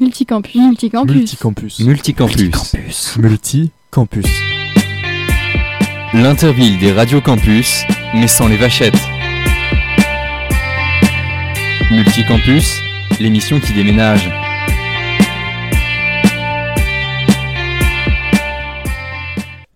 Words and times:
Multicampus. 0.00 0.54
Multicampus. 0.54 1.80
Multicampus. 1.80 1.80
Multicampus. 1.80 3.16
Multicampus. 3.18 4.26
L'interville 6.14 6.78
des 6.78 6.92
radios 6.92 7.20
campus, 7.20 7.82
mais 8.14 8.28
sans 8.28 8.46
les 8.46 8.56
vachettes. 8.56 8.94
Multicampus, 11.90 12.80
l'émission 13.18 13.58
qui 13.58 13.72
déménage. 13.72 14.30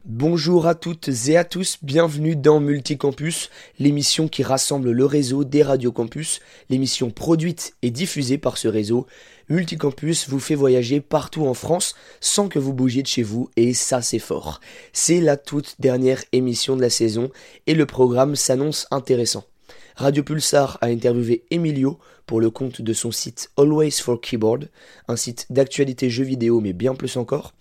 Bonjour 0.04 0.68
à 0.68 0.76
toutes 0.76 1.10
et 1.26 1.36
à 1.36 1.42
tous, 1.42 1.78
bienvenue 1.82 2.36
dans 2.36 2.60
Multicampus, 2.60 3.50
l'émission 3.80 4.28
qui 4.28 4.44
rassemble 4.44 4.92
le 4.92 5.04
réseau 5.04 5.42
des 5.42 5.64
radiocampus, 5.64 6.38
l'émission 6.70 7.10
produite 7.10 7.74
et 7.82 7.90
diffusée 7.90 8.38
par 8.38 8.56
ce 8.56 8.68
réseau. 8.68 9.08
Multicampus 9.48 10.28
vous 10.28 10.40
fait 10.40 10.54
voyager 10.54 11.00
partout 11.00 11.46
en 11.46 11.54
France 11.54 11.94
sans 12.20 12.48
que 12.48 12.58
vous 12.58 12.72
bougiez 12.72 13.02
de 13.02 13.08
chez 13.08 13.22
vous 13.22 13.50
et 13.56 13.74
ça 13.74 14.02
c'est 14.02 14.18
fort. 14.18 14.60
C'est 14.92 15.20
la 15.20 15.36
toute 15.36 15.76
dernière 15.78 16.22
émission 16.32 16.76
de 16.76 16.82
la 16.82 16.90
saison 16.90 17.30
et 17.66 17.74
le 17.74 17.86
programme 17.86 18.36
s'annonce 18.36 18.86
intéressant. 18.90 19.44
Radio 19.96 20.22
Pulsar 20.22 20.78
a 20.80 20.86
interviewé 20.86 21.44
Emilio 21.50 21.98
pour 22.26 22.40
le 22.40 22.50
compte 22.50 22.80
de 22.80 22.92
son 22.92 23.10
site 23.10 23.50
Always 23.58 23.90
for 23.90 24.20
Keyboard, 24.20 24.70
un 25.06 25.16
site 25.16 25.46
d'actualité 25.50 26.08
jeux 26.08 26.24
vidéo 26.24 26.60
mais 26.60 26.72
bien 26.72 26.94
plus 26.94 27.16
encore. 27.16 27.52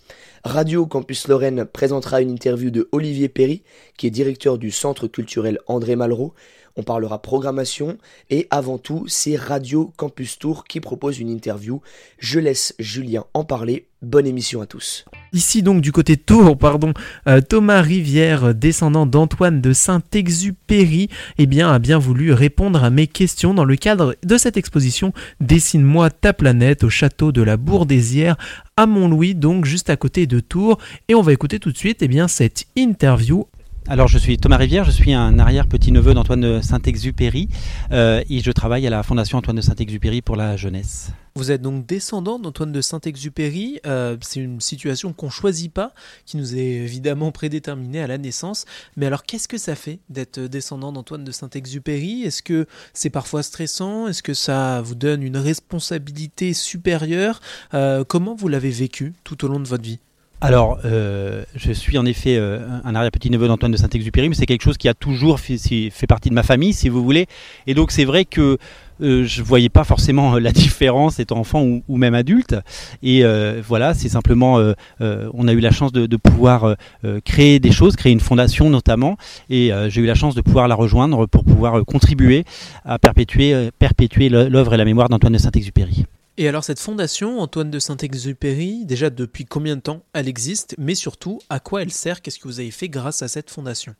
Radio 0.43 0.85
Campus 0.85 1.27
Lorraine 1.27 1.65
présentera 1.65 2.21
une 2.21 2.31
interview 2.31 2.71
de 2.71 2.87
Olivier 2.91 3.29
Perry, 3.29 3.63
qui 3.98 4.07
est 4.07 4.11
directeur 4.11 4.57
du 4.57 4.71
Centre 4.71 5.07
culturel 5.07 5.59
André 5.67 5.95
Malraux. 5.95 6.34
On 6.75 6.84
parlera 6.84 7.21
programmation 7.21 7.98
et 8.30 8.48
avant 8.49 8.77
tout, 8.77 9.05
c'est 9.07 9.35
Radio 9.35 9.91
Campus 9.98 10.39
Tour 10.39 10.63
qui 10.66 10.79
propose 10.79 11.20
une 11.20 11.29
interview. 11.29 11.81
Je 12.17 12.39
laisse 12.39 12.75
Julien 12.79 13.25
en 13.34 13.43
parler. 13.43 13.88
Bonne 14.02 14.25
émission 14.25 14.62
à 14.62 14.66
tous. 14.66 15.05
Ici 15.31 15.62
donc 15.62 15.81
du 15.81 15.91
côté 15.91 16.17
Tours, 16.17 16.57
pardon, 16.57 16.91
euh, 17.27 17.40
Thomas 17.40 17.82
Rivière, 17.82 18.55
descendant 18.55 19.05
d'Antoine 19.05 19.62
de 19.62 19.73
Saint-Exupéry, 19.73 21.07
eh 21.37 21.45
bien, 21.45 21.71
a 21.71 21.77
bien 21.77 21.99
voulu 21.99 22.34
répondre 22.34 22.84
à 22.84 22.90
mes 22.90 23.05
questions 23.05 23.54
dans 23.54 23.63
le 23.63 23.76
cadre 23.76 24.15
de 24.23 24.38
cette 24.38 24.57
exposition 24.57 25.13
Dessine-moi 25.40 26.10
ta 26.10 26.34
planète 26.34 26.84
au 26.84 26.90
château 26.90 27.32
de 27.32 27.43
la 27.43 27.57
Bourdésière 27.57 28.38
à 28.76 28.88
Montlouis, 28.88 29.35
donc 29.35 29.65
juste 29.65 29.91
à 29.91 29.98
côté 29.98 30.26
de 30.26 30.40
Tours. 30.40 30.79
Et 31.07 31.13
on 31.13 31.21
va 31.21 31.32
écouter 31.32 31.60
tout 31.60 31.71
de 31.71 31.77
suite 31.77 32.01
eh 32.01 32.07
bien, 32.07 32.27
cette 32.27 32.65
interview 32.76 33.45
alors 33.87 34.07
je 34.07 34.18
suis 34.18 34.37
Thomas 34.37 34.57
Rivière, 34.57 34.84
je 34.84 34.91
suis 34.91 35.13
un 35.13 35.40
arrière-petit-neveu 35.40 36.13
d'Antoine 36.13 36.41
de 36.41 36.62
Saint-Exupéry 36.62 37.49
euh, 37.91 38.23
et 38.29 38.40
je 38.40 38.51
travaille 38.51 38.85
à 38.85 38.90
la 38.90 39.04
Fondation 39.04 39.38
Antoine 39.38 39.55
de 39.55 39.62
Saint-Exupéry 39.62 40.21
pour 40.21 40.35
la 40.35 40.55
jeunesse. 40.55 41.10
Vous 41.35 41.51
êtes 41.51 41.62
donc 41.62 41.85
descendant 41.85 42.40
d'Antoine 42.40 42.71
de 42.71 42.82
Saint-Exupéry, 42.82 43.79
euh, 43.85 44.18
c'est 44.21 44.40
une 44.40 44.62
situation 44.62 45.13
qu'on 45.13 45.29
choisit 45.29 45.71
pas, 45.71 45.93
qui 46.26 46.38
nous 46.38 46.55
est 46.55 46.60
évidemment 46.60 47.32
prédéterminée 47.32 48.01
à 48.01 48.07
la 48.07 48.18
naissance, 48.18 48.65
mais 48.98 49.05
alors 49.05 49.23
qu'est-ce 49.23 49.48
que 49.48 49.57
ça 49.57 49.76
fait 49.76 49.99
d'être 50.10 50.40
descendant 50.40 50.91
d'Antoine 50.91 51.23
de 51.23 51.32
Saint-Exupéry? 51.32 52.23
Est-ce 52.23 52.43
que 52.43 52.68
c'est 52.93 53.10
parfois 53.10 53.43
stressant? 53.43 54.07
Est-ce 54.07 54.23
que 54.23 54.34
ça 54.34 54.82
vous 54.82 54.95
donne 54.95 55.23
une 55.23 55.38
responsabilité 55.38 56.54
supérieure? 56.54 57.40
Euh, 57.73 58.04
Comment 58.04 58.35
vous 58.35 58.48
l'avez 58.48 58.71
vécu 58.71 59.13
tout 59.23 59.45
au 59.45 59.48
long 59.48 59.60
de 59.60 59.68
votre 59.68 59.84
vie? 59.84 59.99
Alors, 60.43 60.79
euh, 60.85 61.43
je 61.55 61.71
suis 61.71 61.99
en 61.99 62.05
effet 62.05 62.35
euh, 62.35 62.59
un 62.84 62.95
arrière-petit-neveu 62.95 63.47
d'Antoine 63.47 63.71
de 63.71 63.77
Saint-Exupéry, 63.77 64.28
mais 64.28 64.34
c'est 64.34 64.47
quelque 64.47 64.63
chose 64.63 64.78
qui 64.78 64.89
a 64.89 64.95
toujours 64.95 65.39
fait, 65.39 65.59
partie 66.07 66.29
de 66.29 66.33
ma 66.33 66.41
famille, 66.41 66.73
si 66.73 66.89
vous 66.89 67.03
voulez. 67.03 67.28
Et 67.67 67.75
donc, 67.75 67.91
c'est 67.91 68.06
vrai 68.06 68.25
que 68.25 68.57
euh, 69.03 69.23
je 69.23 69.44
voyais 69.44 69.69
pas 69.69 69.83
forcément 69.83 70.39
la 70.39 70.51
différence 70.51 71.19
étant 71.19 71.38
enfant 71.38 71.63
ou, 71.63 71.97
même 71.97 72.16
adulte. 72.16 72.56
Et 73.03 73.23
euh, 73.23 73.61
voilà, 73.66 73.94
c'est 73.94 74.09
simplement, 74.09 74.57
euh, 74.57 74.73
euh, 75.01 75.29
on 75.35 75.47
a 75.47 75.53
eu 75.53 75.59
la 75.59 75.72
chance 75.72 75.91
de, 75.91 76.07
de 76.07 76.17
pouvoir 76.17 76.75
créer 77.23 77.59
des 77.59 77.72
choses, 77.72 77.95
créer 77.95 78.11
une 78.11 78.19
fondation 78.19 78.72
notamment. 78.72 79.17
Et 79.51 79.72
j'ai 79.89 80.01
eu 80.01 80.05
la 80.05 80.16
chance 80.16 80.33
de 80.33 80.41
pouvoir 80.41 80.67
la 80.67 80.75
rejoindre 80.75 81.27
pour 81.27 81.43
pouvoir 81.43 81.85
contribuer 81.85 82.45
à 82.83 82.97
perpétuer, 82.97 83.69
perpétuer 83.77 84.29
l'œuvre 84.29 84.73
et 84.73 84.77
la 84.77 84.85
mémoire 84.85 85.09
d'Antoine 85.09 85.33
de 85.33 85.37
Saint-Exupéry. 85.37 86.05
Et 86.41 86.47
alors 86.47 86.63
cette 86.63 86.79
fondation, 86.79 87.40
Antoine 87.40 87.69
de 87.69 87.78
Saint-Exupéry, 87.78 88.84
déjà 88.88 89.12
depuis 89.12 89.46
combien 89.46 89.75
de 89.75 89.81
temps 89.81 90.02
elle 90.13 90.28
existe, 90.28 90.74
mais 90.79 90.96
surtout 90.96 91.40
à 91.52 91.59
quoi 91.59 91.84
elle 91.84 91.91
sert, 91.91 92.24
qu'est-ce 92.24 92.40
que 92.40 92.47
vous 92.47 92.59
avez 92.59 92.72
fait 92.72 92.90
grâce 92.90 93.22
à 93.22 93.28
cette 93.28 93.52
fondation? 93.52 93.94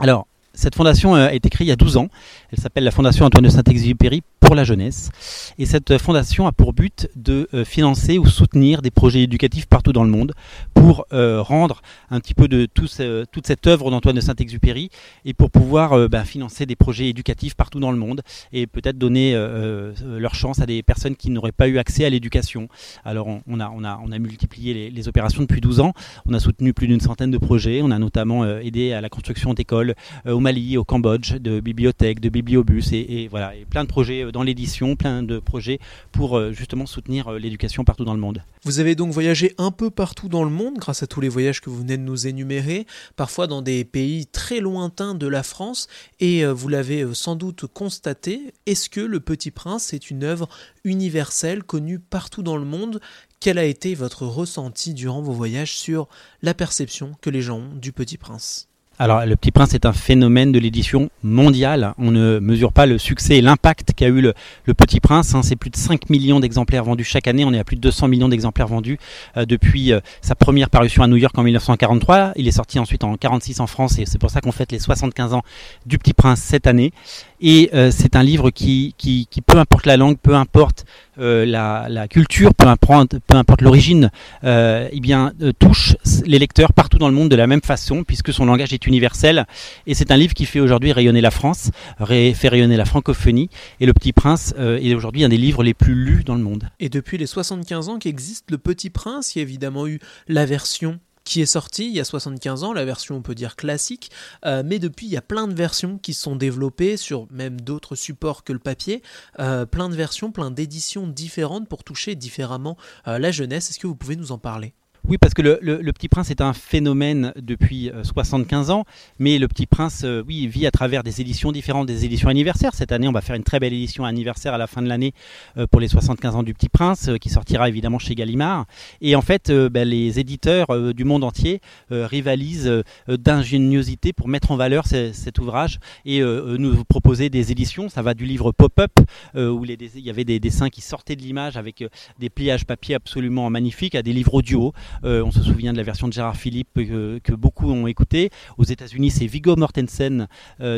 Alors, 0.00 0.26
cette 0.54 0.74
fondation 0.74 1.14
a 1.14 1.32
été 1.32 1.48
créée 1.50 1.66
il 1.66 1.68
y 1.68 1.72
a 1.72 1.76
12 1.76 1.98
ans. 1.98 2.08
Elle 2.50 2.58
s'appelle 2.58 2.82
la 2.82 2.90
Fondation 2.90 3.26
Antoine 3.26 3.44
de 3.44 3.48
Saint-Exupéry 3.48 4.24
pour 4.40 4.54
la 4.54 4.64
jeunesse. 4.64 5.10
Et 5.58 5.66
cette 5.66 5.98
fondation 5.98 6.46
a 6.46 6.52
pour 6.52 6.72
but 6.72 7.08
de 7.16 7.48
euh, 7.54 7.64
financer 7.64 8.18
ou 8.18 8.26
soutenir 8.26 8.82
des 8.82 8.90
projets 8.90 9.22
éducatifs 9.22 9.66
partout 9.66 9.92
dans 9.92 10.04
le 10.04 10.10
monde 10.10 10.32
pour 10.74 11.06
euh, 11.12 11.42
rendre 11.42 11.82
un 12.10 12.20
petit 12.20 12.34
peu 12.34 12.48
de 12.48 12.68
ce, 12.86 13.24
toute 13.26 13.46
cette 13.46 13.66
œuvre 13.66 13.90
d'Antoine 13.90 14.16
de 14.16 14.20
Saint-Exupéry 14.20 14.90
et 15.24 15.34
pour 15.34 15.50
pouvoir 15.50 15.92
euh, 15.92 16.08
ben, 16.08 16.24
financer 16.24 16.66
des 16.66 16.76
projets 16.76 17.08
éducatifs 17.08 17.54
partout 17.54 17.80
dans 17.80 17.90
le 17.90 17.98
monde 17.98 18.22
et 18.52 18.66
peut-être 18.66 18.98
donner 18.98 19.34
euh, 19.34 19.92
euh, 20.02 20.18
leur 20.18 20.34
chance 20.34 20.60
à 20.60 20.66
des 20.66 20.82
personnes 20.82 21.16
qui 21.16 21.30
n'auraient 21.30 21.52
pas 21.52 21.68
eu 21.68 21.78
accès 21.78 22.04
à 22.04 22.10
l'éducation. 22.10 22.68
Alors 23.04 23.28
on, 23.46 23.60
a, 23.60 24.18
multiplié 24.18 24.74
les, 24.74 24.90
les, 24.90 25.08
opérations 25.08 25.42
depuis 25.42 25.60
12 25.60 25.80
ans. 25.80 25.92
On 26.26 26.34
a 26.34 26.40
soutenu 26.40 26.72
plus 26.72 26.86
d'une 26.86 27.00
centaine 27.00 27.30
de 27.30 27.38
projets. 27.38 27.80
On 27.82 27.90
a 27.90 27.98
notamment 27.98 28.44
aidé 28.58 28.92
à 28.92 29.00
la 29.00 29.08
construction 29.08 29.54
d'écoles 29.54 29.94
au 30.26 30.40
Mali, 30.40 30.76
au 30.76 30.84
Cambodge, 30.84 31.34
de 31.34 31.60
bibliothèques, 31.60 32.20
de 32.20 32.28
bibliobus 32.28 32.92
et, 32.92 33.22
et 33.22 33.28
voilà, 33.28 33.54
et 33.54 33.64
plein 33.64 33.84
de 33.84 33.88
projets 33.88 34.27
dans 34.30 34.42
l'édition, 34.42 34.96
plein 34.96 35.22
de 35.22 35.38
projets 35.38 35.78
pour 36.12 36.36
euh, 36.36 36.52
justement 36.52 36.86
soutenir 36.86 37.28
euh, 37.28 37.38
l'éducation 37.38 37.84
partout 37.84 38.04
dans 38.04 38.14
le 38.14 38.20
monde. 38.20 38.42
Vous 38.64 38.80
avez 38.80 38.94
donc 38.94 39.12
voyagé 39.12 39.54
un 39.58 39.70
peu 39.70 39.90
partout 39.90 40.28
dans 40.28 40.44
le 40.44 40.50
monde 40.50 40.74
grâce 40.78 41.02
à 41.02 41.06
tous 41.06 41.20
les 41.20 41.28
voyages 41.28 41.60
que 41.60 41.70
vous 41.70 41.78
venez 41.78 41.96
de 41.96 42.02
nous 42.02 42.26
énumérer, 42.26 42.86
parfois 43.16 43.46
dans 43.46 43.62
des 43.62 43.84
pays 43.84 44.26
très 44.26 44.60
lointains 44.60 45.14
de 45.14 45.26
la 45.26 45.42
France, 45.42 45.88
et 46.20 46.44
euh, 46.44 46.52
vous 46.52 46.68
l'avez 46.68 47.06
sans 47.14 47.36
doute 47.36 47.66
constaté, 47.66 48.52
est-ce 48.66 48.88
que 48.88 49.00
Le 49.00 49.20
Petit 49.20 49.50
Prince 49.50 49.92
est 49.92 50.10
une 50.10 50.24
œuvre 50.24 50.48
universelle, 50.84 51.62
connue 51.62 51.98
partout 51.98 52.42
dans 52.42 52.56
le 52.56 52.64
monde? 52.64 53.00
Quel 53.40 53.58
a 53.58 53.64
été 53.64 53.94
votre 53.94 54.26
ressenti 54.26 54.94
durant 54.94 55.22
vos 55.22 55.32
voyages 55.32 55.76
sur 55.76 56.08
la 56.42 56.54
perception 56.54 57.12
que 57.20 57.30
les 57.30 57.42
gens 57.42 57.58
ont 57.58 57.76
du 57.76 57.92
Petit 57.92 58.18
Prince? 58.18 58.67
Alors, 59.00 59.24
Le 59.24 59.36
Petit 59.36 59.52
Prince 59.52 59.74
est 59.74 59.86
un 59.86 59.92
phénomène 59.92 60.50
de 60.50 60.58
l'édition 60.58 61.08
mondiale. 61.22 61.94
On 61.98 62.10
ne 62.10 62.40
mesure 62.40 62.72
pas 62.72 62.84
le 62.84 62.98
succès 62.98 63.36
et 63.36 63.40
l'impact 63.40 63.92
qu'a 63.94 64.08
eu 64.08 64.20
le, 64.20 64.34
Petit 64.74 64.98
Prince. 64.98 65.36
Hein. 65.36 65.42
C'est 65.44 65.54
plus 65.54 65.70
de 65.70 65.76
5 65.76 66.10
millions 66.10 66.40
d'exemplaires 66.40 66.82
vendus 66.82 67.04
chaque 67.04 67.28
année. 67.28 67.44
On 67.44 67.52
est 67.52 67.60
à 67.60 67.64
plus 67.64 67.76
de 67.76 67.80
200 67.80 68.08
millions 68.08 68.28
d'exemplaires 68.28 68.66
vendus 68.66 68.98
euh, 69.36 69.46
depuis 69.46 69.92
euh, 69.92 70.00
sa 70.20 70.34
première 70.34 70.68
parution 70.68 71.04
à 71.04 71.06
New 71.06 71.14
York 71.14 71.38
en 71.38 71.44
1943. 71.44 72.32
Il 72.34 72.48
est 72.48 72.52
sorti 72.52 72.80
ensuite 72.80 73.04
en 73.04 73.16
46 73.16 73.60
en 73.60 73.68
France 73.68 74.00
et 74.00 74.04
c'est 74.04 74.18
pour 74.18 74.30
ça 74.30 74.40
qu'on 74.40 74.50
fête 74.50 74.72
les 74.72 74.80
75 74.80 75.32
ans 75.32 75.42
du 75.86 75.98
Petit 75.98 76.12
Prince 76.12 76.40
cette 76.40 76.66
année. 76.66 76.92
Et 77.40 77.70
euh, 77.74 77.92
c'est 77.92 78.16
un 78.16 78.24
livre 78.24 78.50
qui, 78.50 78.94
qui, 78.98 79.28
peu 79.46 79.58
importe 79.58 79.86
la 79.86 79.96
langue, 79.96 80.18
peu 80.20 80.34
importe 80.34 80.86
euh, 81.18 81.44
la, 81.44 82.08
culture, 82.08 82.54
peu 82.54 82.66
importe, 82.66 83.60
l'origine, 83.60 84.10
euh, 84.44 84.88
eh 84.92 85.00
euh, 85.12 85.52
touche 85.58 85.96
les 86.26 86.38
lecteurs 86.38 86.72
partout 86.72 86.98
dans 86.98 87.08
le 87.08 87.14
monde 87.14 87.28
de 87.28 87.36
la 87.36 87.46
même 87.46 87.60
façon, 87.62 88.04
puisque 88.04 88.32
son 88.32 88.44
langage 88.44 88.72
est 88.72 88.86
universel. 88.86 89.46
Et 89.86 89.94
c'est 89.94 90.10
un 90.10 90.16
livre 90.16 90.34
qui 90.34 90.46
fait 90.46 90.60
aujourd'hui 90.60 90.92
rayonner 90.92 91.20
la 91.20 91.30
France, 91.30 91.70
fait 91.98 92.48
rayonner 92.48 92.76
la 92.76 92.84
francophonie. 92.84 93.50
Et 93.80 93.86
Le 93.86 93.92
Petit 93.92 94.12
Prince 94.12 94.54
est 94.58 94.94
aujourd'hui 94.94 95.24
un 95.24 95.28
des 95.28 95.36
livres 95.36 95.62
les 95.62 95.74
plus 95.74 95.94
lus 95.94 96.24
dans 96.24 96.34
le 96.34 96.42
monde. 96.42 96.68
Et 96.80 96.88
depuis 96.88 97.18
les 97.18 97.26
75 97.26 97.88
ans 97.88 97.98
qu'existe 97.98 98.50
Le 98.50 98.58
Petit 98.58 98.90
Prince, 98.90 99.34
il 99.34 99.38
y 99.38 99.40
a 99.40 99.42
évidemment 99.42 99.86
eu 99.86 99.98
la 100.28 100.46
version 100.46 100.98
qui 101.28 101.42
est 101.42 101.46
sorti 101.46 101.86
il 101.86 101.94
y 101.94 102.00
a 102.00 102.04
75 102.04 102.64
ans, 102.64 102.72
la 102.72 102.86
version 102.86 103.16
on 103.16 103.22
peut 103.22 103.34
dire 103.34 103.54
classique, 103.54 104.10
euh, 104.46 104.62
mais 104.64 104.78
depuis 104.78 105.06
il 105.06 105.12
y 105.12 105.16
a 105.18 105.22
plein 105.22 105.46
de 105.46 105.52
versions 105.52 105.98
qui 105.98 106.14
sont 106.14 106.36
développées 106.36 106.96
sur 106.96 107.26
même 107.30 107.60
d'autres 107.60 107.96
supports 107.96 108.44
que 108.44 108.54
le 108.54 108.58
papier, 108.58 109.02
euh, 109.38 109.66
plein 109.66 109.90
de 109.90 109.94
versions, 109.94 110.32
plein 110.32 110.50
d'éditions 110.50 111.06
différentes 111.06 111.68
pour 111.68 111.84
toucher 111.84 112.14
différemment 112.14 112.78
euh, 113.06 113.18
la 113.18 113.30
jeunesse. 113.30 113.68
Est-ce 113.68 113.78
que 113.78 113.86
vous 113.86 113.94
pouvez 113.94 114.16
nous 114.16 114.32
en 114.32 114.38
parler? 114.38 114.72
Oui, 115.08 115.16
parce 115.16 115.32
que 115.32 115.40
le, 115.40 115.92
Petit 115.92 116.08
Prince 116.08 116.30
est 116.30 116.42
un 116.42 116.52
phénomène 116.52 117.32
depuis 117.40 117.88
euh, 117.88 118.04
75 118.04 118.70
ans, 118.70 118.84
mais 119.18 119.38
le 119.38 119.48
Petit 119.48 119.64
Prince, 119.64 120.02
euh, 120.04 120.22
oui, 120.28 120.46
vit 120.46 120.66
à 120.66 120.70
travers 120.70 121.02
des 121.02 121.22
éditions 121.22 121.50
différentes, 121.50 121.86
des 121.86 122.04
éditions 122.04 122.28
anniversaires. 122.28 122.74
Cette 122.74 122.92
année, 122.92 123.08
on 123.08 123.12
va 123.12 123.22
faire 123.22 123.34
une 123.34 123.42
très 123.42 123.58
belle 123.58 123.72
édition 123.72 124.04
anniversaire 124.04 124.52
à 124.52 124.58
la 124.58 124.66
fin 124.66 124.82
de 124.82 124.86
l'année 124.86 125.14
euh, 125.56 125.66
pour 125.66 125.80
les 125.80 125.88
75 125.88 126.36
ans 126.36 126.42
du 126.42 126.52
Petit 126.52 126.68
Prince, 126.68 127.08
qui 127.22 127.30
sortira 127.30 127.70
évidemment 127.70 127.98
chez 127.98 128.14
Gallimard. 128.14 128.66
Et 129.00 129.16
en 129.16 129.22
fait, 129.22 129.50
ben, 129.50 129.88
les 129.88 130.20
éditeurs 130.20 130.66
du 130.92 131.04
monde 131.04 131.24
entier 131.24 131.60
rivalisent 131.90 132.82
d'ingéniosité 133.08 134.12
pour 134.12 134.28
mettre 134.28 134.50
en 134.50 134.56
valeur 134.56 134.86
cet 134.86 135.38
ouvrage 135.38 135.78
et 136.04 136.20
nous 136.20 136.84
proposer 136.84 137.30
des 137.30 137.50
éditions. 137.52 137.88
Ça 137.88 138.02
va 138.02 138.14
du 138.14 138.24
livre 138.24 138.52
pop-up, 138.52 138.92
où 139.34 139.64
il 139.64 140.04
y 140.04 140.10
avait 140.10 140.24
des 140.24 140.40
dessins 140.40 140.68
qui 140.68 140.80
sortaient 140.80 141.16
de 141.16 141.22
l'image 141.22 141.56
avec 141.56 141.84
des 142.18 142.30
pliages 142.30 142.64
papier 142.64 142.94
absolument 142.94 143.48
magnifiques, 143.50 143.94
à 143.94 144.02
des 144.02 144.12
livres 144.12 144.34
audio 144.34 144.72
on 145.02 145.30
se 145.30 145.42
souvient 145.42 145.72
de 145.72 145.78
la 145.78 145.82
version 145.82 146.08
de 146.08 146.12
Gérard 146.12 146.36
Philippe 146.36 146.74
que, 146.74 147.34
beaucoup 147.34 147.70
ont 147.70 147.86
écouté. 147.86 148.30
Aux 148.56 148.64
États-Unis, 148.64 149.10
c'est 149.10 149.26
Viggo 149.26 149.56
Mortensen 149.56 150.26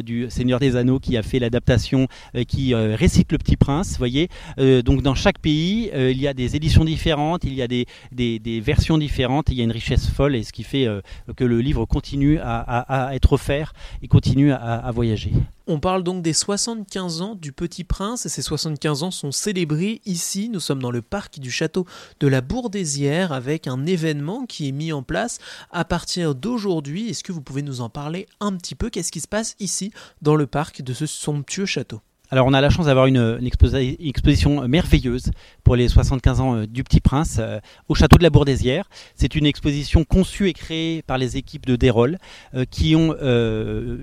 du 0.04 0.26
Seigneur 0.30 0.60
des 0.60 0.76
Anneaux 0.76 0.98
qui 0.98 1.16
a 1.16 1.22
fait 1.22 1.38
l'adaptation, 1.38 2.06
qui 2.46 2.74
récite 2.74 3.32
Le 3.32 3.38
Petit 3.38 3.56
Prince. 3.56 3.96
Voyez, 3.98 4.28
donc 4.84 5.02
dans 5.02 5.14
chaque 5.14 5.38
pays, 5.38 5.90
il 5.94 6.20
y 6.20 6.28
a 6.28 6.34
des 6.34 6.56
éditions 6.56 6.84
différentes, 6.84 7.44
il 7.44 7.54
y 7.54 7.62
a 7.62 7.68
des, 7.68 7.86
des, 8.12 8.60
versions 8.60 8.98
différentes, 8.98 9.48
il 9.50 9.56
y 9.56 9.60
a 9.60 9.64
une 9.64 9.72
richesse 9.72 10.08
folle 10.08 10.36
et 10.36 10.42
ce 10.42 10.52
qui 10.52 10.64
fait 10.64 10.86
que 11.36 11.44
le 11.44 11.60
livre 11.60 11.86
continue 11.86 12.38
à, 12.40 13.10
être 13.12 13.32
offert 13.32 13.72
et 14.02 14.08
continue 14.08 14.52
à 14.52 14.90
voyager. 14.92 15.32
On 15.66 15.78
parle 15.78 16.02
donc 16.02 16.22
des 16.22 16.32
75 16.32 17.22
ans 17.22 17.34
du 17.34 17.52
Petit 17.52 17.84
Prince 17.84 18.26
et 18.26 18.28
ces 18.28 18.42
75 18.42 19.02
ans 19.02 19.10
sont 19.10 19.30
célébrés 19.30 20.00
ici. 20.06 20.48
Nous 20.48 20.60
sommes 20.60 20.82
dans 20.82 20.90
le 20.90 21.02
parc 21.02 21.38
du 21.38 21.50
château 21.50 21.86
de 22.18 22.26
la 22.28 22.40
Bourdesière 22.40 23.32
avec 23.32 23.66
un 23.66 23.86
événement 23.86 24.46
qui 24.46 24.68
est 24.68 24.72
mis 24.72 24.92
en 24.92 25.02
place 25.02 25.38
à 25.70 25.84
partir 25.84 26.34
d'aujourd'hui. 26.34 27.10
Est-ce 27.10 27.22
que 27.22 27.32
vous 27.32 27.42
pouvez 27.42 27.62
nous 27.62 27.82
en 27.82 27.90
parler 27.90 28.26
un 28.40 28.56
petit 28.56 28.74
peu? 28.74 28.90
Qu'est-ce 28.90 29.12
qui 29.12 29.20
se 29.20 29.28
passe 29.28 29.54
ici 29.60 29.92
dans 30.22 30.34
le 30.34 30.46
parc 30.46 30.82
de 30.82 30.92
ce 30.92 31.06
somptueux 31.06 31.66
château? 31.66 32.00
Alors 32.32 32.46
on 32.46 32.52
a 32.52 32.60
la 32.60 32.70
chance 32.70 32.86
d'avoir 32.86 33.06
une, 33.06 33.40
exposition 33.42 34.68
merveilleuse 34.68 35.32
pour 35.64 35.74
les 35.74 35.88
75 35.88 36.40
ans 36.40 36.56
euh, 36.56 36.66
du 36.66 36.84
Petit 36.84 37.00
Prince 37.00 37.38
euh, 37.40 37.58
au 37.88 37.96
château 37.96 38.18
de 38.18 38.22
la 38.22 38.30
Bourdesière. 38.30 38.88
C'est 39.16 39.34
une 39.34 39.46
exposition 39.46 40.04
conçue 40.04 40.48
et 40.48 40.52
créée 40.52 41.02
par 41.02 41.18
les 41.18 41.36
équipes 41.36 41.66
de 41.66 41.74
Dérol 41.74 42.18
euh, 42.54 42.64
qui 42.70 42.94
ont 42.94 43.16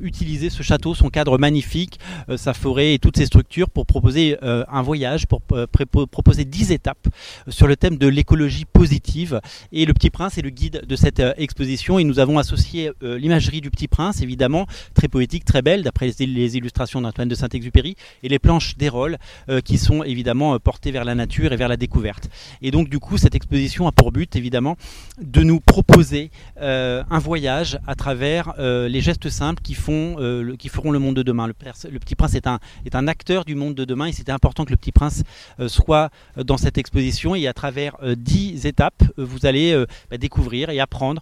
utilisé 0.02 0.50
ce 0.50 0.64
château, 0.64 0.94
son 0.94 1.10
cadre 1.10 1.38
magnifique, 1.38 2.00
sa 2.36 2.54
forêt 2.54 2.94
et 2.94 3.00
toutes 3.00 3.18
ses 3.18 3.26
structures 3.26 3.70
pour 3.70 3.86
proposer 3.86 4.38
un 4.42 4.82
voyage, 4.82 5.26
pour 5.28 5.42
proposer 5.42 6.46
10 6.46 6.72
étapes 6.72 7.08
sur 7.48 7.68
le 7.68 7.76
thème 7.76 7.98
de 7.98 8.08
l'écologie 8.08 8.66
positive. 8.66 9.40
Et 9.72 9.86
le 9.86 9.94
Petit 9.94 10.10
Prince 10.10 10.38
est 10.38 10.42
le 10.42 10.50
guide 10.50 10.84
de 10.88 10.96
cette 10.96 11.22
exposition 11.38 12.00
et 12.00 12.04
nous 12.04 12.20
avons 12.20 12.38
associé 12.38 12.92
l'imagerie 13.02 13.62
du 13.62 13.72
Petit 13.72 13.88
Prince, 13.88 14.22
évidemment, 14.22 14.66
très 14.94 15.08
poétique, 15.08 15.46
très 15.46 15.62
belle, 15.62 15.84
d'après 15.84 16.12
les 16.20 16.58
illustrations 16.58 17.02
d'Antoine 17.02 17.30
de 17.30 17.36
Saint-Exupéry 17.36 17.96
et 18.24 18.30
les 18.30 18.40
planches 18.40 18.78
d'Hérol 18.78 19.18
euh, 19.50 19.62
qui 19.62 19.78
sont 19.78 20.04
évidemment 20.04 20.54
euh, 20.54 20.60
portées 20.60 20.92
vers 20.92 21.06
la 21.06 21.16
nature 21.16 21.54
et 21.54 21.56
vers 21.56 21.68
la 21.68 21.78
découverte. 21.78 22.30
Et 22.62 22.72
donc 22.72 22.90
du 22.90 23.00
coup 23.00 23.18
cette 23.18 23.36
exposition 23.36 23.88
a 23.88 23.92
pour 23.92 24.12
but 24.12 24.36
évidemment 24.36 24.78
de 25.22 25.42
nous 25.44 25.60
proposer 25.60 26.32
euh, 26.62 27.04
un 27.10 27.20
voyage 27.20 27.80
à 27.88 27.96
travers 27.96 28.54
les 28.58 29.02
gestes 29.02 29.30
simples 29.30 29.62
qui, 29.62 29.74
font, 29.74 30.16
qui 30.58 30.70
feront 30.70 30.92
le 30.92 31.00
monde 31.00 31.16
de 31.16 31.24
demain. 31.24 31.48
Le, 31.48 31.54
Petit 31.54 32.16
Prince 32.16 32.36
est 32.36 32.48
un, 32.48 32.60
est 32.86 32.96
un 32.96 33.08
acteur 33.08 33.46
du 33.46 33.56
monde 33.56 33.76
de 33.76 33.86
demain 33.86 34.08
et 34.08 34.12
c'était 34.12 34.32
important 34.32 34.66
que 34.66 34.72
le 34.72 34.78
Petit 34.78 34.92
Prince 34.92 35.24
soit 35.68 36.10
dans 36.38 36.58
cette 36.58 36.78
exposition 36.78 37.36
et 37.36 37.48
à 37.48 37.54
travers 37.54 37.98
dix 38.18 38.66
étapes 38.66 39.04
vous 39.18 39.46
allez 39.46 39.86
bah, 40.10 40.18
découvrir 40.18 40.70
et 40.70 40.80
apprendre 40.80 41.22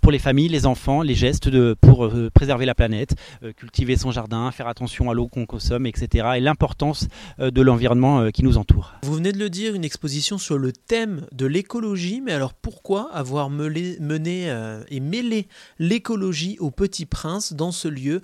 pour 0.00 0.12
les 0.12 0.18
familles, 0.18 0.48
les 0.48 0.66
enfants, 0.66 1.02
les 1.02 1.14
gestes 1.14 1.48
de, 1.48 1.76
pour 1.80 2.10
préserver 2.34 2.66
la 2.66 2.74
planète, 2.74 3.14
cultiver 3.56 3.96
son 3.96 4.10
jardin, 4.10 4.50
faire 4.50 4.68
attention 4.68 5.10
à 5.10 5.14
l'eau 5.14 5.28
qu'on 5.28 5.46
consomme, 5.46 5.86
etc 5.86 6.35
et 6.36 6.40
l'importance 6.40 7.08
euh, 7.40 7.50
de 7.50 7.62
l'environnement 7.62 8.20
euh, 8.20 8.30
qui 8.30 8.42
nous 8.42 8.58
entoure. 8.58 8.94
Vous 9.02 9.14
venez 9.14 9.32
de 9.32 9.38
le 9.38 9.50
dire, 9.50 9.74
une 9.74 9.84
exposition 9.84 10.38
sur 10.38 10.58
le 10.58 10.72
thème 10.72 11.26
de 11.32 11.46
l'écologie, 11.46 12.20
mais 12.20 12.32
alors 12.32 12.54
pourquoi 12.54 13.10
avoir 13.12 13.50
mené 13.50 13.96
euh, 14.00 14.82
et 14.88 15.00
mêlé 15.00 15.48
l'écologie 15.78 16.56
au 16.60 16.70
Petit 16.70 17.06
Prince 17.06 17.52
dans 17.52 17.72
ce 17.72 17.88
lieu 17.88 18.22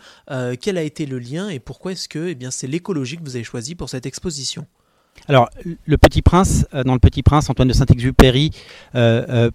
Quel 0.60 0.78
a 0.78 0.82
été 0.82 1.06
le 1.06 1.18
lien 1.18 1.48
et 1.48 1.58
pourquoi 1.58 1.92
est-ce 1.92 2.08
que 2.08 2.28
eh 2.28 2.34
bien, 2.34 2.50
c'est 2.50 2.66
l'écologie 2.66 3.16
que 3.16 3.22
vous 3.22 3.36
avez 3.36 3.44
choisi 3.44 3.74
pour 3.74 3.88
cette 3.88 4.06
exposition? 4.06 4.66
Alors, 5.28 5.48
le 5.84 5.98
Petit 5.98 6.22
Prince, 6.22 6.66
dans 6.72 6.94
le 6.94 6.98
Petit 6.98 7.22
Prince, 7.22 7.48
Antoine 7.48 7.68
de 7.68 7.72
Saint-Exupéry 7.72 8.50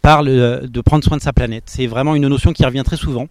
parle 0.02 0.68
de 0.68 0.82
prendre 0.82 1.04
soin 1.04 1.18
de 1.18 1.22
sa 1.22 1.34
planète. 1.34 1.64
C'est 1.68 1.88
vraiment 1.88 2.16
une 2.16 2.28
notion 2.28 2.54
qui 2.54 2.66
revient 2.66 2.84
très 2.86 2.98
souvent. 2.98 3.28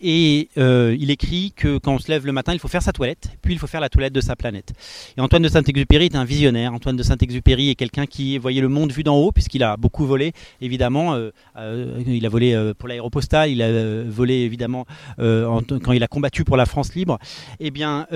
Et 0.00 0.48
euh, 0.58 0.96
il 0.98 1.10
écrit 1.10 1.52
que 1.56 1.78
quand 1.78 1.94
on 1.94 1.98
se 1.98 2.10
lève 2.10 2.26
le 2.26 2.32
matin, 2.32 2.52
il 2.52 2.58
faut 2.58 2.68
faire 2.68 2.82
sa 2.82 2.92
toilette, 2.92 3.30
puis 3.42 3.54
il 3.54 3.58
faut 3.58 3.66
faire 3.66 3.80
la 3.80 3.88
toilette 3.88 4.12
de 4.12 4.20
sa 4.20 4.36
planète. 4.36 4.72
Et 5.16 5.20
Antoine 5.20 5.42
de 5.42 5.48
Saint-Exupéry 5.48 6.06
est 6.06 6.16
un 6.16 6.24
visionnaire. 6.24 6.74
Antoine 6.74 6.96
de 6.96 7.02
Saint-Exupéry 7.02 7.70
est 7.70 7.74
quelqu'un 7.74 8.06
qui 8.06 8.36
voyait 8.38 8.60
le 8.60 8.68
monde 8.68 8.92
vu 8.92 9.02
d'en 9.02 9.16
haut, 9.16 9.32
puisqu'il 9.32 9.62
a 9.62 9.76
beaucoup 9.76 10.04
volé, 10.04 10.32
évidemment. 10.60 11.14
Euh, 11.14 11.30
euh, 11.56 12.02
il 12.06 12.26
a 12.26 12.28
volé 12.28 12.72
pour 12.78 12.88
l'aéropostale, 12.88 13.50
il 13.50 13.62
a 13.62 14.02
volé, 14.04 14.40
évidemment, 14.40 14.86
quand 15.18 15.92
il 15.92 16.02
a 16.02 16.08
combattu 16.08 16.44
pour 16.44 16.56
la 16.56 16.66
France 16.66 16.94
libre. 16.94 17.18
Eh 17.60 17.70
bien, 17.70 18.06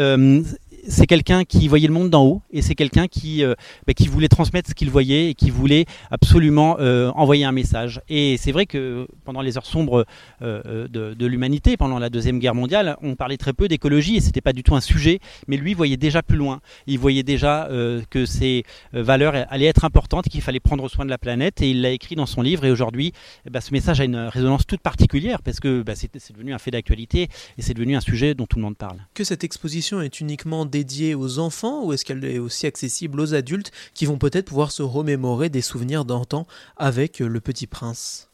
c'est 0.89 1.07
quelqu'un 1.07 1.45
qui 1.45 1.69
voyait 1.69 1.87
le 1.87 1.93
monde 1.93 2.11
d'en 2.11 2.25
haut 2.25 2.43
et 2.51 2.63
c'est 2.63 2.75
quelqu'un 2.75 3.07
qui, 3.07 3.45
euh, 3.45 3.55
bah, 3.87 3.95
qui 3.95 4.09
voulait 4.09 4.29
transmettre 4.29 4.71
ce 4.71 4.75
qu'il 4.75 4.91
voyait 4.91 5.31
et 5.31 5.35
qui 5.35 5.51
voulait 5.51 5.85
absolument 6.11 6.77
euh, 6.81 7.11
envoyer 7.11 7.45
un 7.45 7.53
message. 7.53 8.01
Et 8.09 8.37
c'est 8.39 8.53
vrai 8.53 8.67
que 8.67 9.07
pendant 9.25 9.43
les 9.43 9.57
heures 9.57 9.67
sombres 9.67 10.07
euh, 10.43 10.89
de, 10.89 11.27
l'humanité, 11.27 11.77
pendant 11.77 11.99
la 11.99 12.09
Deuxième 12.09 12.39
Guerre 12.39 12.55
mondiale, 12.55 12.97
on 13.03 13.15
parlait 13.17 13.37
très 13.37 13.53
peu 13.53 13.69
d'écologie 13.69 14.17
et 14.17 14.21
c'était 14.21 14.41
pas 14.41 14.53
du 14.53 14.63
tout 14.63 14.75
un 14.75 14.81
sujet, 14.81 15.21
mais 15.47 15.57
lui 15.57 15.75
voyait 15.75 15.99
déjà 15.99 16.23
plus 16.23 16.39
loin. 16.39 16.61
Il 16.87 16.99
voyait 16.99 17.23
déjà 17.23 17.69
que 18.11 18.25
ces 18.25 18.65
valeurs 18.93 19.35
allaient 19.51 19.67
être 19.67 19.85
importantes, 19.85 20.29
qu'il 20.29 20.41
fallait 20.41 20.61
prendre 20.61 20.89
soin 20.89 21.05
de 21.05 21.11
la 21.11 21.19
planète 21.19 21.61
et 21.61 21.71
il 21.71 21.83
l'a 21.83 21.91
écrit 21.91 22.15
dans 22.15 22.27
son 22.27 22.41
livre 22.41 22.65
et 22.65 22.71
aujourd'hui 22.71 23.13
eh 23.47 23.51
ben, 23.51 23.61
ce 23.61 23.73
message 23.73 24.01
a 24.01 24.05
une 24.05 24.17
résonance 24.17 24.67
toute 24.67 24.81
particulière 24.81 25.43
parce 25.43 25.61
que 25.61 25.83
bah, 25.83 25.95
c'est 25.95 26.33
devenu 26.33 26.55
un 26.55 26.59
fait 26.59 26.71
d'actualité 26.71 27.29
et 27.59 27.63
c'est 27.63 27.75
devenu 27.75 27.97
un 27.97 28.01
sujet 28.01 28.35
dont 28.35 28.47
tout 28.47 28.57
le 28.57 28.63
monde 28.63 28.77
parle. 28.77 28.99
Que 29.15 29.25
cette 29.25 29.45
exposition 29.45 30.01
est 30.01 30.21
uniquement 30.21 30.65
dédiée 30.79 31.17
aux 31.17 31.41
enfants 31.41 31.85
ou 31.85 31.93
est-ce 31.93 32.05
qu'elle 32.05 32.25
est 32.25 32.39
aussi 32.39 32.67
accessible 32.67 33.21
aux 33.21 33.35
adultes 33.35 33.73
qui 33.95 34.07
vont 34.07 34.19
peut-être 34.19 34.47
pouvoir 34.47 34.71
se 34.71 34.83
remémorer 34.83 35.49
des 35.49 35.61
souvenirs 35.61 36.05
d'antan 36.05 36.47
avec 36.77 37.19
le 37.19 37.41
petit 37.41 37.67
prince? 37.67 38.29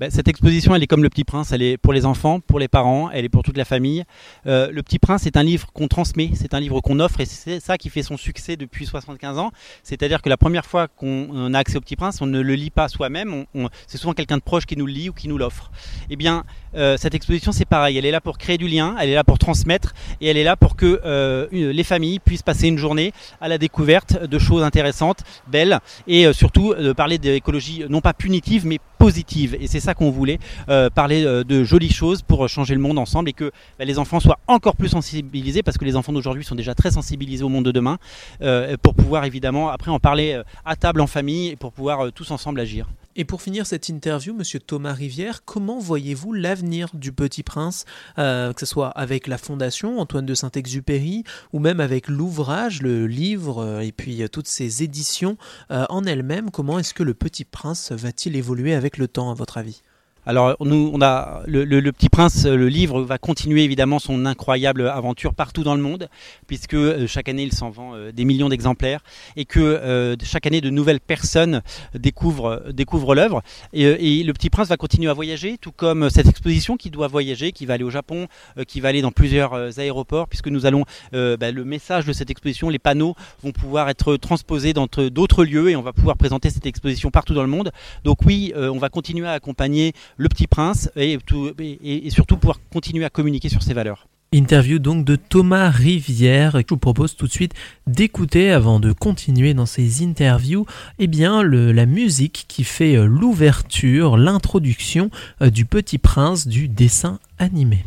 Bah, 0.00 0.10
cette 0.10 0.26
exposition, 0.26 0.74
elle 0.74 0.82
est 0.82 0.86
comme 0.86 1.02
Le 1.02 1.10
Petit 1.10 1.22
Prince, 1.22 1.52
elle 1.52 1.62
est 1.62 1.76
pour 1.76 1.92
les 1.92 2.06
enfants, 2.06 2.40
pour 2.40 2.58
les 2.58 2.66
parents, 2.66 3.10
elle 3.10 3.24
est 3.24 3.28
pour 3.28 3.42
toute 3.42 3.56
la 3.56 3.66
famille. 3.66 4.04
Euh, 4.46 4.70
le 4.72 4.82
Petit 4.82 4.98
Prince 4.98 5.26
est 5.26 5.36
un 5.36 5.42
livre 5.42 5.68
qu'on 5.74 5.86
transmet, 5.86 6.30
c'est 6.34 6.54
un 6.54 6.60
livre 6.60 6.80
qu'on 6.80 6.98
offre 6.98 7.20
et 7.20 7.26
c'est 7.26 7.60
ça 7.60 7.76
qui 7.78 7.90
fait 7.90 8.02
son 8.02 8.16
succès 8.16 8.56
depuis 8.56 8.86
75 8.86 9.38
ans. 9.38 9.52
C'est-à-dire 9.84 10.22
que 10.22 10.30
la 10.30 10.38
première 10.38 10.64
fois 10.64 10.88
qu'on 10.88 11.52
a 11.52 11.58
accès 11.58 11.76
au 11.76 11.80
Petit 11.80 11.96
Prince, 11.96 12.20
on 12.22 12.26
ne 12.26 12.40
le 12.40 12.54
lit 12.54 12.70
pas 12.70 12.88
soi-même, 12.88 13.44
c'est 13.86 13.98
souvent 13.98 14.14
quelqu'un 14.14 14.38
de 14.38 14.42
proche 14.42 14.64
qui 14.64 14.76
nous 14.76 14.86
le 14.86 14.92
lit 14.92 15.10
ou 15.10 15.12
qui 15.12 15.28
nous 15.28 15.38
l'offre. 15.38 15.70
Eh 16.08 16.16
bien, 16.16 16.44
euh, 16.74 16.96
cette 16.96 17.14
exposition, 17.14 17.52
c'est 17.52 17.64
pareil, 17.64 17.98
elle 17.98 18.06
est 18.06 18.10
là 18.10 18.20
pour 18.20 18.38
créer 18.38 18.58
du 18.58 18.68
lien, 18.68 18.96
elle 19.00 19.08
est 19.10 19.14
là 19.14 19.24
pour 19.24 19.38
transmettre 19.38 19.94
et 20.20 20.28
elle 20.28 20.36
est 20.36 20.44
là 20.44 20.56
pour 20.56 20.76
que 20.76 21.00
euh, 21.04 21.46
les 21.50 21.84
familles 21.84 22.18
puissent 22.18 22.42
passer 22.42 22.68
une 22.68 22.78
journée 22.78 23.12
à 23.40 23.48
la 23.48 23.58
découverte 23.58 24.22
de 24.24 24.38
choses 24.38 24.62
intéressantes, 24.62 25.22
belles 25.48 25.78
et 26.06 26.32
surtout 26.32 26.74
de 26.74 26.92
parler 26.92 27.18
d'écologie 27.18 27.84
non 27.88 28.00
pas 28.00 28.12
punitive 28.14 28.66
mais 28.66 28.78
positive. 29.02 29.56
Et 29.60 29.66
c'est 29.66 29.80
ça 29.80 29.94
qu'on 29.94 30.12
voulait, 30.12 30.38
euh, 30.68 30.88
parler 30.88 31.24
euh, 31.24 31.42
de 31.42 31.64
jolies 31.64 31.90
choses 31.90 32.22
pour 32.22 32.48
changer 32.48 32.74
le 32.74 32.80
monde 32.80 33.00
ensemble 33.00 33.28
et 33.30 33.32
que 33.32 33.50
bah, 33.76 33.84
les 33.84 33.98
enfants 33.98 34.20
soient 34.20 34.38
encore 34.46 34.76
plus 34.76 34.90
sensibilisés, 34.90 35.64
parce 35.64 35.76
que 35.76 35.84
les 35.84 35.96
enfants 35.96 36.12
d'aujourd'hui 36.12 36.44
sont 36.44 36.54
déjà 36.54 36.76
très 36.76 36.92
sensibilisés 36.92 37.42
au 37.42 37.48
monde 37.48 37.64
de 37.64 37.72
demain, 37.72 37.98
euh, 38.42 38.76
pour 38.80 38.94
pouvoir 38.94 39.24
évidemment 39.24 39.70
après 39.70 39.90
en 39.90 39.98
parler 39.98 40.40
à 40.64 40.76
table 40.76 41.00
en 41.00 41.08
famille 41.08 41.48
et 41.48 41.56
pour 41.56 41.72
pouvoir 41.72 42.12
tous 42.12 42.30
ensemble 42.30 42.60
agir. 42.60 42.86
Et 43.14 43.26
pour 43.26 43.42
finir 43.42 43.66
cette 43.66 43.90
interview, 43.90 44.32
Monsieur 44.32 44.58
Thomas 44.58 44.94
Rivière, 44.94 45.44
comment 45.44 45.78
voyez-vous 45.78 46.32
l'avenir 46.32 46.88
du 46.94 47.12
Petit 47.12 47.42
Prince, 47.42 47.84
que 48.16 48.54
ce 48.58 48.64
soit 48.64 48.88
avec 48.88 49.26
la 49.26 49.36
Fondation 49.36 49.98
Antoine 49.98 50.24
de 50.24 50.34
Saint-Exupéry 50.34 51.22
ou 51.52 51.58
même 51.58 51.80
avec 51.80 52.08
l'ouvrage, 52.08 52.80
le 52.80 53.06
livre 53.06 53.80
et 53.82 53.92
puis 53.92 54.22
toutes 54.30 54.48
ces 54.48 54.82
éditions 54.82 55.36
en 55.68 56.04
elles-mêmes? 56.04 56.50
Comment 56.50 56.78
est-ce 56.78 56.94
que 56.94 57.02
le 57.02 57.12
Petit 57.12 57.44
Prince 57.44 57.92
va-t-il 57.92 58.34
évoluer 58.34 58.72
avec 58.72 58.96
le 58.96 59.08
temps, 59.08 59.30
à 59.30 59.34
votre 59.34 59.58
avis? 59.58 59.82
Alors 60.24 60.56
nous, 60.60 60.90
on 60.94 61.02
a 61.02 61.42
le, 61.46 61.90
Petit 61.90 62.08
Prince, 62.08 62.46
le 62.46 62.68
livre 62.68 63.02
va 63.02 63.18
continuer 63.18 63.64
évidemment 63.64 63.98
son 63.98 64.24
incroyable 64.24 64.88
aventure 64.88 65.34
partout 65.34 65.64
dans 65.64 65.74
le 65.74 65.82
monde, 65.82 66.08
puisque 66.46 66.74
euh, 66.74 67.08
chaque 67.08 67.28
année 67.28 67.42
il 67.42 67.52
s'en 67.52 67.70
vend 67.70 67.96
euh, 67.96 68.12
des 68.12 68.24
millions 68.24 68.48
d'exemplaires 68.48 69.00
et 69.34 69.44
que 69.44 69.58
euh, 69.58 70.14
chaque 70.22 70.46
année 70.46 70.60
de 70.60 70.70
nouvelles 70.70 71.00
personnes 71.00 71.60
découvrent, 71.94 72.62
découvrent 72.72 73.16
l'œuvre. 73.16 73.42
Et, 73.72 74.22
le 74.22 74.32
Petit 74.32 74.50
Prince 74.50 74.68
va 74.68 74.76
continuer 74.76 75.10
à 75.10 75.12
voyager, 75.12 75.58
tout 75.58 75.72
comme 75.72 76.08
cette 76.08 76.28
exposition 76.28 76.76
qui 76.76 76.90
doit 76.90 77.08
voyager, 77.08 77.50
qui 77.50 77.66
va 77.66 77.74
aller 77.74 77.84
au 77.84 77.90
Japon, 77.90 78.28
qui 78.68 78.80
va 78.80 78.90
aller 78.90 79.02
dans 79.02 79.10
plusieurs 79.10 79.78
aéroports, 79.78 80.28
puisque 80.28 80.48
nous 80.48 80.66
allons 80.66 80.84
bah, 81.12 81.50
le 81.50 81.64
message 81.64 82.04
de 82.04 82.12
cette 82.12 82.30
exposition, 82.30 82.68
les 82.68 82.78
panneaux 82.78 83.14
vont 83.42 83.52
pouvoir 83.52 83.88
être 83.88 84.16
transposés 84.16 84.72
dans 84.72 84.86
d'autres 84.86 85.44
lieux 85.44 85.70
et 85.70 85.76
on 85.76 85.82
va 85.82 85.92
pouvoir 85.92 86.16
présenter 86.16 86.50
cette 86.50 86.66
exposition 86.66 87.10
partout 87.10 87.34
dans 87.34 87.42
le 87.42 87.48
monde. 87.48 87.72
Donc 88.04 88.18
oui, 88.24 88.52
on 88.56 88.78
va 88.78 88.88
continuer 88.88 89.26
à 89.26 89.32
accompagner 89.32 89.92
le 90.16 90.28
Petit 90.28 90.46
Prince 90.46 90.90
et, 90.96 91.18
et, 91.60 92.10
surtout 92.10 92.36
pouvoir 92.36 92.58
continuer 92.72 93.04
à 93.04 93.10
communiquer 93.10 93.48
sur 93.48 93.62
ses 93.62 93.74
valeurs. 93.74 94.06
Interview 94.34 94.78
donc 94.78 95.04
de 95.04 95.16
Thomas 95.16 95.68
Rivière. 95.68 96.56
Je 96.58 96.64
vous 96.70 96.78
propose 96.78 97.16
tout 97.16 97.26
de 97.26 97.32
suite 97.32 97.52
d'écouter 97.86 98.50
avant 98.50 98.80
de 98.80 98.92
continuer 98.92 99.52
dans 99.52 99.66
ces 99.66 100.02
interviews, 100.02 100.64
eh 100.98 101.06
bien 101.06 101.42
la 101.42 101.84
musique 101.84 102.46
qui 102.48 102.64
fait 102.64 102.96
euh, 102.96 103.04
l'ouverture, 103.04 104.16
l'introduction 104.16 105.10
euh, 105.42 105.50
du 105.50 105.66
Petit 105.66 105.98
Prince 105.98 106.46
du 106.46 106.68
dessin 106.68 107.18
animé. 107.38 107.84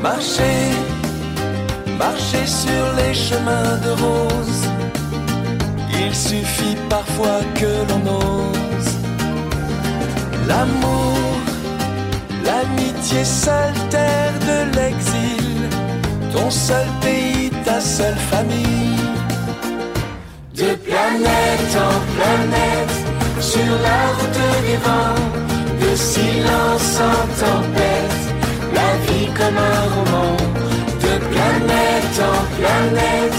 Marcher, 0.00 0.70
marcher 1.98 2.46
sur 2.46 2.94
les 2.96 3.12
chemins 3.12 3.76
de 3.84 3.90
rose. 4.00 4.68
Il 5.92 6.14
suffit 6.14 6.76
parfois 6.88 7.40
que 7.54 7.66
l'on 7.90 8.16
ose 8.16 8.67
L'amour, 10.48 11.14
l'amitié 12.42 13.22
seule 13.22 13.80
terre 13.90 14.32
de 14.50 14.76
l'exil, 14.76 15.68
ton 16.32 16.50
seul 16.50 16.86
pays, 17.02 17.50
ta 17.66 17.78
seule 17.78 18.16
famille. 18.32 19.04
De 20.54 20.74
planète 20.88 21.74
en 21.88 21.96
planète, 22.16 22.96
sur 23.40 23.72
la 23.88 24.00
route 24.16 24.42
des 24.66 24.78
vents, 24.86 25.22
de 25.82 25.94
silence 25.94 26.98
en 27.12 27.20
tempête, 27.44 28.22
la 28.78 28.90
vie 29.04 29.28
comme 29.38 29.58
un 29.74 29.82
roman. 29.94 30.32
De 31.04 31.14
planète 31.32 32.18
en 32.32 32.40
planète, 32.58 33.38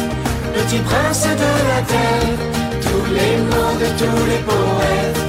petit 0.54 0.82
prince 0.90 1.24
de 1.24 1.52
la 1.72 1.82
terre, 1.94 2.38
tous 2.84 3.06
les 3.18 3.36
mondes, 3.52 3.90
tous 3.98 4.26
les 4.30 4.42
poètes 4.50 5.29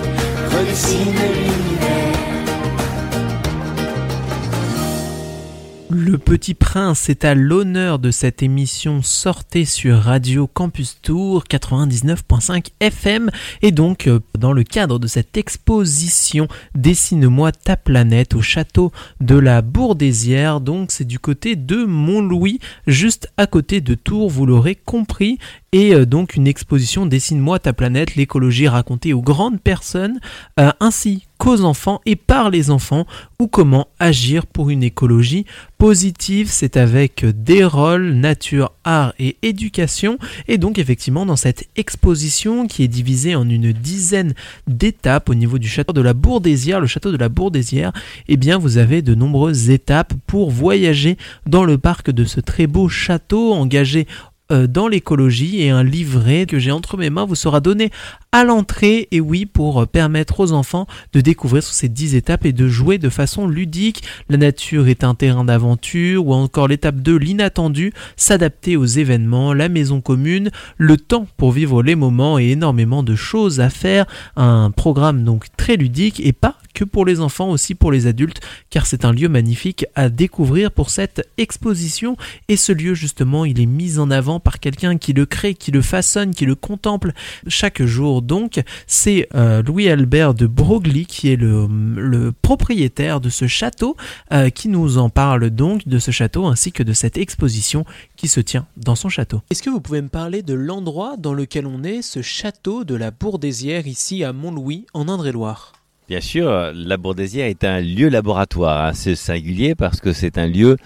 Le 5.92 6.18
Petit 6.18 6.54
Prince 6.54 7.08
est 7.08 7.24
à 7.24 7.34
l'honneur 7.34 7.98
de 7.98 8.12
cette 8.12 8.44
émission 8.44 9.02
Sortez 9.02 9.64
sur 9.64 9.98
Radio 9.98 10.46
Campus 10.46 10.98
Tour 11.02 11.44
99.5 11.50 12.68
FM 12.78 13.30
et 13.62 13.72
donc 13.72 14.06
euh, 14.06 14.20
dans 14.38 14.52
le 14.52 14.62
cadre 14.62 15.00
de 15.00 15.08
cette 15.08 15.36
exposition 15.36 16.46
Dessine-moi 16.76 17.50
ta 17.50 17.76
planète 17.76 18.34
au 18.34 18.40
château 18.40 18.92
de 19.20 19.36
la 19.36 19.62
Bourdésière. 19.62 20.60
Donc 20.60 20.92
c'est 20.92 21.04
du 21.04 21.18
côté 21.18 21.56
de 21.56 21.84
Montlouis 21.84 22.60
juste 22.86 23.28
à 23.36 23.48
côté 23.48 23.80
de 23.80 23.94
Tours 23.94 24.30
vous 24.30 24.46
l'aurez 24.46 24.76
compris 24.76 25.38
et 25.72 25.94
euh, 25.94 26.04
donc 26.04 26.34
une 26.34 26.46
exposition 26.46 27.06
Dessine-moi 27.06 27.58
ta 27.58 27.72
planète, 27.72 28.16
l'écologie 28.16 28.68
racontée 28.68 29.12
aux 29.12 29.22
grandes 29.22 29.60
personnes 29.60 30.20
euh, 30.58 30.70
ainsi 30.80 31.26
qu'aux 31.38 31.62
enfants 31.62 32.00
et 32.04 32.16
par 32.16 32.50
les 32.50 32.70
enfants 32.70 33.06
ou 33.38 33.48
comment 33.48 33.88
agir 33.98 34.46
pour 34.46 34.68
une 34.68 34.82
écologie 34.82 35.46
positive. 35.78 36.48
C'est 36.50 36.76
avec 36.76 37.24
des 37.24 37.64
rôles, 37.64 38.12
nature, 38.12 38.72
art 38.84 39.14
et 39.18 39.38
éducation. 39.40 40.18
Et 40.48 40.58
donc 40.58 40.78
effectivement 40.78 41.24
dans 41.24 41.36
cette 41.36 41.68
exposition 41.76 42.66
qui 42.66 42.82
est 42.82 42.88
divisée 42.88 43.36
en 43.36 43.48
une 43.48 43.72
dizaine 43.72 44.34
d'étapes 44.66 45.30
au 45.30 45.34
niveau 45.34 45.58
du 45.58 45.68
château 45.68 45.94
de 45.94 46.02
la 46.02 46.12
Bourdésière, 46.12 46.80
le 46.80 46.86
château 46.86 47.10
de 47.10 47.16
la 47.16 47.30
Bourdésière, 47.30 47.92
eh 48.28 48.36
bien 48.36 48.58
vous 48.58 48.76
avez 48.76 49.00
de 49.00 49.14
nombreuses 49.14 49.70
étapes 49.70 50.12
pour 50.26 50.50
voyager 50.50 51.16
dans 51.46 51.64
le 51.64 51.78
parc 51.78 52.10
de 52.10 52.24
ce 52.24 52.40
très 52.40 52.66
beau 52.66 52.88
château 52.88 53.54
engagé 53.54 54.06
dans 54.50 54.88
l'écologie 54.88 55.62
et 55.62 55.70
un 55.70 55.84
livret 55.84 56.46
que 56.46 56.58
j'ai 56.58 56.72
entre 56.72 56.96
mes 56.96 57.10
mains 57.10 57.24
vous 57.24 57.34
sera 57.34 57.60
donné 57.60 57.90
à 58.32 58.44
l'entrée 58.44 59.08
et 59.10 59.20
oui 59.20 59.44
pour 59.44 59.88
permettre 59.88 60.40
aux 60.40 60.52
enfants 60.52 60.86
de 61.12 61.20
découvrir 61.20 61.62
sur 61.62 61.74
ces 61.74 61.88
10 61.88 62.14
étapes 62.14 62.44
et 62.46 62.52
de 62.52 62.68
jouer 62.68 62.98
de 62.98 63.08
façon 63.08 63.48
ludique. 63.48 64.04
La 64.28 64.36
nature 64.36 64.88
est 64.88 65.02
un 65.02 65.14
terrain 65.14 65.44
d'aventure 65.44 66.26
ou 66.26 66.32
encore 66.32 66.68
l'étape 66.68 66.96
2 66.96 67.16
l'inattendu, 67.16 67.92
s'adapter 68.16 68.76
aux 68.76 68.86
événements, 68.86 69.52
la 69.52 69.68
maison 69.68 70.00
commune, 70.00 70.50
le 70.76 70.96
temps 70.96 71.26
pour 71.36 71.50
vivre 71.50 71.82
les 71.82 71.96
moments 71.96 72.38
et 72.38 72.50
énormément 72.50 73.02
de 73.02 73.16
choses 73.16 73.60
à 73.60 73.68
faire, 73.68 74.06
un 74.36 74.70
programme 74.70 75.24
donc 75.24 75.46
très 75.56 75.76
ludique 75.76 76.20
et 76.24 76.32
pas 76.32 76.56
que 76.74 76.84
pour 76.84 77.04
les 77.04 77.20
enfants, 77.20 77.50
aussi 77.50 77.74
pour 77.74 77.92
les 77.92 78.06
adultes, 78.06 78.40
car 78.70 78.86
c'est 78.86 79.04
un 79.04 79.12
lieu 79.12 79.28
magnifique 79.28 79.86
à 79.94 80.08
découvrir 80.08 80.70
pour 80.70 80.90
cette 80.90 81.28
exposition. 81.36 82.16
Et 82.48 82.56
ce 82.56 82.72
lieu, 82.72 82.94
justement, 82.94 83.44
il 83.44 83.60
est 83.60 83.66
mis 83.66 83.98
en 83.98 84.10
avant 84.10 84.40
par 84.40 84.60
quelqu'un 84.60 84.96
qui 84.96 85.12
le 85.12 85.26
crée, 85.26 85.54
qui 85.54 85.70
le 85.70 85.82
façonne, 85.82 86.34
qui 86.34 86.46
le 86.46 86.54
contemple 86.54 87.12
chaque 87.46 87.82
jour. 87.82 88.19
Donc, 88.20 88.62
c'est 88.86 89.28
euh, 89.34 89.62
Louis-Albert 89.62 90.34
de 90.34 90.46
Broglie, 90.46 91.06
qui 91.06 91.32
est 91.32 91.36
le, 91.36 91.66
le 91.96 92.32
propriétaire 92.32 93.20
de 93.20 93.28
ce 93.28 93.46
château, 93.46 93.96
euh, 94.32 94.50
qui 94.50 94.68
nous 94.68 94.98
en 94.98 95.08
parle 95.10 95.50
donc 95.50 95.86
de 95.88 95.98
ce 95.98 96.10
château 96.10 96.46
ainsi 96.46 96.72
que 96.72 96.82
de 96.82 96.92
cette 96.92 97.16
exposition 97.18 97.84
qui 98.16 98.28
se 98.28 98.40
tient 98.40 98.66
dans 98.76 98.94
son 98.94 99.08
château. 99.08 99.40
Est-ce 99.50 99.62
que 99.62 99.70
vous 99.70 99.80
pouvez 99.80 100.02
me 100.02 100.08
parler 100.08 100.42
de 100.42 100.54
l'endroit 100.54 101.16
dans 101.18 101.34
lequel 101.34 101.66
on 101.66 101.82
est, 101.82 102.02
ce 102.02 102.22
château 102.22 102.84
de 102.84 102.94
la 102.94 103.10
Bourdésière, 103.10 103.86
ici 103.86 104.24
à 104.24 104.32
Montlouis, 104.32 104.86
en 104.94 105.08
Indre-et-Loire? 105.08 105.72
Bien 106.08 106.20
sûr, 106.20 106.72
la 106.74 106.96
Bourdésière 106.96 107.46
est 107.46 107.62
un 107.62 107.80
lieu 107.80 108.08
laboratoire. 108.08 108.86
hein. 108.86 108.92
C'est 108.94 109.14
singulier 109.14 109.74
parce 109.76 110.00
que 110.00 110.12
c'est 110.12 110.38
un 110.38 110.46
lieu 110.48 110.76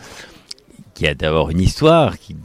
qui 0.93 1.07
a 1.07 1.15
d'abord 1.15 1.51
une 1.51 1.61
histoire 1.61 2.19
qui 2.19 2.37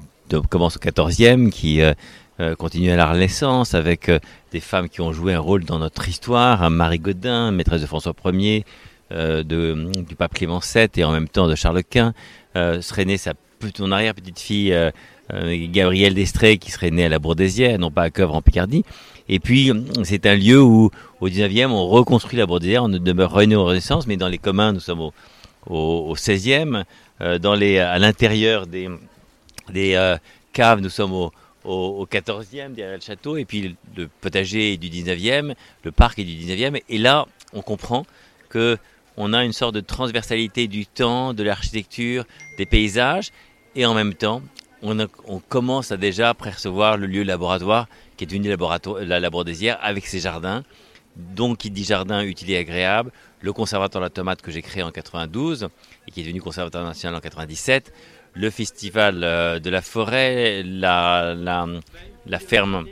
commence 0.49 0.77
au 0.77 0.79
XIVe, 0.79 1.49
qui 1.49 1.81
euh, 1.81 1.93
euh, 2.39 2.55
continue 2.55 2.91
à 2.91 2.95
la 2.95 3.11
Renaissance 3.11 3.73
avec 3.73 4.09
euh, 4.09 4.19
des 4.51 4.59
femmes 4.59 4.89
qui 4.89 5.01
ont 5.01 5.11
joué 5.11 5.33
un 5.33 5.39
rôle 5.39 5.65
dans 5.65 5.79
notre 5.79 6.07
histoire. 6.07 6.63
hein, 6.63 6.69
Marie 6.69 6.99
Godin, 6.99 7.51
maîtresse 7.51 7.81
de 7.81 7.87
François 7.87 8.13
Ier, 8.25 8.65
euh, 9.11 9.43
de, 9.43 9.91
du 10.07 10.15
pape 10.15 10.33
Clément 10.33 10.59
VII 10.59 10.87
et 10.95 11.03
en 11.03 11.11
même 11.11 11.27
temps 11.27 11.47
de 11.47 11.55
Charles 11.55 11.83
Quint. 11.83 12.13
Serait 12.55 13.05
née 13.05 13.17
sa 13.17 13.33
son 13.75 13.91
arrière-petite-fille 13.91 14.73
euh, 14.73 14.91
euh, 15.33 15.67
Gabrielle 15.71 16.13
d'Estrée 16.13 16.57
qui 16.57 16.71
serait 16.71 16.91
née 16.91 17.05
à 17.05 17.09
la 17.09 17.19
Bourdésière, 17.19 17.77
non 17.79 17.91
pas 17.91 18.03
à 18.03 18.09
Cœuvre 18.09 18.35
en 18.35 18.41
Picardie. 18.41 18.83
Et 19.27 19.39
puis, 19.39 19.71
c'est 20.03 20.25
un 20.25 20.35
lieu 20.35 20.61
où, 20.61 20.89
au 21.21 21.29
19e, 21.29 21.67
on 21.67 21.87
reconstruit 21.87 22.37
la 22.37 22.45
Bourdésière, 22.45 22.83
on 22.83 22.89
demeure 22.89 23.31
rené 23.31 23.55
en 23.55 23.65
Renaissance, 23.65 24.07
mais 24.07 24.17
dans 24.17 24.27
les 24.27 24.39
communs, 24.39 24.73
nous 24.73 24.79
sommes 24.79 25.01
au, 25.01 25.13
au, 25.67 26.09
au 26.09 26.15
16e. 26.15 26.83
Euh, 27.21 27.37
dans 27.37 27.53
les, 27.53 27.79
à 27.79 27.99
l'intérieur 27.99 28.65
des, 28.65 28.89
des 29.71 30.15
caves, 30.53 30.79
nous 30.79 30.89
sommes 30.89 31.13
au, 31.13 31.31
au, 31.63 31.99
au 31.99 32.05
14e, 32.05 32.73
derrière 32.73 32.95
le 32.95 33.01
château. 33.01 33.37
Et 33.37 33.45
puis, 33.45 33.75
le 33.95 34.07
potager 34.21 34.73
est 34.73 34.77
du 34.77 34.89
19e, 34.89 35.55
le 35.83 35.91
parc 35.91 36.19
est 36.19 36.23
du 36.23 36.33
19e. 36.33 36.81
Et 36.89 36.97
là, 36.97 37.25
on 37.53 37.61
comprend 37.61 38.05
que 38.49 38.77
on 39.21 39.33
a 39.33 39.43
une 39.43 39.51
sorte 39.51 39.75
de 39.75 39.81
transversalité 39.81 40.67
du 40.67 40.85
temps, 40.85 41.33
de 41.33 41.43
l'architecture, 41.43 42.23
des 42.57 42.65
paysages. 42.65 43.31
Et 43.75 43.85
en 43.85 43.93
même 43.93 44.13
temps, 44.13 44.41
on, 44.81 45.07
commence 45.49 45.91
à 45.91 45.97
déjà 45.97 46.33
percevoir 46.33 46.97
le 46.97 47.05
lieu 47.05 47.23
laboratoire 47.23 47.87
qui 48.15 48.23
est 48.23 48.27
devenu 48.27 48.47
laboratoire, 48.47 49.03
la 49.03 49.19
Labourdésière 49.19 49.77
avec 49.81 50.07
ses 50.07 50.19
jardins. 50.19 50.63
Donc, 51.17 51.57
qui 51.57 51.69
dit 51.69 51.83
jardin 51.83 52.21
utile 52.23 52.51
et 52.51 52.57
agréable, 52.57 53.11
le 53.41 53.51
conservatoire 53.51 54.01
de 54.01 54.05
la 54.05 54.09
tomate 54.09 54.41
que 54.41 54.51
j'ai 54.51 54.61
créé 54.61 54.83
en 54.83 54.91
92 54.91 55.67
et 56.07 56.11
qui 56.11 56.21
est 56.21 56.23
devenu 56.23 56.41
conservatoire 56.41 56.85
national 56.85 57.17
en 57.17 57.19
97, 57.19 57.91
le 58.33 58.49
festival 58.49 59.23
euh, 59.23 59.59
de 59.59 59.69
la 59.69 59.81
forêt, 59.81 60.63
la, 60.63 61.33
la, 61.35 61.67
la 62.25 62.39
ferme, 62.39 62.85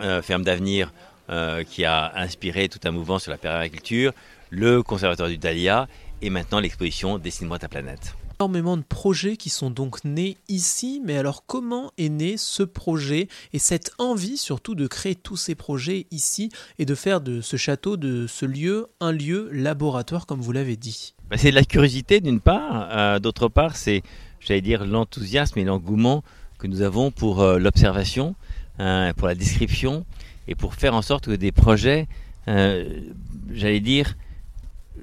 euh, 0.00 0.22
ferme 0.22 0.42
d'avenir 0.42 0.92
euh, 1.30 1.64
qui 1.64 1.84
a 1.84 2.12
inspiré 2.16 2.68
tout 2.68 2.80
un 2.84 2.90
mouvement 2.90 3.18
sur 3.18 3.30
la 3.30 3.38
permaculture, 3.38 4.12
le 4.50 4.82
conservatoire 4.82 5.28
du 5.28 5.38
Dahlia 5.38 5.88
et 6.22 6.30
maintenant 6.30 6.60
l'exposition 6.60 7.18
Dessine-moi 7.18 7.58
ta 7.58 7.68
planète. 7.68 8.14
énormément 8.38 8.76
de 8.76 8.82
projets 8.82 9.36
qui 9.36 9.48
sont 9.48 9.70
donc 9.70 10.04
nés 10.04 10.36
ici, 10.48 11.00
mais 11.04 11.16
alors 11.16 11.44
comment 11.46 11.90
est 11.96 12.10
né 12.10 12.36
ce 12.36 12.62
projet 12.62 13.28
et 13.52 13.58
cette 13.58 13.92
envie 13.98 14.36
surtout 14.36 14.74
de 14.74 14.86
créer 14.86 15.14
tous 15.14 15.36
ces 15.36 15.54
projets 15.54 16.06
ici 16.10 16.50
et 16.78 16.84
de 16.84 16.94
faire 16.94 17.20
de 17.20 17.40
ce 17.40 17.56
château, 17.56 17.96
de 17.96 18.26
ce 18.26 18.44
lieu, 18.46 18.88
un 19.00 19.12
lieu 19.12 19.48
laboratoire 19.52 20.26
comme 20.26 20.40
vous 20.40 20.52
l'avez 20.52 20.76
dit? 20.76 21.14
Bah, 21.30 21.36
c'est 21.38 21.50
de 21.50 21.56
la 21.56 21.64
curiosité 21.64 22.20
d'une 22.20 22.40
part, 22.40 22.88
euh, 22.92 23.18
d'autre 23.18 23.48
part 23.48 23.74
c'est, 23.76 24.02
j'allais 24.46 24.60
dire, 24.60 24.84
l'enthousiasme 24.86 25.58
et 25.58 25.64
l'engouement 25.64 26.22
que 26.58 26.66
nous 26.66 26.82
avons 26.82 27.10
pour 27.10 27.40
euh, 27.42 27.58
l'observation, 27.58 28.34
euh, 28.80 29.12
pour 29.14 29.26
la 29.28 29.34
description 29.34 30.04
et 30.48 30.54
pour 30.54 30.74
faire 30.74 30.94
en 30.94 31.02
sorte 31.02 31.26
que 31.26 31.32
des 31.32 31.52
projets, 31.52 32.06
euh, 32.48 33.00
j'allais 33.52 33.80
dire, 33.80 34.14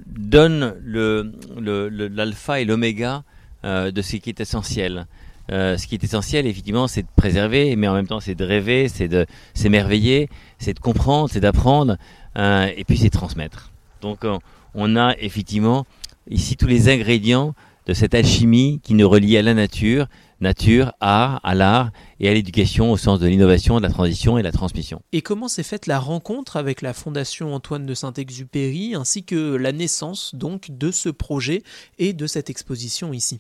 donnent 0.08 0.76
le, 0.84 1.34
le- 1.60 1.90
le- 1.90 2.08
l'alpha 2.08 2.60
et 2.62 2.66
l'oméga 2.66 3.24
euh, 3.66 3.92
de 3.92 4.02
ce 4.02 4.16
qui 4.18 4.30
est 4.30 4.40
essentiel. 4.40 5.06
Ce 5.50 5.86
qui 5.88 5.96
est 5.96 6.04
essentiel, 6.04 6.48
effectivement, 6.48 6.88
c'est 6.88 7.02
de 7.02 7.08
préserver, 7.18 7.76
mais 7.76 7.90
en 7.90 7.94
même 7.94 8.08
temps, 8.08 8.22
c'est 8.22 8.34
de 8.34 8.46
rêver, 8.46 8.88
c'est 8.88 9.10
de 9.10 9.26
s'émerveiller, 9.54 10.30
c'est 10.58 10.74
de 10.74 10.80
comprendre, 10.80 11.30
c'est 11.30 11.42
d'apprendre, 11.42 11.98
et 12.38 12.84
puis 12.88 12.98
c'est 12.98 13.10
de 13.10 13.18
transmettre. 13.18 13.70
Donc, 14.02 14.20
on- 14.24 14.40
on 14.74 14.96
a 14.96 15.16
effectivement 15.20 15.86
ici 16.30 16.56
tous 16.56 16.66
les 16.68 16.88
ingrédients 16.88 17.54
de 17.86 17.94
cette 17.94 18.16
alchimie 18.16 18.80
qui 18.84 18.94
nous 18.94 19.10
relie 19.10 19.38
à 19.38 19.42
la 19.42 19.54
nature, 19.54 20.08
nature, 20.40 20.94
art, 21.00 21.40
à 21.44 21.56
l'art 21.56 21.92
et 22.20 22.30
à 22.30 22.34
l'éducation 22.34 22.92
au 22.92 22.98
sens 22.98 23.20
de 23.20 23.28
l'innovation, 23.28 23.78
de 23.78 23.84
la 23.84 23.90
transition 23.90 24.38
et 24.38 24.42
de 24.42 24.48
la 24.48 24.52
transmission. 24.52 25.02
Et 25.12 25.22
comment 25.22 25.48
s'est 25.48 25.64
faite 25.64 25.88
la 25.88 26.00
rencontre 26.00 26.58
avec 26.58 26.82
la 26.82 26.94
Fondation 26.94 27.54
Antoine 27.54 27.86
de 27.86 27.94
Saint-Exupéry 27.94 28.96
ainsi 28.96 29.24
que 29.24 29.56
la 29.56 29.72
naissance 29.72 30.36
donc 30.36 30.72
de 30.72 30.92
ce 30.92 31.10
projet 31.10 31.64
et 31.98 32.14
de 32.14 32.28
cette 32.28 32.50
exposition 32.50 33.14
ici? 33.14 33.40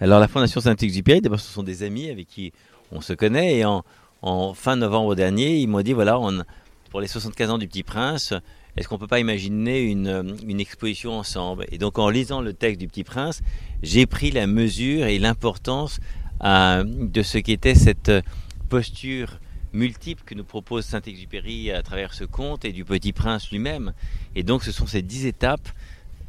Alors 0.00 0.20
la 0.20 0.28
Fondation 0.28 0.60
Saint-Exupéry, 0.60 1.20
d'abord 1.20 1.40
ce 1.40 1.52
sont 1.52 1.62
des 1.62 1.82
amis 1.82 2.08
avec 2.08 2.26
qui 2.28 2.52
on 2.90 3.00
se 3.00 3.12
connaît 3.12 3.58
et 3.58 3.64
en, 3.64 3.84
en 4.22 4.54
fin 4.54 4.76
novembre 4.76 5.14
dernier, 5.14 5.58
ils 5.58 5.68
m'ont 5.68 5.82
dit 5.82 5.92
voilà, 5.92 6.18
on, 6.18 6.42
pour 6.90 7.00
les 7.00 7.08
75 7.08 7.50
ans 7.50 7.58
du 7.58 7.68
Petit 7.68 7.82
Prince, 7.82 8.34
est-ce 8.76 8.88
qu'on 8.88 8.98
peut 8.98 9.06
pas 9.06 9.20
imaginer 9.20 9.82
une, 9.82 10.36
une 10.46 10.60
exposition 10.60 11.12
ensemble? 11.12 11.64
Et 11.70 11.78
donc 11.78 11.98
en 11.98 12.08
lisant 12.08 12.40
le 12.40 12.54
texte 12.54 12.80
du 12.80 12.88
Petit 12.88 13.04
Prince, 13.04 13.40
j'ai 13.84 14.06
pris 14.06 14.30
la 14.30 14.46
mesure 14.46 15.06
et 15.06 15.18
l'importance 15.18 16.00
euh, 16.42 16.84
de 16.84 17.22
ce 17.22 17.38
qu'était 17.38 17.74
cette 17.74 18.08
euh, 18.08 18.22
posture 18.68 19.38
multiples 19.72 20.22
que 20.24 20.34
nous 20.34 20.44
propose 20.44 20.84
Saint-Exupéry 20.84 21.70
à 21.70 21.82
travers 21.82 22.14
ce 22.14 22.24
conte 22.24 22.64
et 22.64 22.72
du 22.72 22.84
Petit 22.84 23.12
Prince 23.12 23.50
lui-même. 23.50 23.92
Et 24.34 24.42
donc 24.42 24.64
ce 24.64 24.72
sont 24.72 24.86
ces 24.86 25.02
dix 25.02 25.26
étapes, 25.26 25.68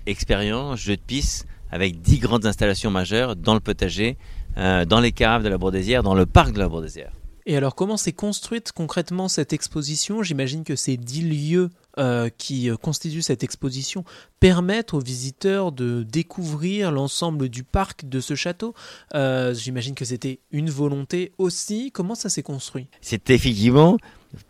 expériences, 0.06 0.80
jeux 0.80 0.98
de 0.98 1.02
piste, 1.02 1.48
avec 1.72 2.02
dix 2.02 2.20
grandes 2.20 2.46
installations 2.46 2.92
majeures 2.92 3.36
dans 3.36 3.54
le 3.54 3.60
potager, 3.60 4.18
euh, 4.58 4.86
dans 4.86 5.00
les 5.00 5.12
caves 5.12 5.44
de 5.44 5.50
la 5.50 5.58
Bourdésière, 5.58 6.04
dans 6.04 6.16
le 6.16 6.26
parc 6.26 6.54
de 6.54 6.60
la 6.60 6.68
Bourdésière. 6.68 7.12
Et 7.48 7.56
alors, 7.56 7.76
comment 7.76 7.96
s'est 7.96 8.12
construite 8.12 8.72
concrètement 8.72 9.28
cette 9.28 9.54
exposition? 9.54 10.24
J'imagine 10.24 10.64
que 10.64 10.76
ces 10.76 10.98
dix 10.98 11.22
lieux 11.22 11.70
euh, 12.00 12.30
qui 12.36 12.72
euh, 12.72 12.76
constituent 12.76 13.22
cette 13.22 13.44
exposition 13.44 14.04
permettent 14.40 14.96
aux 14.96 15.00
visiteurs 15.00 15.72
de 15.72 16.02
découvrir 16.02 16.92
l'ensemble 16.92 17.50
du 17.50 17.64
parc 17.64 18.10
de 18.10 18.20
ce 18.20 18.34
château. 18.34 18.74
Euh, 19.14 19.54
J'imagine 19.54 19.94
que 19.94 20.06
c'était 20.06 20.40
une 20.50 20.72
volonté 20.72 21.34
aussi. 21.38 21.92
Comment 21.92 22.16
ça 22.16 22.30
s'est 22.30 22.42
construit? 22.42 22.88
C'est 23.00 23.30
effectivement 23.30 23.98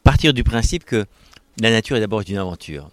partir 0.04 0.34
du 0.34 0.46
principe 0.46 0.86
que 0.86 1.06
la 1.60 1.72
nature 1.72 1.98
est 1.98 2.02
d'abord 2.02 2.24
une 2.26 2.38
aventure. 2.38 2.90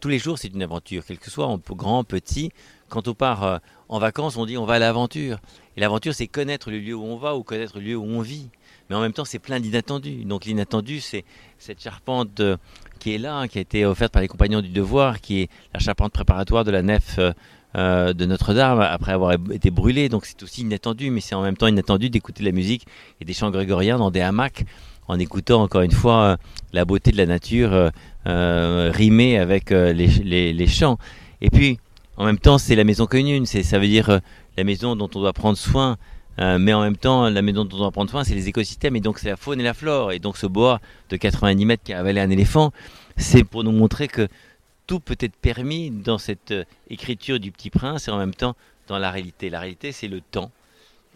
Tous 0.00 0.08
les 0.08 0.18
jours, 0.18 0.38
c'est 0.38 0.48
une 0.48 0.62
aventure, 0.62 1.04
quel 1.06 1.18
que 1.18 1.30
soit, 1.30 1.56
grand, 1.70 2.02
petit. 2.02 2.50
Quand 2.88 3.06
on 3.06 3.14
part 3.14 3.60
en 3.88 4.00
vacances, 4.00 4.36
on 4.36 4.44
dit 4.44 4.56
on 4.56 4.64
va 4.64 4.74
à 4.74 4.78
l'aventure. 4.80 5.38
Et 5.76 5.80
l'aventure, 5.80 6.14
c'est 6.14 6.26
connaître 6.26 6.70
le 6.70 6.80
lieu 6.80 6.94
où 6.94 7.04
on 7.04 7.16
va 7.16 7.36
ou 7.36 7.44
connaître 7.44 7.78
le 7.78 7.84
lieu 7.84 7.96
où 7.96 8.04
on 8.04 8.22
vit 8.22 8.48
mais 8.88 8.96
en 8.96 9.00
même 9.00 9.12
temps 9.12 9.24
c'est 9.24 9.38
plein 9.38 9.60
d'inattendus. 9.60 10.24
Donc 10.24 10.44
l'inattendu 10.44 11.00
c'est 11.00 11.24
cette 11.58 11.82
charpente 11.82 12.40
euh, 12.40 12.56
qui 12.98 13.14
est 13.14 13.18
là, 13.18 13.48
qui 13.48 13.58
a 13.58 13.60
été 13.60 13.84
offerte 13.84 14.12
par 14.12 14.22
les 14.22 14.28
compagnons 14.28 14.60
du 14.60 14.68
devoir, 14.68 15.20
qui 15.20 15.42
est 15.42 15.48
la 15.74 15.80
charpente 15.80 16.12
préparatoire 16.12 16.64
de 16.64 16.70
la 16.70 16.82
nef 16.82 17.16
euh, 17.18 17.32
euh, 17.76 18.12
de 18.12 18.24
Notre-Dame 18.24 18.80
après 18.80 19.12
avoir 19.12 19.32
été 19.32 19.70
brûlée. 19.70 20.08
Donc 20.08 20.24
c'est 20.24 20.42
aussi 20.42 20.62
inattendu, 20.62 21.10
mais 21.10 21.20
c'est 21.20 21.34
en 21.34 21.42
même 21.42 21.56
temps 21.56 21.66
inattendu 21.66 22.10
d'écouter 22.10 22.42
la 22.44 22.52
musique 22.52 22.86
et 23.20 23.24
des 23.24 23.32
chants 23.32 23.50
grégoriens 23.50 23.98
dans 23.98 24.10
des 24.10 24.20
hamacs 24.20 24.64
en 25.08 25.18
écoutant 25.18 25.62
encore 25.62 25.82
une 25.82 25.92
fois 25.92 26.36
la 26.72 26.84
beauté 26.84 27.12
de 27.12 27.16
la 27.16 27.26
nature 27.26 27.92
rimée 28.24 29.38
avec 29.38 29.70
les, 29.70 30.52
les, 30.52 30.66
chants. 30.66 30.98
Et 31.40 31.48
puis 31.48 31.78
en 32.16 32.24
même 32.24 32.38
temps 32.38 32.58
c'est 32.58 32.74
la 32.74 32.82
maison 32.82 33.06
commune, 33.06 33.46
ça 33.46 33.78
veut 33.78 33.86
dire 33.86 34.20
la 34.56 34.64
maison 34.64 34.96
dont 34.96 35.08
on 35.14 35.20
doit 35.20 35.32
prendre 35.32 35.56
soin 35.56 35.96
euh, 36.38 36.58
mais 36.58 36.72
en 36.72 36.82
même 36.82 36.96
temps, 36.96 37.28
la 37.28 37.42
maison 37.42 37.64
dont 37.64 37.76
on 37.76 37.78
doit 37.80 37.90
prendre 37.90 38.10
soin, 38.10 38.24
c'est 38.24 38.34
les 38.34 38.48
écosystèmes, 38.48 38.96
et 38.96 39.00
donc 39.00 39.18
c'est 39.18 39.28
la 39.28 39.36
faune 39.36 39.60
et 39.60 39.64
la 39.64 39.74
flore. 39.74 40.12
Et 40.12 40.18
donc 40.18 40.36
ce 40.36 40.46
bois 40.46 40.80
de 41.08 41.16
90 41.16 41.64
mètres 41.64 41.82
qui 41.82 41.92
a 41.92 41.98
avalé 41.98 42.20
un 42.20 42.30
éléphant, 42.30 42.72
c'est 43.16 43.44
pour 43.44 43.64
nous 43.64 43.72
montrer 43.72 44.08
que 44.08 44.28
tout 44.86 45.00
peut 45.00 45.16
être 45.18 45.36
permis 45.36 45.90
dans 45.90 46.18
cette 46.18 46.52
euh, 46.52 46.64
écriture 46.90 47.40
du 47.40 47.50
Petit 47.50 47.70
Prince 47.70 48.08
et 48.08 48.10
en 48.10 48.18
même 48.18 48.34
temps 48.34 48.54
dans 48.86 48.98
la 48.98 49.10
réalité. 49.10 49.50
La 49.50 49.60
réalité, 49.60 49.92
c'est 49.92 50.08
le 50.08 50.20
temps. 50.20 50.52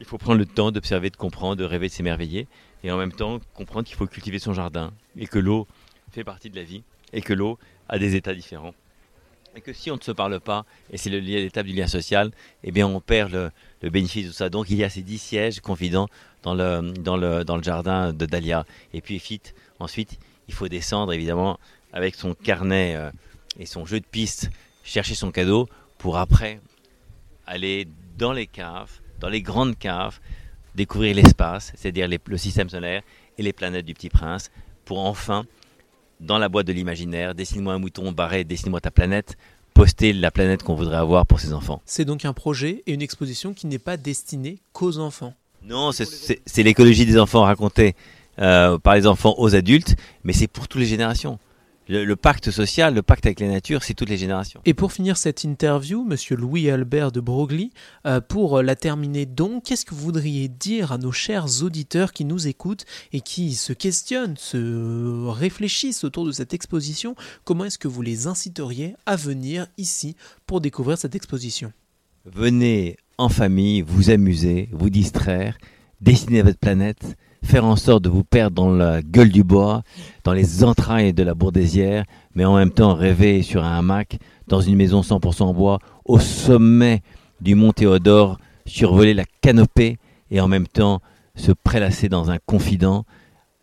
Il 0.00 0.06
faut 0.06 0.18
prendre 0.18 0.38
le 0.38 0.46
temps 0.46 0.72
d'observer, 0.72 1.10
de 1.10 1.16
comprendre, 1.16 1.56
de 1.56 1.64
rêver, 1.64 1.88
de 1.88 1.92
s'émerveiller, 1.92 2.48
et 2.82 2.90
en 2.90 2.96
même 2.96 3.12
temps 3.12 3.38
comprendre 3.54 3.86
qu'il 3.86 3.96
faut 3.96 4.06
cultiver 4.06 4.38
son 4.38 4.54
jardin, 4.54 4.92
et 5.18 5.26
que 5.26 5.38
l'eau 5.38 5.68
fait 6.10 6.24
partie 6.24 6.48
de 6.48 6.56
la 6.56 6.64
vie, 6.64 6.82
et 7.12 7.20
que 7.20 7.34
l'eau 7.34 7.58
a 7.88 7.98
des 7.98 8.16
états 8.16 8.34
différents 8.34 8.74
que 9.58 9.72
si 9.72 9.90
on 9.90 9.96
ne 9.96 10.00
se 10.00 10.12
parle 10.12 10.38
pas, 10.38 10.64
et 10.92 10.96
c'est 10.96 11.10
l'étape 11.10 11.66
du 11.66 11.72
lien 11.72 11.88
social, 11.88 12.30
eh 12.62 12.70
bien 12.70 12.86
on 12.86 13.00
perd 13.00 13.32
le, 13.82 13.90
bénéfice 13.90 14.28
de 14.28 14.32
ça. 14.32 14.48
Donc 14.48 14.70
il 14.70 14.76
y 14.76 14.84
a 14.84 14.90
ces 14.90 15.02
dix 15.02 15.18
sièges 15.18 15.60
confidents 15.60 16.08
dans 16.42 16.54
le, 16.54 17.62
jardin 17.62 18.12
de 18.12 18.26
Dahlia. 18.26 18.64
Et 18.94 19.00
puis 19.00 19.20
ensuite, 19.80 20.18
il 20.48 20.54
faut 20.54 20.68
descendre 20.68 21.12
évidemment 21.12 21.58
avec 21.92 22.14
son 22.14 22.34
carnet 22.34 22.94
euh, 22.94 23.10
et 23.58 23.66
son 23.66 23.84
jeu 23.84 23.98
de 24.00 24.06
piste, 24.06 24.50
chercher 24.84 25.14
son 25.14 25.32
cadeau 25.32 25.68
pour 25.98 26.18
après 26.18 26.60
aller 27.46 27.88
dans 28.16 28.32
les 28.32 28.46
caves, 28.46 29.00
dans 29.18 29.28
les 29.28 29.42
grandes 29.42 29.76
caves, 29.76 30.20
découvrir 30.76 31.16
l'espace, 31.16 31.72
c'est-à-dire 31.74 32.08
le 32.08 32.36
système 32.36 32.68
solaire 32.68 33.02
et 33.36 33.42
les 33.42 33.52
planètes 33.52 33.84
du 33.84 33.94
Petit 33.94 34.08
Prince, 34.08 34.50
pour 34.84 35.00
enfin 35.00 35.44
dans 36.20 36.38
la 36.38 36.48
boîte 36.48 36.66
de 36.66 36.72
l'imaginaire, 36.72 37.34
dessine-moi 37.34 37.74
un 37.74 37.78
mouton 37.78 38.12
barré, 38.12 38.44
dessine-moi 38.44 38.80
ta 38.80 38.90
planète, 38.90 39.36
poster 39.74 40.12
la 40.12 40.30
planète 40.30 40.62
qu'on 40.62 40.74
voudrait 40.74 40.96
avoir 40.96 41.26
pour 41.26 41.40
ses 41.40 41.52
enfants. 41.52 41.82
C'est 41.86 42.04
donc 42.04 42.24
un 42.24 42.32
projet 42.32 42.82
et 42.86 42.92
une 42.92 43.02
exposition 43.02 43.54
qui 43.54 43.66
n'est 43.66 43.78
pas 43.78 43.96
destinée 43.96 44.58
qu'aux 44.72 44.98
enfants. 44.98 45.34
Non, 45.62 45.90
c'est 45.92 46.62
l'écologie 46.62 47.06
des 47.06 47.18
enfants 47.18 47.42
racontée 47.42 47.94
euh, 48.38 48.78
par 48.78 48.94
les 48.94 49.06
enfants 49.06 49.34
aux 49.38 49.54
adultes, 49.54 49.96
mais 50.24 50.32
c'est 50.32 50.46
pour 50.46 50.68
toutes 50.68 50.80
les 50.80 50.86
générations 50.86 51.38
le, 51.90 52.16
pacte 52.16 52.50
social, 52.50 52.94
le 52.94 53.02
pacte 53.02 53.26
avec 53.26 53.40
la 53.40 53.48
nature, 53.48 53.82
c'est 53.82 53.94
toutes 53.94 54.08
les 54.08 54.16
générations. 54.16 54.60
Et 54.64 54.74
pour 54.74 54.92
finir 54.92 55.16
cette 55.16 55.44
interview, 55.44 56.04
monsieur 56.04 56.36
Louis-Albert 56.36 57.12
de 57.12 57.20
Broglie, 57.20 57.72
euh, 58.06 58.20
pour 58.20 58.62
la 58.62 58.76
terminer 58.76 59.26
donc, 59.26 59.64
qu'est-ce 59.64 59.84
que 59.84 59.94
vous 59.94 60.02
voudriez 60.02 60.48
dire 60.48 60.92
à 60.92 60.98
nos 60.98 61.12
chers 61.12 61.62
auditeurs 61.62 62.12
qui 62.12 62.24
nous 62.24 62.46
écoutent 62.46 62.84
et 63.12 63.20
qui 63.20 63.54
se 63.54 63.72
questionnent, 63.72 64.36
se 64.36 65.26
réfléchissent 65.28 66.04
autour 66.04 66.24
de 66.24 66.32
cette 66.32 66.54
exposition? 66.54 67.16
Comment 67.44 67.64
est-ce 67.64 67.78
que 67.78 67.88
vous 67.88 68.02
les 68.02 68.26
inciteriez 68.26 68.94
à 69.06 69.16
venir 69.16 69.66
ici 69.76 70.16
pour 70.46 70.60
découvrir 70.60 70.96
cette 70.96 71.14
exposition? 71.16 71.72
Venez 72.24 72.98
en 73.18 73.28
famille, 73.28 73.82
vous 73.82 74.10
amuser, 74.10 74.68
vous 74.72 74.90
distraire, 74.90 75.58
dessiner 76.00 76.42
votre 76.42 76.58
planète 76.58 77.16
faire 77.42 77.64
en 77.64 77.76
sorte 77.76 78.04
de 78.04 78.08
vous 78.08 78.24
perdre 78.24 78.54
dans 78.56 78.70
la 78.70 79.02
gueule 79.02 79.30
du 79.30 79.44
bois, 79.44 79.82
dans 80.24 80.32
les 80.32 80.64
entrailles 80.64 81.12
de 81.12 81.22
la 81.22 81.34
Bourdésière, 81.34 82.04
mais 82.34 82.44
en 82.44 82.56
même 82.56 82.70
temps 82.70 82.94
rêver 82.94 83.42
sur 83.42 83.64
un 83.64 83.78
hamac, 83.78 84.18
dans 84.46 84.60
une 84.60 84.76
maison 84.76 85.00
100% 85.00 85.42
en 85.42 85.54
bois, 85.54 85.78
au 86.04 86.18
sommet 86.18 87.02
du 87.40 87.54
mont 87.54 87.72
Théodore, 87.72 88.38
survoler 88.66 89.14
la 89.14 89.24
canopée 89.40 89.98
et 90.30 90.40
en 90.40 90.48
même 90.48 90.66
temps 90.66 91.00
se 91.34 91.52
prélasser 91.52 92.08
dans 92.08 92.30
un 92.30 92.38
confident, 92.44 93.04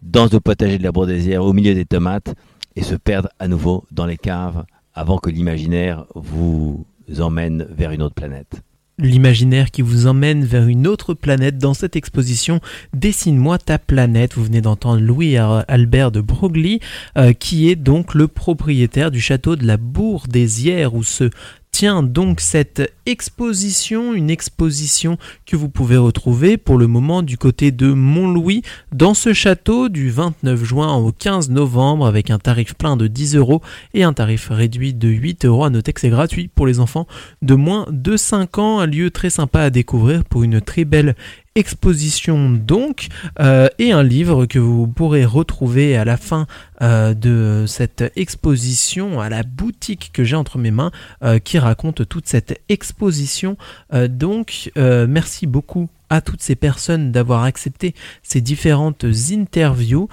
dans 0.01 0.27
le 0.31 0.39
potager 0.39 0.77
de 0.77 0.83
la 0.83 0.91
Bourdésière, 0.91 1.43
au 1.43 1.53
milieu 1.53 1.73
des 1.73 1.85
tomates, 1.85 2.35
et 2.75 2.83
se 2.83 2.95
perdre 2.95 3.29
à 3.39 3.47
nouveau 3.47 3.85
dans 3.91 4.05
les 4.05 4.17
caves 4.17 4.65
avant 4.93 5.17
que 5.17 5.29
l'imaginaire 5.29 6.05
vous 6.15 6.85
emmène 7.19 7.67
vers 7.69 7.91
une 7.91 8.01
autre 8.01 8.15
planète 8.15 8.61
l'imaginaire 8.99 9.69
qui 9.69 9.81
vous 9.81 10.07
emmène 10.07 10.43
vers 10.43 10.67
une 10.67 10.87
autre 10.87 11.13
planète 11.13 11.57
dans 11.57 11.73
cette 11.73 11.95
exposition 11.95 12.59
Dessine-moi 12.93 13.59
ta 13.59 13.77
planète. 13.77 14.33
Vous 14.33 14.43
venez 14.43 14.61
d'entendre 14.61 15.01
Louis 15.01 15.37
Albert 15.37 16.11
de 16.11 16.21
Broglie, 16.21 16.79
euh, 17.17 17.33
qui 17.33 17.69
est 17.69 17.75
donc 17.75 18.15
le 18.15 18.27
propriétaire 18.27 19.11
du 19.11 19.21
château 19.21 19.55
de 19.55 19.65
la 19.65 19.77
Bourdésière 19.77 20.95
où 20.95 21.03
se 21.03 21.29
tient 21.77 22.01
donc 22.01 22.41
cette 22.41 22.91
exposition, 23.05 24.15
une 24.15 24.31
exposition 24.31 25.19
que 25.45 25.55
vous 25.55 25.69
pouvez 25.69 25.95
retrouver 25.97 26.57
pour 26.57 26.79
le 26.79 26.87
moment 26.87 27.21
du 27.21 27.37
côté 27.37 27.71
de 27.71 27.93
Montlouis 27.93 28.63
dans 28.91 29.13
ce 29.13 29.31
château 29.31 29.87
du 29.87 30.09
29 30.09 30.63
juin 30.63 30.95
au 30.95 31.11
15 31.11 31.51
novembre 31.51 32.07
avec 32.07 32.31
un 32.31 32.39
tarif 32.39 32.73
plein 32.73 32.97
de 32.97 33.05
10 33.05 33.35
euros 33.35 33.61
et 33.93 34.01
un 34.01 34.13
tarif 34.13 34.47
réduit 34.49 34.95
de 34.95 35.07
8 35.07 35.45
euros. 35.45 35.65
À 35.65 35.69
noter 35.69 35.93
que 35.93 36.01
c'est 36.01 36.09
gratuit 36.09 36.47
pour 36.47 36.65
les 36.65 36.79
enfants 36.79 37.05
de 37.43 37.53
moins 37.53 37.85
de 37.91 38.17
5 38.17 38.57
ans, 38.57 38.79
un 38.79 38.87
lieu 38.87 39.11
très 39.11 39.29
sympa 39.29 39.61
à 39.61 39.69
découvrir 39.69 40.23
pour 40.25 40.41
une 40.41 40.61
très 40.61 40.83
belle 40.83 41.15
exposition 41.57 42.51
donc 42.51 43.07
euh, 43.39 43.67
et 43.79 43.91
un 43.91 44.03
livre 44.03 44.45
que 44.45 44.59
vous 44.59 44.87
pourrez 44.87 45.25
retrouver 45.25 45.97
à 45.97 46.05
la 46.05 46.15
fin 46.15 46.45
euh, 46.83 47.15
de 47.15 47.65
cette 47.67 48.11
exposition 48.15 49.19
à 49.19 49.27
la 49.29 49.41
boutique 49.41 50.11
que 50.13 50.23
j'ai 50.23 50.35
entre 50.35 50.59
mes 50.59 50.69
mains 50.69 50.91
euh, 51.23 51.39
qui 51.39 51.57
raconte 51.57 52.07
toute 52.07 52.27
cette 52.27 52.61
exposition 52.69 53.57
donc 53.91 54.71
merci 54.75 55.47
beaucoup 55.47 55.89
à 56.09 56.21
toutes 56.21 56.41
ces 56.41 56.55
personnes 56.55 57.11
d'avoir 57.11 57.43
accepté 57.43 57.93
ces 58.23 58.41
différentes 58.41 59.05
interviews 59.31 60.07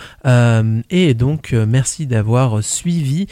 et 0.90 1.14
donc 1.14 1.52
merci 1.52 2.06
d'avoir 2.06 2.62
suivi 2.62 3.26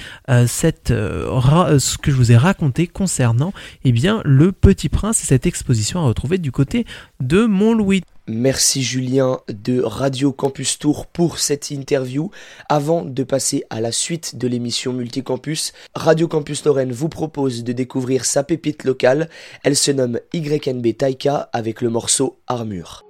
cette 0.46 0.88
ce 0.88 1.98
que 1.98 2.10
je 2.10 2.16
vous 2.16 2.32
ai 2.32 2.36
raconté 2.36 2.86
concernant 2.86 3.52
eh 3.84 3.92
bien 3.92 4.20
le 4.24 4.52
Petit 4.52 4.88
Prince 4.88 5.22
et 5.22 5.26
cette 5.26 5.46
exposition 5.46 6.00
à 6.00 6.04
retrouver 6.04 6.38
du 6.38 6.52
côté 6.52 6.86
de 7.20 7.46
Montlouis. 7.46 8.02
Merci 8.28 8.82
Julien 8.82 9.40
de 9.48 9.82
Radio 9.82 10.32
Campus 10.32 10.78
Tour 10.78 11.06
pour 11.06 11.38
cette 11.38 11.72
interview. 11.72 12.30
Avant 12.68 13.02
de 13.02 13.24
passer 13.24 13.64
à 13.68 13.80
la 13.80 13.90
suite 13.90 14.36
de 14.36 14.46
l'émission 14.46 14.92
Multicampus, 14.92 15.72
Radio 15.94 16.28
Campus 16.28 16.64
Lorraine 16.64 16.92
vous 16.92 17.08
propose 17.08 17.64
de 17.64 17.72
découvrir 17.72 18.24
sa 18.24 18.44
pépite 18.44 18.84
locale. 18.84 19.28
Elle 19.64 19.76
se 19.76 19.90
nomme 19.90 20.20
YNB 20.32 20.96
Taika 20.96 21.50
avec 21.52 21.80
le 21.80 21.90
morceau 21.90 22.38
Armure. 22.46 23.04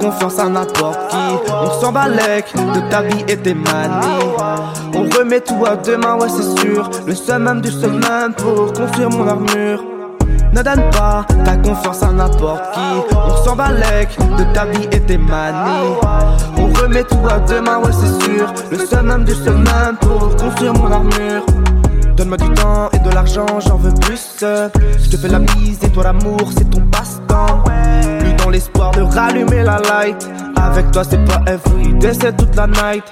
Confiance 0.00 0.38
à 0.38 0.48
n'importe 0.48 0.98
qui. 1.10 1.50
On 1.52 1.80
s'en 1.80 1.92
balèque 1.92 2.52
de 2.54 2.90
ta 2.90 3.02
vie 3.02 3.24
et 3.28 3.36
tes 3.36 3.54
manies. 3.54 4.24
On 4.94 5.02
remet 5.16 5.40
tout 5.40 5.64
à 5.66 5.76
demain, 5.76 6.16
ouais, 6.16 6.28
c'est 6.28 6.60
sûr. 6.60 6.90
Le 7.06 7.14
summum 7.14 7.60
du 7.60 7.70
summum 7.70 8.34
pour 8.36 8.72
construire 8.72 9.10
mon 9.10 9.26
armure. 9.28 9.84
Ne 10.52 10.62
donne 10.62 10.82
pas 10.90 11.24
ta 11.44 11.56
confiance 11.56 12.02
à 12.02 12.10
n'importe 12.10 12.62
qui. 12.72 13.14
On 13.14 13.44
s'en 13.44 13.54
balèque 13.54 14.16
de 14.38 14.52
ta 14.52 14.64
vie 14.64 14.88
et 14.90 15.00
tes 15.00 15.18
manies. 15.18 15.94
On 16.56 16.66
remet 16.80 17.04
tout 17.04 17.20
à 17.30 17.38
demain, 17.40 17.78
ouais, 17.78 17.92
c'est 17.92 18.24
sûr. 18.24 18.52
Le 18.70 18.78
summum 18.78 19.24
du 19.24 19.34
summum 19.34 19.96
pour 20.00 20.34
construire 20.36 20.72
mon 20.74 20.90
armure. 20.90 21.44
Donne-moi 22.20 22.36
du 22.36 22.50
temps 22.50 22.90
et 22.92 22.98
de 22.98 23.08
l'argent, 23.14 23.46
j'en 23.66 23.78
veux 23.78 23.94
plus. 23.94 24.36
Je 24.42 25.10
te 25.10 25.16
fais 25.16 25.28
la 25.28 25.38
mise 25.38 25.78
et 25.82 25.88
toi 25.88 26.04
l'amour, 26.04 26.50
c'est 26.54 26.68
ton 26.68 26.82
passe-temps. 26.82 27.64
Plus 28.18 28.34
dans 28.34 28.50
l'espoir 28.50 28.90
de 28.90 29.00
rallumer 29.00 29.62
la 29.62 29.78
light. 29.78 30.28
Avec 30.54 30.90
toi, 30.90 31.02
c'est 31.02 31.24
pas 31.24 31.40
everyday, 31.46 32.12
c'est 32.12 32.36
toute 32.36 32.54
la 32.54 32.66
night. 32.66 33.04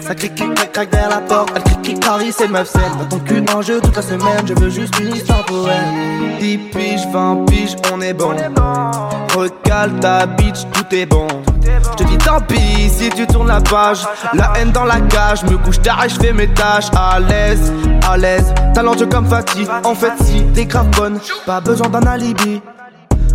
Ça 0.00 0.14
crie 0.14 0.30
qui 0.30 0.44
craque 0.72 0.90
derrière 0.90 1.10
la 1.10 1.20
porte, 1.20 1.52
elle 1.54 1.64
crie 1.64 1.82
qui 1.82 1.94
Paris, 2.00 2.32
c'est 2.34 2.48
meuf 2.48 2.68
saine. 2.68 2.92
Dans 2.98 3.18
ton 3.18 3.18
cul 3.18 3.44
en 3.54 3.60
jeu 3.60 3.78
toute 3.78 3.94
la 3.94 4.00
semaine, 4.00 4.46
je 4.46 4.54
veux 4.54 4.70
juste 4.70 4.98
une 5.00 5.14
histoire 5.14 5.44
pour 5.44 5.68
elle. 5.68 6.38
10 6.38 6.56
piges, 6.72 7.06
20 7.12 7.44
piges, 7.44 7.76
on 7.92 8.00
est 8.00 8.14
bon. 8.14 8.30
Recale 9.36 10.00
ta 10.00 10.24
bitch, 10.24 10.66
tout 10.72 10.94
est 10.94 11.04
bon. 11.04 11.26
Je 11.98 12.04
dis 12.04 12.18
tant 12.18 12.40
pis 12.40 12.88
si 12.90 13.08
tu 13.10 13.26
tournes 13.26 13.48
la 13.48 13.60
page. 13.60 14.06
La 14.34 14.52
haine 14.56 14.70
dans 14.70 14.84
la 14.84 15.00
cage, 15.00 15.42
me 15.44 15.56
couche 15.58 15.80
tard 15.80 16.04
je 16.08 16.14
fais 16.20 16.32
mes 16.32 16.48
tâches. 16.48 16.88
À 16.94 17.18
l'aise, 17.20 17.72
à 18.08 18.16
l'aise, 18.16 18.52
talentueux 18.74 19.06
comme 19.06 19.26
Fatih. 19.26 19.66
En 19.84 19.94
fait, 19.94 20.12
si 20.22 20.44
t'es 20.54 20.66
grave 20.66 20.88
bonne, 20.96 21.18
pas 21.44 21.60
besoin 21.60 21.88
d'un 21.88 22.06
alibi. 22.06 22.60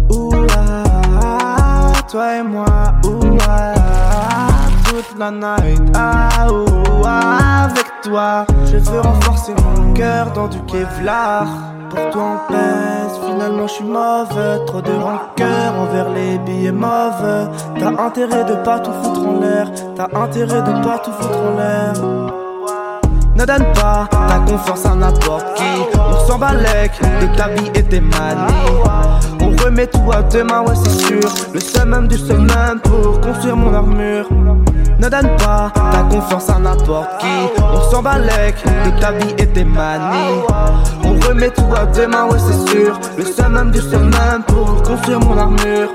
Ouah, 0.09 1.93
toi 2.09 2.35
et 2.35 2.43
moi, 2.43 2.65
ouah, 3.05 3.73
toute 4.85 5.19
la 5.19 5.31
night. 5.31 5.81
Ah, 5.95 6.47
ouah, 6.51 7.63
avec 7.63 7.85
toi, 8.03 8.45
je 8.65 8.77
veux 8.77 9.01
renforcer 9.01 9.53
mon 9.63 9.93
cœur 9.93 10.31
dans 10.31 10.47
du 10.47 10.59
Kevlar. 10.63 11.45
Pour 11.89 12.09
toi 12.11 12.23
on 12.23 12.51
pèse, 12.51 13.19
finalement 13.41 13.67
je 13.67 13.73
suis 13.73 13.83
mauvais 13.83 14.65
Trop 14.65 14.81
de 14.81 14.91
rancœur 14.91 15.73
envers 15.79 16.09
les 16.11 16.37
billets 16.39 16.71
mauvais 16.71 17.47
T'as 17.79 18.03
intérêt 18.03 18.45
de 18.45 18.55
pas 18.63 18.79
tout 18.79 18.91
foutre 19.03 19.27
en 19.27 19.39
l'air 19.39 19.71
T'as 19.95 20.07
intérêt 20.19 20.61
de 20.61 20.83
pas 20.83 20.99
tout 20.99 21.11
foutre 21.11 21.37
en 21.37 21.57
l'air 21.57 21.93
ne 23.33 23.45
donne 23.45 23.65
pas 23.73 24.07
ta 24.11 24.39
confiance 24.45 24.85
à 24.85 24.93
n'importe 24.93 25.55
qui. 25.55 25.97
On 25.97 26.27
s'en 26.27 26.37
balèque 26.37 26.99
de 27.21 27.35
ta 27.35 27.47
vie 27.47 27.71
et 27.73 27.81
tes 27.81 28.01
manies. 28.01 28.53
On 29.39 29.49
remet 29.63 29.87
tout 29.87 30.11
à 30.11 30.21
demain, 30.21 30.61
ouais, 30.61 30.75
c'est 30.75 31.07
sûr. 31.07 31.21
Le 31.51 31.59
summum 31.59 32.07
du 32.07 32.17
summum 32.17 32.79
pour 32.83 33.19
construire 33.21 33.55
mon 33.55 33.73
armure. 33.73 34.27
Ne 35.01 35.09
donne 35.09 35.35
pas 35.37 35.71
ta 35.73 36.03
confiance 36.11 36.47
à 36.51 36.59
n'importe 36.59 37.21
qui. 37.21 37.59
On 37.59 37.89
s'en 37.89 38.03
balèque 38.03 38.63
de 38.63 38.99
ta 39.01 39.11
vie 39.13 39.33
et 39.39 39.47
tes 39.47 39.63
manies. 39.63 40.43
On 41.03 41.27
remet 41.27 41.49
tout 41.49 41.73
à 41.75 41.87
demain, 41.87 42.29
ouais, 42.29 42.37
c'est 42.37 42.69
sûr. 42.69 42.99
Le 43.17 43.25
summum 43.25 43.71
du 43.71 43.79
summum 43.79 44.43
pour 44.47 44.83
construire 44.83 45.19
mon 45.21 45.35
armure. 45.35 45.91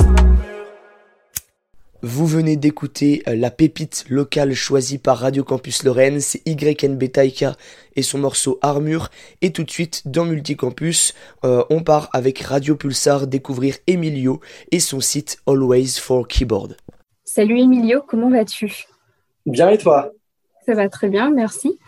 Vous 2.03 2.27
venez 2.27 2.57
d'écouter 2.57 3.23
euh, 3.29 3.37
la 3.37 3.53
pépite 3.53 4.07
locale 4.09 4.55
choisie 4.55 4.99
par 4.99 5.19
Radio 5.19 5.45
Campus 5.45 5.85
Lorraine, 5.85 6.21
c'est 6.21 6.43
YNB 6.45 7.13
Taika 7.13 7.55
et 7.95 8.03
son 8.03 8.19
morceau 8.19 8.59
Armure. 8.61 9.11
Et 9.41 9.53
tout 9.53 9.63
de 9.63 9.71
suite, 9.71 10.03
dans 10.07 10.25
Multicampus, 10.25 11.15
euh, 11.45 11.63
on 11.71 11.85
part 11.85 12.09
avec 12.13 12.41
Radio 12.41 12.75
Pulsar 12.75 13.29
découvrir 13.29 13.77
Emilio 13.87 14.41
et 14.73 14.81
son 14.81 14.99
site 14.99 15.39
Always 15.47 16.01
for 16.01 16.27
Keyboard. 16.27 16.77
Salut 17.25 17.61
Emilio, 17.61 18.03
comment 18.09 18.31
vas-tu? 18.31 18.87
Bien 19.47 19.71
et 19.71 19.79
toi? 19.79 20.13
Ça 20.67 20.75
va 20.75 20.89
très 20.89 21.09
bien, 21.09 21.31
merci. 21.31 21.79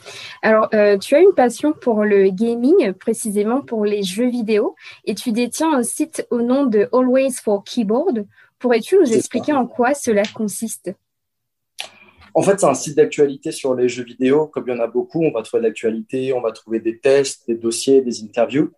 Alors, 0.40 0.68
euh, 0.72 0.96
tu 0.98 1.16
as 1.16 1.20
une 1.20 1.34
passion 1.34 1.72
pour 1.72 2.04
le 2.04 2.30
gaming, 2.30 2.92
précisément 2.92 3.60
pour 3.60 3.84
les 3.84 4.04
jeux 4.04 4.28
vidéo, 4.28 4.76
et 5.04 5.16
tu 5.16 5.32
détiens 5.32 5.72
un 5.72 5.82
site 5.82 6.24
au 6.30 6.42
nom 6.42 6.64
de 6.64 6.88
Always 6.92 7.32
for 7.42 7.64
Keyboard. 7.64 8.24
Pourrais-tu 8.60 8.96
nous 8.96 9.12
expliquer 9.12 9.52
en 9.52 9.66
quoi 9.66 9.94
cela 9.94 10.22
consiste? 10.32 10.92
En 12.34 12.42
fait, 12.42 12.60
c'est 12.60 12.66
un 12.66 12.74
site 12.74 12.96
d'actualité 12.96 13.50
sur 13.50 13.74
les 13.74 13.88
jeux 13.88 14.04
vidéo. 14.04 14.46
Comme 14.46 14.64
il 14.68 14.74
y 14.76 14.78
en 14.78 14.80
a 14.80 14.86
beaucoup, 14.86 15.24
on 15.24 15.32
va 15.32 15.42
trouver 15.42 15.62
de 15.62 15.66
l'actualité, 15.66 16.32
on 16.32 16.40
va 16.40 16.52
trouver 16.52 16.78
des 16.78 17.00
tests, 17.00 17.48
des 17.48 17.56
dossiers, 17.56 18.00
des 18.00 18.22
interviews. 18.22 18.70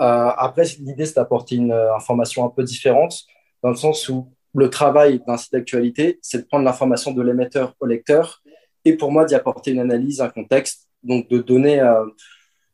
Euh, 0.00 0.30
après, 0.36 0.64
l'idée, 0.80 1.06
c'est 1.06 1.14
d'apporter 1.14 1.54
une 1.54 1.70
euh, 1.70 1.94
information 1.94 2.44
un 2.44 2.50
peu 2.50 2.64
différente, 2.64 3.22
dans 3.62 3.70
le 3.70 3.76
sens 3.76 4.08
où 4.08 4.32
le 4.58 4.70
travail 4.70 5.22
d'un 5.26 5.36
site 5.36 5.52
d'actualité, 5.52 6.18
c'est 6.22 6.38
de 6.38 6.44
prendre 6.44 6.64
l'information 6.64 7.12
de 7.12 7.22
l'émetteur 7.22 7.74
au 7.80 7.86
lecteur 7.86 8.42
et 8.84 8.96
pour 8.96 9.12
moi 9.12 9.24
d'y 9.24 9.34
apporter 9.34 9.72
une 9.72 9.80
analyse, 9.80 10.20
un 10.20 10.28
contexte, 10.28 10.88
donc 11.02 11.28
de 11.28 11.38
donner 11.38 11.80
euh, 11.80 12.04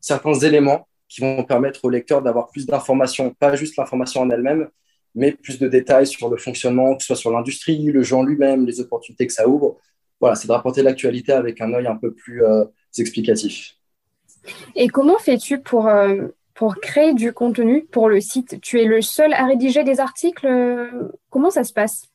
certains 0.01 0.35
éléments 0.35 0.88
qui 1.09 1.20
vont 1.20 1.44
permettre 1.44 1.85
au 1.85 1.90
lecteur 1.90 2.23
d'avoir 2.23 2.49
plus 2.49 2.66
d'informations, 2.66 3.35
pas 3.35 3.55
juste 3.57 3.77
l'information 3.77 4.23
en 4.23 4.31
elle-même, 4.31 4.68
mais 5.14 5.33
plus 5.33 5.59
de 5.59 5.68
détails 5.68 6.07
sur 6.07 6.29
le 6.29 6.37
fonctionnement, 6.37 6.97
que 6.97 7.03
ce 7.03 7.09
soit 7.09 7.16
sur 7.16 7.31
l'industrie, 7.31 7.85
le 7.85 8.03
genre 8.03 8.25
lui-même, 8.25 8.66
les 8.66 8.81
opportunités 8.81 9.27
que 9.27 9.33
ça 9.33 9.47
ouvre. 9.47 9.79
Voilà, 10.20 10.35
c'est 10.35 10.49
de 10.49 10.53
rapporter 10.53 10.83
l'actualité 10.83 11.33
avec 11.33 11.61
un 11.61 11.73
œil 11.73 11.87
un 11.87 11.97
peu 11.97 12.12
plus 12.12 12.44
euh, 12.44 12.64
explicatif. 12.99 13.77
Et 14.75 14.88
comment 14.88 15.18
fais-tu 15.18 15.61
pour, 15.61 15.87
euh, 15.87 16.29
pour 16.55 16.77
créer 16.77 17.14
du 17.14 17.33
contenu 17.33 17.85
pour 17.85 18.09
le 18.09 18.21
site 18.21 18.61
Tu 18.61 18.81
es 18.81 18.85
le 18.85 19.03
seul 19.03 19.33
à 19.33 19.45
rédiger 19.45 19.85
des 19.85 20.01
articles 20.01 20.47
Comment 21.31 21.51
ça 21.51 21.64
se 21.64 21.73
passe? 21.73 22.09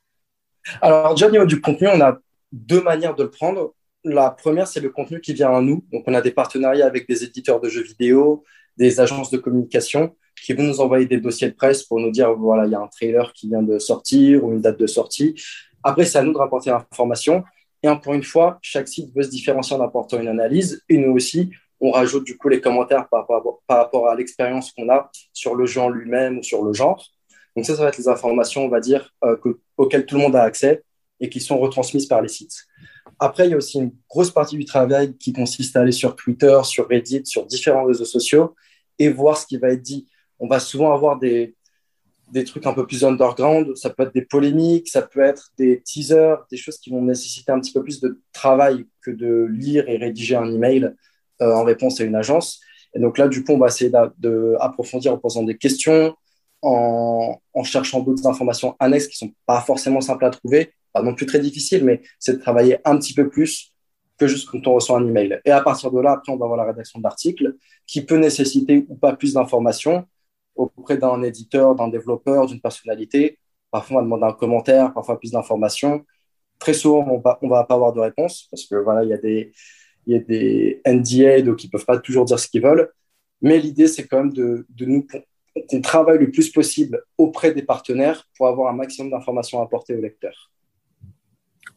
Alors, 0.81 1.13
déjà, 1.13 1.27
au 1.27 1.31
niveau 1.31 1.45
du 1.45 1.61
contenu, 1.61 1.87
on 1.87 2.01
a 2.01 2.17
deux 2.51 2.81
manières 2.81 3.15
de 3.15 3.23
le 3.23 3.29
prendre. 3.29 3.73
La 4.03 4.31
première, 4.31 4.67
c'est 4.67 4.79
le 4.79 4.89
contenu 4.89 5.19
qui 5.21 5.33
vient 5.33 5.53
à 5.53 5.61
nous. 5.61 5.83
Donc, 5.91 6.03
on 6.07 6.13
a 6.13 6.21
des 6.21 6.31
partenariats 6.31 6.85
avec 6.85 7.07
des 7.07 7.23
éditeurs 7.23 7.59
de 7.59 7.69
jeux 7.69 7.83
vidéo, 7.83 8.43
des 8.77 8.99
agences 8.99 9.29
de 9.29 9.37
communication 9.37 10.15
qui 10.41 10.53
vont 10.53 10.63
nous 10.63 10.79
envoyer 10.79 11.05
des 11.05 11.19
dossiers 11.19 11.49
de 11.49 11.55
presse 11.55 11.83
pour 11.83 11.99
nous 11.99 12.11
dire 12.11 12.33
voilà, 12.33 12.65
il 12.65 12.71
y 12.71 12.75
a 12.75 12.79
un 12.79 12.87
trailer 12.87 13.33
qui 13.33 13.49
vient 13.49 13.61
de 13.61 13.77
sortir 13.77 14.43
ou 14.43 14.53
une 14.53 14.61
date 14.61 14.79
de 14.79 14.87
sortie. 14.87 15.35
Après, 15.83 16.05
c'est 16.05 16.17
à 16.17 16.23
nous 16.23 16.33
de 16.33 16.37
rapporter 16.37 16.69
l'information. 16.69 17.43
Et 17.83 17.89
encore 17.89 18.13
une 18.13 18.23
fois, 18.23 18.57
chaque 18.61 18.87
site 18.87 19.13
veut 19.15 19.23
se 19.23 19.29
différencier 19.29 19.75
en 19.75 19.81
apportant 19.81 20.19
une 20.19 20.27
analyse. 20.27 20.83
Et 20.89 20.97
nous 20.97 21.13
aussi, 21.13 21.51
on 21.81 21.91
rajoute 21.91 22.25
du 22.25 22.37
coup 22.37 22.49
les 22.49 22.61
commentaires 22.61 23.07
par 23.09 23.21
rapport, 23.27 23.61
par 23.67 23.77
rapport 23.77 24.07
à 24.07 24.15
l'expérience 24.15 24.71
qu'on 24.71 24.89
a 24.89 25.09
sur 25.33 25.55
le 25.55 25.65
genre 25.65 25.89
lui-même 25.89 26.39
ou 26.39 26.43
sur 26.43 26.63
le 26.63 26.73
genre. 26.73 27.05
Donc 27.55 27.65
ça, 27.65 27.75
ça 27.75 27.83
va 27.83 27.89
être 27.89 27.97
les 27.97 28.07
informations, 28.07 28.65
on 28.65 28.69
va 28.69 28.79
dire, 28.79 29.13
euh, 29.23 29.35
que, 29.37 29.59
auxquelles 29.77 30.05
tout 30.05 30.15
le 30.15 30.21
monde 30.21 30.35
a 30.35 30.43
accès 30.43 30.83
et 31.19 31.29
qui 31.29 31.39
sont 31.39 31.57
retransmises 31.57 32.05
par 32.05 32.21
les 32.21 32.27
sites. 32.27 32.65
Après, 33.19 33.47
il 33.47 33.51
y 33.51 33.53
a 33.53 33.57
aussi 33.57 33.79
une 33.79 33.91
grosse 34.09 34.31
partie 34.31 34.57
du 34.57 34.65
travail 34.65 35.17
qui 35.17 35.33
consiste 35.33 35.75
à 35.75 35.81
aller 35.81 35.91
sur 35.91 36.15
Twitter, 36.15 36.57
sur 36.63 36.87
Reddit, 36.87 37.25
sur 37.25 37.45
différents 37.45 37.83
réseaux 37.83 38.05
sociaux 38.05 38.55
et 38.97 39.09
voir 39.09 39.37
ce 39.37 39.45
qui 39.45 39.57
va 39.57 39.69
être 39.69 39.81
dit. 39.81 40.07
On 40.39 40.47
va 40.47 40.59
souvent 40.59 40.93
avoir 40.93 41.19
des, 41.19 41.55
des 42.31 42.43
trucs 42.43 42.65
un 42.65 42.73
peu 42.73 42.85
plus 42.85 43.03
underground, 43.03 43.75
ça 43.75 43.89
peut 43.89 44.03
être 44.03 44.13
des 44.13 44.23
polémiques, 44.23 44.87
ça 44.87 45.01
peut 45.01 45.21
être 45.21 45.51
des 45.57 45.81
teasers, 45.81 46.37
des 46.49 46.57
choses 46.57 46.77
qui 46.77 46.91
vont 46.91 47.01
nécessiter 47.01 47.51
un 47.51 47.59
petit 47.59 47.73
peu 47.73 47.83
plus 47.83 47.99
de 47.99 48.21
travail 48.31 48.85
que 49.01 49.11
de 49.11 49.47
lire 49.49 49.89
et 49.89 49.97
rédiger 49.97 50.35
un 50.35 50.49
email 50.51 50.93
en 51.41 51.63
réponse 51.63 51.99
à 52.01 52.03
une 52.03 52.15
agence. 52.15 52.61
Et 52.93 52.99
donc 52.99 53.17
là, 53.17 53.27
du 53.27 53.43
coup, 53.43 53.53
on 53.53 53.57
va 53.57 53.67
essayer 53.67 53.91
d'approfondir 53.91 55.13
en 55.13 55.17
posant 55.17 55.43
des 55.43 55.57
questions, 55.57 56.15
en, 56.61 57.39
cherchant 57.63 58.01
d'autres 58.01 58.25
informations 58.27 58.75
annexes 58.79 59.07
qui 59.07 59.17
sont 59.17 59.31
pas 59.45 59.61
forcément 59.61 60.01
simples 60.01 60.25
à 60.25 60.29
trouver 60.29 60.73
pas 60.91 61.03
non 61.03 61.13
plus 61.13 61.27
très 61.27 61.39
difficile, 61.39 61.85
mais 61.85 62.01
c'est 62.17 62.33
de 62.33 62.39
travailler 62.39 62.79
un 62.83 62.97
petit 62.97 63.13
peu 63.13 63.29
plus 63.29 63.73
que 64.17 64.27
juste 64.27 64.49
quand 64.49 64.65
on 64.67 64.73
reçoit 64.73 64.97
un 64.97 65.07
email. 65.07 65.39
Et 65.45 65.51
à 65.51 65.61
partir 65.61 65.91
de 65.91 65.99
là, 65.99 66.13
après, 66.13 66.31
on 66.31 66.37
va 66.37 66.45
avoir 66.45 66.57
la 66.57 66.65
rédaction 66.65 66.99
d'articles 66.99 67.55
qui 67.85 68.03
peut 68.03 68.17
nécessiter 68.17 68.85
ou 68.89 68.95
pas 68.95 69.15
plus 69.15 69.33
d'informations 69.33 70.05
auprès 70.55 70.97
d'un 70.97 71.21
éditeur, 71.21 71.75
d'un 71.75 71.89
développeur, 71.89 72.47
d'une 72.47 72.59
personnalité. 72.59 73.37
Parfois, 73.71 73.97
on 73.97 73.99
va 73.99 74.03
demander 74.05 74.25
un 74.25 74.33
commentaire, 74.33 74.93
parfois 74.93 75.19
plus 75.19 75.31
d'informations. 75.31 76.03
Très 76.57 76.73
souvent, 76.73 77.05
on 77.07 77.19
va, 77.19 77.37
on 77.41 77.47
va 77.47 77.63
pas 77.63 77.75
avoir 77.75 77.93
de 77.93 77.99
réponse 77.99 78.47
parce 78.51 78.65
que 78.65 78.75
voilà, 78.75 79.03
il 79.03 79.09
y 79.09 79.13
a 79.13 79.17
des, 79.17 79.53
il 80.09 80.13
y 80.13 80.15
a 80.15 80.19
des 80.19 80.81
NDA, 80.87 81.41
donc 81.43 81.63
ils 81.63 81.69
peuvent 81.69 81.85
pas 81.85 81.99
toujours 81.99 82.25
dire 82.25 82.39
ce 82.39 82.47
qu'ils 82.47 82.63
veulent. 82.63 82.91
Mais 83.41 83.59
l'idée, 83.59 83.87
c'est 83.87 84.07
quand 84.07 84.17
même 84.17 84.33
de, 84.33 84.65
de 84.69 84.85
nous 84.85 85.05
qu'on 85.69 85.81
travaille 85.81 86.17
le 86.17 86.31
plus 86.31 86.49
possible 86.49 87.03
auprès 87.17 87.53
des 87.53 87.63
partenaires 87.63 88.27
pour 88.35 88.47
avoir 88.47 88.71
un 88.71 88.75
maximum 88.75 89.11
d'informations 89.11 89.59
à 89.59 89.63
apporter 89.63 89.95
aux 89.95 90.01
lecteurs. 90.01 90.49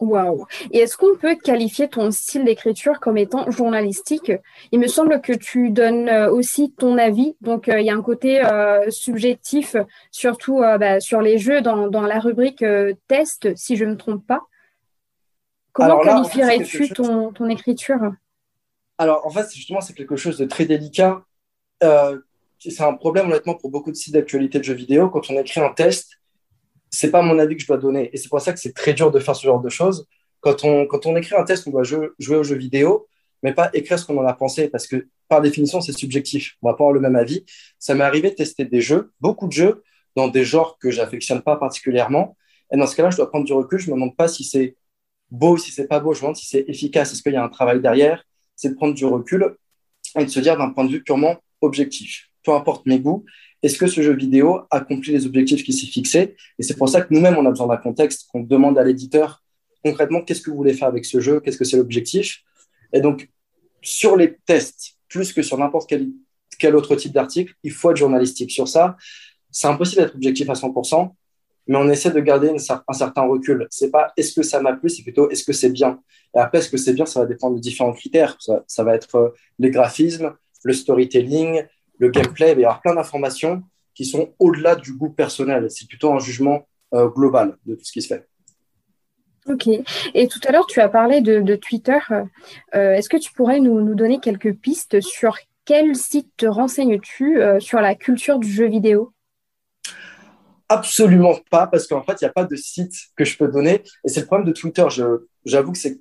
Waouh 0.00 0.46
Et 0.72 0.78
est-ce 0.78 0.96
qu'on 0.96 1.16
peut 1.16 1.36
qualifier 1.36 1.88
ton 1.88 2.10
style 2.10 2.44
d'écriture 2.44 2.98
comme 3.00 3.16
étant 3.16 3.50
journalistique? 3.50 4.32
Il 4.72 4.80
me 4.80 4.88
semble 4.88 5.20
que 5.20 5.32
tu 5.32 5.70
donnes 5.70 6.08
euh, 6.08 6.30
aussi 6.30 6.72
ton 6.72 6.98
avis, 6.98 7.36
donc 7.40 7.68
euh, 7.68 7.80
il 7.80 7.86
y 7.86 7.90
a 7.90 7.94
un 7.94 8.02
côté 8.02 8.44
euh, 8.44 8.90
subjectif, 8.90 9.76
surtout 10.10 10.60
bah, 10.60 10.98
sur 11.00 11.20
les 11.20 11.38
jeux 11.38 11.60
dans, 11.60 11.88
la 11.88 12.18
rubrique 12.18 12.64
test, 13.06 13.54
si 13.56 13.76
je 13.76 13.84
ne 13.84 13.92
me 13.92 13.96
trompe 13.96 14.26
pas. 14.26 14.42
Comment 15.72 16.00
qualifierais-tu 16.00 16.88
ton, 16.90 17.32
ton, 17.32 17.48
écriture? 17.48 18.12
Alors 18.98 19.26
en 19.26 19.30
fait, 19.30 19.52
justement, 19.54 19.80
c'est 19.80 19.94
quelque 19.94 20.16
chose 20.16 20.38
de 20.38 20.44
très 20.44 20.64
délicat. 20.64 21.24
c'est 22.58 22.80
un 22.82 22.94
problème 22.94 23.26
honnêtement 23.26 23.54
pour 23.54 23.70
beaucoup 23.70 23.90
de 23.90 23.96
sites 23.96 24.14
d'actualité 24.14 24.58
de 24.58 24.64
jeux 24.64 24.74
vidéo. 24.74 25.10
Quand 25.10 25.30
on 25.30 25.38
écrit 25.38 25.60
un 25.60 25.72
test, 25.72 26.20
c'est 26.90 27.10
pas 27.10 27.22
mon 27.22 27.38
avis 27.38 27.56
que 27.56 27.62
je 27.62 27.66
dois 27.66 27.78
donner. 27.78 28.10
Et 28.12 28.16
c'est 28.18 28.28
pour 28.28 28.40
ça 28.40 28.52
que 28.52 28.60
c'est 28.60 28.74
très 28.74 28.92
dur 28.94 29.10
de 29.10 29.18
faire 29.18 29.34
ce 29.34 29.44
genre 29.46 29.60
de 29.60 29.68
choses. 29.68 30.06
Quand 30.40 30.64
on, 30.64 30.86
quand 30.86 31.06
on 31.06 31.16
écrit 31.16 31.34
un 31.34 31.44
test, 31.44 31.66
on 31.66 31.70
doit 31.70 31.84
jouer, 31.84 32.08
jouer 32.18 32.36
aux 32.36 32.44
jeux 32.44 32.56
vidéo, 32.56 33.08
mais 33.42 33.54
pas 33.54 33.70
écrire 33.72 33.98
ce 33.98 34.04
qu'on 34.04 34.18
en 34.18 34.26
a 34.26 34.34
pensé, 34.34 34.68
parce 34.68 34.86
que 34.86 35.08
par 35.28 35.40
définition, 35.40 35.80
c'est 35.80 35.92
subjectif. 35.92 36.56
On 36.62 36.68
va 36.68 36.74
pas 36.74 36.84
avoir 36.84 36.92
le 36.92 37.00
même 37.00 37.16
avis. 37.16 37.44
Ça 37.78 37.94
m'est 37.94 38.04
arrivé 38.04 38.30
de 38.30 38.34
tester 38.34 38.66
des 38.66 38.82
jeux, 38.82 39.12
beaucoup 39.20 39.46
de 39.48 39.52
jeux, 39.52 39.82
dans 40.14 40.28
des 40.28 40.44
genres 40.44 40.78
que 40.78 40.90
j'affectionne 40.90 41.42
pas 41.42 41.56
particulièrement. 41.56 42.36
Et 42.72 42.76
dans 42.76 42.86
ce 42.86 42.94
cas-là, 42.96 43.10
je 43.10 43.16
dois 43.16 43.30
prendre 43.30 43.46
du 43.46 43.52
recul. 43.52 43.78
Je 43.78 43.90
me 43.90 43.94
demande 43.94 44.14
pas 44.14 44.28
si 44.28 44.44
c'est 44.44 44.76
beau, 45.30 45.56
si 45.56 45.70
c'est 45.70 45.86
pas 45.86 46.00
beau. 46.00 46.12
Je 46.12 46.18
me 46.18 46.22
demande 46.22 46.36
si 46.36 46.46
c'est 46.46 46.64
efficace. 46.68 47.12
Est-ce 47.12 47.22
qu'il 47.22 47.32
y 47.32 47.36
a 47.36 47.44
un 47.44 47.48
travail 47.48 47.80
derrière? 47.80 48.24
C'est 48.62 48.68
de 48.68 48.74
prendre 48.74 48.94
du 48.94 49.04
recul 49.04 49.56
et 50.16 50.24
de 50.24 50.30
se 50.30 50.38
dire 50.38 50.56
d'un 50.56 50.70
point 50.70 50.84
de 50.84 50.90
vue 50.90 51.02
purement 51.02 51.36
objectif. 51.62 52.28
Peu 52.44 52.52
importe 52.52 52.86
mes 52.86 53.00
goûts, 53.00 53.24
est-ce 53.60 53.76
que 53.76 53.88
ce 53.88 54.02
jeu 54.02 54.14
vidéo 54.14 54.60
accomplit 54.70 55.10
les 55.10 55.26
objectifs 55.26 55.64
qui 55.64 55.72
s'est 55.72 55.86
fixés 55.86 56.36
Et 56.60 56.62
c'est 56.62 56.76
pour 56.76 56.88
ça 56.88 57.00
que 57.00 57.12
nous-mêmes, 57.12 57.36
on 57.36 57.44
a 57.44 57.50
besoin 57.50 57.66
d'un 57.66 57.76
contexte, 57.76 58.28
qu'on 58.30 58.42
demande 58.42 58.78
à 58.78 58.84
l'éditeur 58.84 59.42
concrètement 59.82 60.22
qu'est-ce 60.22 60.42
que 60.42 60.50
vous 60.50 60.56
voulez 60.56 60.74
faire 60.74 60.86
avec 60.86 61.04
ce 61.04 61.18
jeu, 61.18 61.40
qu'est-ce 61.40 61.58
que 61.58 61.64
c'est 61.64 61.76
l'objectif. 61.76 62.44
Et 62.92 63.00
donc, 63.00 63.28
sur 63.80 64.14
les 64.16 64.36
tests, 64.46 64.96
plus 65.08 65.32
que 65.32 65.42
sur 65.42 65.58
n'importe 65.58 65.88
quel, 65.88 66.08
quel 66.56 66.76
autre 66.76 66.94
type 66.94 67.10
d'article, 67.10 67.52
il 67.64 67.72
faut 67.72 67.90
être 67.90 67.96
journalistique. 67.96 68.52
Sur 68.52 68.68
ça, 68.68 68.96
c'est 69.50 69.66
impossible 69.66 70.02
d'être 70.02 70.14
objectif 70.14 70.48
à 70.48 70.52
100%, 70.52 71.12
mais 71.66 71.76
on 71.76 71.88
essaie 71.88 72.10
de 72.10 72.20
garder 72.20 72.50
un 72.50 72.92
certain 72.92 73.22
recul. 73.22 73.66
C'est 73.70 73.90
pas 73.90 74.12
est-ce 74.16 74.34
que 74.34 74.42
ça 74.42 74.60
m'a 74.60 74.72
plu, 74.72 74.88
c'est 74.88 75.02
plutôt 75.02 75.30
est-ce 75.30 75.44
que 75.44 75.52
c'est 75.52 75.70
bien. 75.70 76.00
Et 76.34 76.38
après, 76.38 76.58
est-ce 76.58 76.70
que 76.70 76.76
c'est 76.76 76.94
bien, 76.94 77.06
ça 77.06 77.20
va 77.20 77.26
dépendre 77.26 77.56
de 77.56 77.60
différents 77.60 77.92
critères. 77.92 78.36
Ça, 78.40 78.84
va 78.84 78.94
être 78.94 79.14
euh, 79.16 79.28
les 79.58 79.70
graphismes, 79.70 80.34
le 80.64 80.72
storytelling, 80.72 81.62
le 81.98 82.08
gameplay, 82.08 82.50
il 82.50 82.54
va 82.56 82.60
y 82.60 82.64
avoir 82.64 82.80
plein 82.80 82.94
d'informations 82.94 83.62
qui 83.94 84.04
sont 84.04 84.32
au-delà 84.38 84.74
du 84.74 84.94
goût 84.94 85.10
personnel. 85.10 85.70
C'est 85.70 85.86
plutôt 85.86 86.12
un 86.12 86.18
jugement 86.18 86.66
euh, 86.94 87.08
global 87.08 87.56
de 87.66 87.74
tout 87.74 87.84
ce 87.84 87.92
qui 87.92 88.02
se 88.02 88.08
fait. 88.14 88.26
Ok. 89.46 89.68
Et 90.14 90.28
tout 90.28 90.40
à 90.46 90.52
l'heure, 90.52 90.66
tu 90.66 90.80
as 90.80 90.88
parlé 90.88 91.20
de, 91.20 91.56
Twitter. 91.56 91.98
Euh, 92.74 92.94
est-ce 92.94 93.08
que 93.08 93.16
tu 93.16 93.32
pourrais 93.32 93.60
nous, 93.60 93.94
donner 93.94 94.20
quelques 94.20 94.54
pistes 94.54 95.00
sur 95.00 95.36
quel 95.64 95.94
site 95.96 96.28
te 96.36 96.46
renseignes-tu 96.46 97.40
sur 97.60 97.80
la 97.80 97.94
culture 97.94 98.38
du 98.38 98.48
jeu 98.48 98.66
vidéo? 98.66 99.12
Absolument 100.72 101.38
pas, 101.50 101.66
parce 101.66 101.86
qu'en 101.86 102.02
fait, 102.02 102.14
il 102.20 102.24
n'y 102.24 102.28
a 102.28 102.32
pas 102.32 102.44
de 102.44 102.56
site 102.56 102.94
que 103.14 103.26
je 103.26 103.36
peux 103.36 103.48
donner. 103.48 103.82
Et 104.04 104.08
c'est 104.08 104.20
le 104.20 104.26
problème 104.26 104.46
de 104.46 104.52
Twitter. 104.52 104.86
J'avoue 105.44 105.72
que 105.72 105.78
c'est 105.78 106.00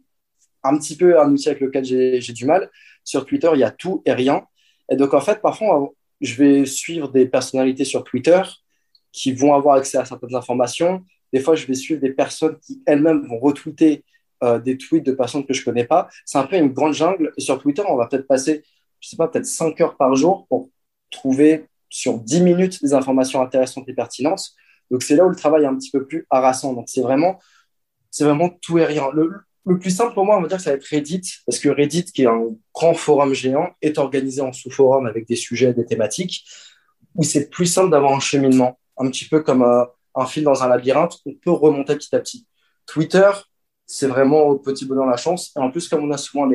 un 0.64 0.78
petit 0.78 0.96
peu 0.96 1.20
un 1.20 1.30
outil 1.30 1.50
avec 1.50 1.60
lequel 1.60 1.84
j'ai 1.84 2.34
du 2.34 2.46
mal. 2.46 2.72
Sur 3.04 3.26
Twitter, 3.26 3.50
il 3.54 3.60
y 3.60 3.66
a 3.66 3.72
tout 3.72 4.02
et 4.06 4.14
rien. 4.14 4.46
Et 4.90 4.96
donc, 4.96 5.14
en 5.14 5.20
fait, 5.20 5.42
parfois, 5.42 5.90
je 6.22 6.36
vais 6.36 6.66
suivre 6.66 7.10
des 7.10 7.26
personnalités 7.26 7.84
sur 7.84 8.06
Twitter 8.06 8.42
qui 9.12 9.34
vont 9.34 9.54
avoir 9.54 9.76
accès 9.76 9.98
à 9.98 10.06
certaines 10.06 10.36
informations. 10.36 11.04
Des 11.34 11.42
fois, 11.42 11.56
je 11.56 11.66
vais 11.66 11.74
suivre 11.74 12.00
des 12.00 12.14
personnes 12.14 12.58
qui 12.60 12.82
elles-mêmes 12.86 13.28
vont 13.28 13.40
retweeter 13.40 14.06
euh, 14.42 14.58
des 14.58 14.78
tweets 14.78 15.06
de 15.06 15.12
personnes 15.12 15.46
que 15.46 15.54
je 15.54 15.60
ne 15.60 15.66
connais 15.66 15.86
pas. 15.86 16.08
C'est 16.24 16.38
un 16.38 16.46
peu 16.48 16.56
une 16.56 16.72
grande 16.72 16.94
jungle. 16.94 17.34
Et 17.38 17.42
sur 17.42 17.62
Twitter, 17.62 17.84
on 17.90 17.98
va 17.98 18.08
peut-être 18.08 18.26
passer, 18.26 18.64
je 19.02 19.08
ne 19.08 19.10
sais 19.10 19.18
pas, 19.18 19.28
peut-être 19.28 19.46
5 19.46 19.82
heures 19.82 19.98
par 19.98 20.16
jour 20.16 20.46
pour 20.48 20.70
trouver 21.10 21.66
sur 21.92 22.18
10 22.18 22.42
minutes 22.42 22.82
des 22.82 22.94
informations 22.96 23.42
intéressantes 23.42 23.88
et 23.88 23.94
pertinentes. 23.94 24.52
Donc, 24.90 25.04
c'est 25.04 25.16
là 25.16 25.26
où 25.26 25.30
le 25.30 25.36
travail 25.36 25.64
est 25.64 25.68
un 25.68 25.76
petit 25.76 25.92
peu 25.92 26.06
plus 26.06 26.26
harassant. 26.32 26.74
Donc, 26.74 26.86
c'est 26.88 27.02
vraiment, 27.02 27.40
c'est 28.10 28.24
vraiment 28.24 28.50
tout 28.50 28.80
et 28.80 28.86
rien. 28.86 29.10
Le, 29.14 29.30
le 29.66 29.78
plus 29.78 29.92
simple 29.92 30.14
pour 30.14 30.26
moi, 30.26 30.38
on 30.38 30.42
va 30.42 30.48
dire 30.48 30.58
que 30.58 30.64
ça 30.64 30.72
va 30.72 30.78
être 30.78 30.86
Reddit, 30.86 31.22
parce 31.46 31.60
que 31.60 31.70
Reddit, 31.70 32.06
qui 32.06 32.24
est 32.24 32.28
un 32.28 32.48
grand 32.74 32.94
forum 32.94 33.34
géant, 33.34 33.70
est 33.82 34.00
organisé 34.00 34.42
en 34.42 34.52
sous-forum 34.52 35.06
avec 35.06 35.28
des 35.28 35.36
sujets, 35.36 35.74
des 35.74 35.86
thématiques, 35.86 36.46
où 37.16 37.24
c'est 37.24 37.50
plus 37.50 37.68
simple 37.68 37.92
d'avoir 37.92 38.14
un 38.14 38.20
cheminement, 38.20 38.80
un 38.98 39.10
petit 39.10 39.26
peu 39.26 39.42
comme 39.42 39.62
euh, 39.62 39.84
un 40.16 40.26
fil 40.26 40.44
dans 40.44 40.64
un 40.64 40.70
labyrinthe, 40.70 41.18
on 41.26 41.34
peut 41.34 41.52
remonter 41.52 41.96
petit 41.96 42.16
à 42.16 42.20
petit. 42.20 42.48
Twitter, 42.86 43.30
c'est 43.86 44.08
vraiment 44.08 44.44
au 44.44 44.58
petit 44.58 44.86
bonheur 44.86 45.06
la 45.06 45.18
chance. 45.18 45.52
Et 45.56 45.60
en 45.60 45.70
plus, 45.70 45.88
comme 45.88 46.04
on 46.04 46.12
a 46.12 46.18
souvent 46.18 46.50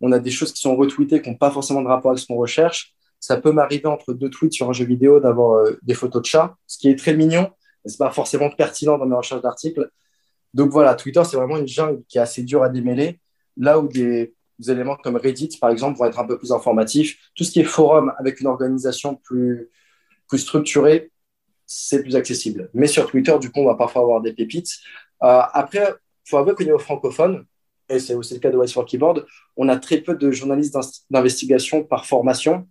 on 0.00 0.12
a 0.12 0.18
des 0.18 0.30
choses 0.30 0.52
qui 0.52 0.60
sont 0.60 0.76
retweetées 0.76 1.22
qui 1.22 1.30
n'ont 1.30 1.36
pas 1.36 1.50
forcément 1.50 1.82
de 1.82 1.88
rapport 1.88 2.10
avec 2.10 2.20
ce 2.20 2.26
qu'on 2.26 2.36
recherche, 2.36 2.94
ça 3.22 3.36
peut 3.36 3.52
m'arriver 3.52 3.86
entre 3.86 4.12
deux 4.12 4.28
tweets 4.28 4.52
sur 4.52 4.68
un 4.68 4.72
jeu 4.72 4.84
vidéo 4.84 5.20
d'avoir 5.20 5.58
euh, 5.58 5.78
des 5.82 5.94
photos 5.94 6.22
de 6.22 6.26
chats, 6.26 6.56
ce 6.66 6.76
qui 6.76 6.90
est 6.90 6.96
très 6.98 7.14
mignon, 7.14 7.52
mais 7.84 7.90
c'est 7.90 7.98
pas 7.98 8.10
forcément 8.10 8.50
pertinent 8.50 8.98
dans 8.98 9.06
mes 9.06 9.14
recherches 9.14 9.42
d'articles. 9.42 9.88
Donc 10.54 10.70
voilà, 10.70 10.96
Twitter, 10.96 11.22
c'est 11.24 11.36
vraiment 11.36 11.56
une 11.56 11.68
jungle 11.68 12.02
qui 12.08 12.18
est 12.18 12.20
assez 12.20 12.42
dure 12.42 12.64
à 12.64 12.68
démêler. 12.68 13.20
Là 13.56 13.78
où 13.78 13.86
des, 13.86 14.34
éléments 14.68 14.96
comme 14.96 15.16
Reddit, 15.16 15.56
par 15.60 15.70
exemple, 15.70 15.98
vont 15.98 16.04
être 16.04 16.18
un 16.18 16.26
peu 16.26 16.36
plus 16.36 16.50
informatifs. 16.50 17.30
Tout 17.36 17.44
ce 17.44 17.52
qui 17.52 17.60
est 17.60 17.64
forum 17.64 18.12
avec 18.18 18.40
une 18.40 18.48
organisation 18.48 19.14
plus, 19.14 19.70
plus 20.28 20.38
structurée, 20.38 21.12
c'est 21.64 22.02
plus 22.02 22.16
accessible. 22.16 22.70
Mais 22.74 22.88
sur 22.88 23.08
Twitter, 23.08 23.36
du 23.40 23.50
coup, 23.50 23.60
on 23.60 23.66
va 23.66 23.76
parfois 23.76 24.02
avoir 24.02 24.20
des 24.20 24.32
pépites. 24.32 24.78
Euh, 25.22 25.42
après, 25.52 25.94
il 26.26 26.28
faut 26.28 26.38
avouer 26.38 26.54
qu'au 26.54 26.64
niveau 26.64 26.78
francophone, 26.78 27.44
et 27.88 28.00
c'est 28.00 28.14
aussi 28.14 28.34
le 28.34 28.40
cas 28.40 28.50
de 28.50 28.56
West 28.56 28.74
for 28.74 28.84
Keyboard, 28.84 29.26
on 29.56 29.68
a 29.68 29.76
très 29.76 29.98
peu 29.98 30.16
de 30.16 30.32
journalistes 30.32 30.76
d'investigation 31.08 31.84
par 31.84 32.04
formation, 32.04 32.66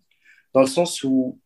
dans 0.53 0.61
le 0.61 0.67
sens 0.67 1.03
où 1.03 1.39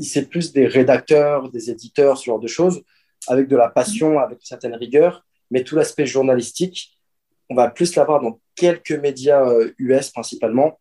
c'est 0.00 0.28
plus 0.28 0.52
des 0.52 0.66
rédacteurs, 0.66 1.50
des 1.50 1.70
éditeurs, 1.70 2.18
ce 2.18 2.24
genre 2.24 2.40
de 2.40 2.46
choses, 2.46 2.82
avec 3.28 3.48
de 3.48 3.56
la 3.56 3.68
passion, 3.68 4.18
avec 4.18 4.38
une 4.38 4.46
certaine 4.46 4.74
rigueur 4.74 5.24
mais 5.50 5.64
tout 5.64 5.76
l'aspect 5.76 6.06
journalistique, 6.06 6.96
on 7.48 7.54
va 7.54 7.68
plus 7.70 7.94
l'avoir 7.96 8.20
dans 8.20 8.40
quelques 8.54 8.92
médias 8.92 9.44
US 9.78 10.08
euh, 10.08 10.12
principalement, 10.12 10.78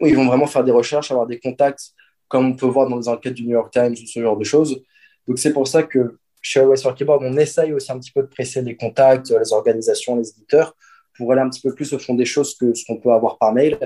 où 0.00 0.06
ils 0.06 0.16
vont 0.16 0.26
vraiment 0.26 0.46
faire 0.46 0.64
des 0.64 0.72
recherches, 0.72 1.10
avoir 1.10 1.26
des 1.26 1.38
contacts, 1.38 1.92
comme 2.28 2.46
on 2.46 2.56
peut 2.56 2.66
voir 2.66 2.88
dans 2.88 2.96
les 2.96 3.08
enquêtes 3.08 3.34
du 3.34 3.44
New 3.44 3.52
York 3.52 3.72
Times 3.72 3.92
ou 3.92 4.06
ce 4.06 4.20
genre 4.20 4.36
de 4.36 4.44
choses. 4.44 4.82
Donc 5.28 5.38
c'est 5.38 5.52
pour 5.52 5.68
ça 5.68 5.82
que 5.82 6.18
chez 6.42 6.60
for 6.82 6.94
Keyboard, 6.94 7.22
on 7.24 7.36
essaye 7.38 7.72
aussi 7.72 7.90
un 7.90 7.98
petit 7.98 8.10
peu 8.10 8.22
de 8.22 8.26
presser 8.26 8.60
les 8.60 8.76
contacts, 8.76 9.30
les 9.30 9.52
organisations, 9.52 10.16
les 10.16 10.28
éditeurs, 10.30 10.76
pour 11.16 11.32
aller 11.32 11.40
un 11.40 11.48
petit 11.48 11.60
peu 11.60 11.74
plus 11.74 11.92
au 11.92 11.98
fond 11.98 12.14
des 12.14 12.24
choses 12.24 12.56
que 12.56 12.74
ce 12.74 12.84
qu'on 12.84 12.98
peut 12.98 13.12
avoir 13.12 13.38
par 13.38 13.52
mail. 13.52 13.78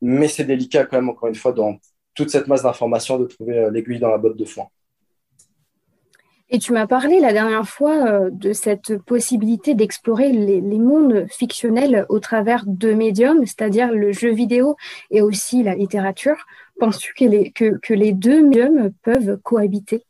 Mais 0.00 0.28
c'est 0.28 0.44
délicat 0.44 0.86
quand 0.86 0.96
même, 0.96 1.10
encore 1.10 1.28
une 1.28 1.34
fois, 1.34 1.52
dans 1.52 1.76
toute 2.20 2.30
cette 2.30 2.48
masse 2.48 2.62
d'informations, 2.62 3.18
de 3.18 3.24
trouver 3.24 3.56
euh, 3.56 3.70
l'aiguille 3.70 3.98
dans 3.98 4.10
la 4.10 4.18
botte 4.18 4.36
de 4.36 4.44
foin. 4.44 4.66
Et 6.50 6.58
tu 6.58 6.72
m'as 6.72 6.86
parlé 6.86 7.18
la 7.18 7.32
dernière 7.32 7.66
fois 7.66 8.06
euh, 8.06 8.28
de 8.30 8.52
cette 8.52 8.98
possibilité 8.98 9.74
d'explorer 9.74 10.32
les, 10.32 10.60
mondes 10.60 11.26
fictionnels 11.30 12.04
au 12.10 12.18
travers 12.18 12.64
de 12.66 12.92
médiums, 12.92 13.46
c'est-à-dire 13.46 13.90
le 13.90 14.12
jeu 14.12 14.32
vidéo 14.32 14.76
et 15.10 15.22
aussi 15.22 15.62
la 15.62 15.74
littérature. 15.74 16.36
Penses-tu 16.78 17.14
que 17.14 17.24
les, 17.24 17.52
que, 17.52 17.94
les 17.94 18.12
deux 18.12 18.42
médiums 18.42 18.92
peuvent 19.02 19.38
cohabiter? 19.42 20.04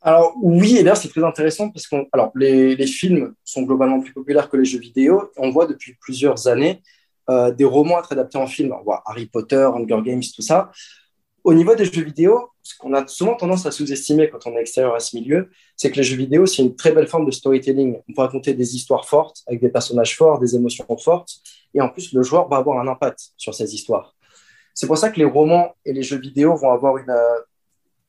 Alors 0.00 0.34
oui, 0.40 0.76
et 0.78 0.82
d'ailleurs 0.82 0.96
c'est 0.96 1.08
très 1.08 1.24
intéressant 1.24 1.68
parce 1.68 1.86
que 1.86 1.96
les, 2.36 2.86
films 2.86 3.34
sont 3.44 3.62
globalement 3.62 4.00
plus 4.00 4.12
populaires 4.14 4.48
que 4.48 4.56
les 4.56 4.64
jeux 4.64 4.78
vidéo. 4.78 5.32
On 5.36 5.50
voit 5.50 5.66
depuis 5.66 5.96
plusieurs 6.00 6.46
années 6.46 6.80
euh, 7.28 7.50
des 7.50 7.64
romans 7.64 7.98
être 7.98 8.12
adaptés 8.12 8.38
en 8.38 8.46
film. 8.46 8.74
Voit 8.84 9.02
Harry 9.06 9.26
Potter, 9.26 9.68
Hunger 9.74 10.00
Games, 10.04 10.22
tout 10.34 10.42
ça. 10.42 10.70
Au 11.44 11.54
niveau 11.54 11.74
des 11.74 11.84
jeux 11.84 12.02
vidéo, 12.02 12.50
ce 12.62 12.76
qu'on 12.76 12.92
a 12.92 13.06
souvent 13.06 13.36
tendance 13.36 13.66
à 13.66 13.70
sous-estimer 13.70 14.28
quand 14.28 14.46
on 14.46 14.56
est 14.56 14.60
extérieur 14.60 14.94
à 14.96 15.00
ce 15.00 15.16
milieu, 15.16 15.48
c'est 15.76 15.92
que 15.92 15.96
les 15.96 16.02
jeux 16.02 16.16
vidéo, 16.16 16.44
c'est 16.44 16.62
une 16.62 16.74
très 16.74 16.90
belle 16.90 17.06
forme 17.06 17.24
de 17.24 17.30
storytelling. 17.30 18.00
On 18.08 18.12
peut 18.12 18.22
raconter 18.22 18.52
des 18.54 18.74
histoires 18.74 19.06
fortes 19.06 19.42
avec 19.46 19.60
des 19.60 19.68
personnages 19.68 20.16
forts, 20.16 20.40
des 20.40 20.56
émotions 20.56 20.84
fortes, 20.98 21.36
et 21.72 21.80
en 21.80 21.88
plus, 21.88 22.12
le 22.12 22.22
joueur 22.22 22.48
va 22.48 22.56
avoir 22.56 22.80
un 22.80 22.88
impact 22.88 23.30
sur 23.36 23.54
ces 23.54 23.74
histoires. 23.74 24.16
C'est 24.74 24.88
pour 24.88 24.98
ça 24.98 25.10
que 25.10 25.18
les 25.18 25.24
romans 25.24 25.74
et 25.84 25.92
les 25.92 26.02
jeux 26.02 26.18
vidéo 26.18 26.56
vont 26.56 26.72
avoir 26.72 26.96
euh, 26.96 27.40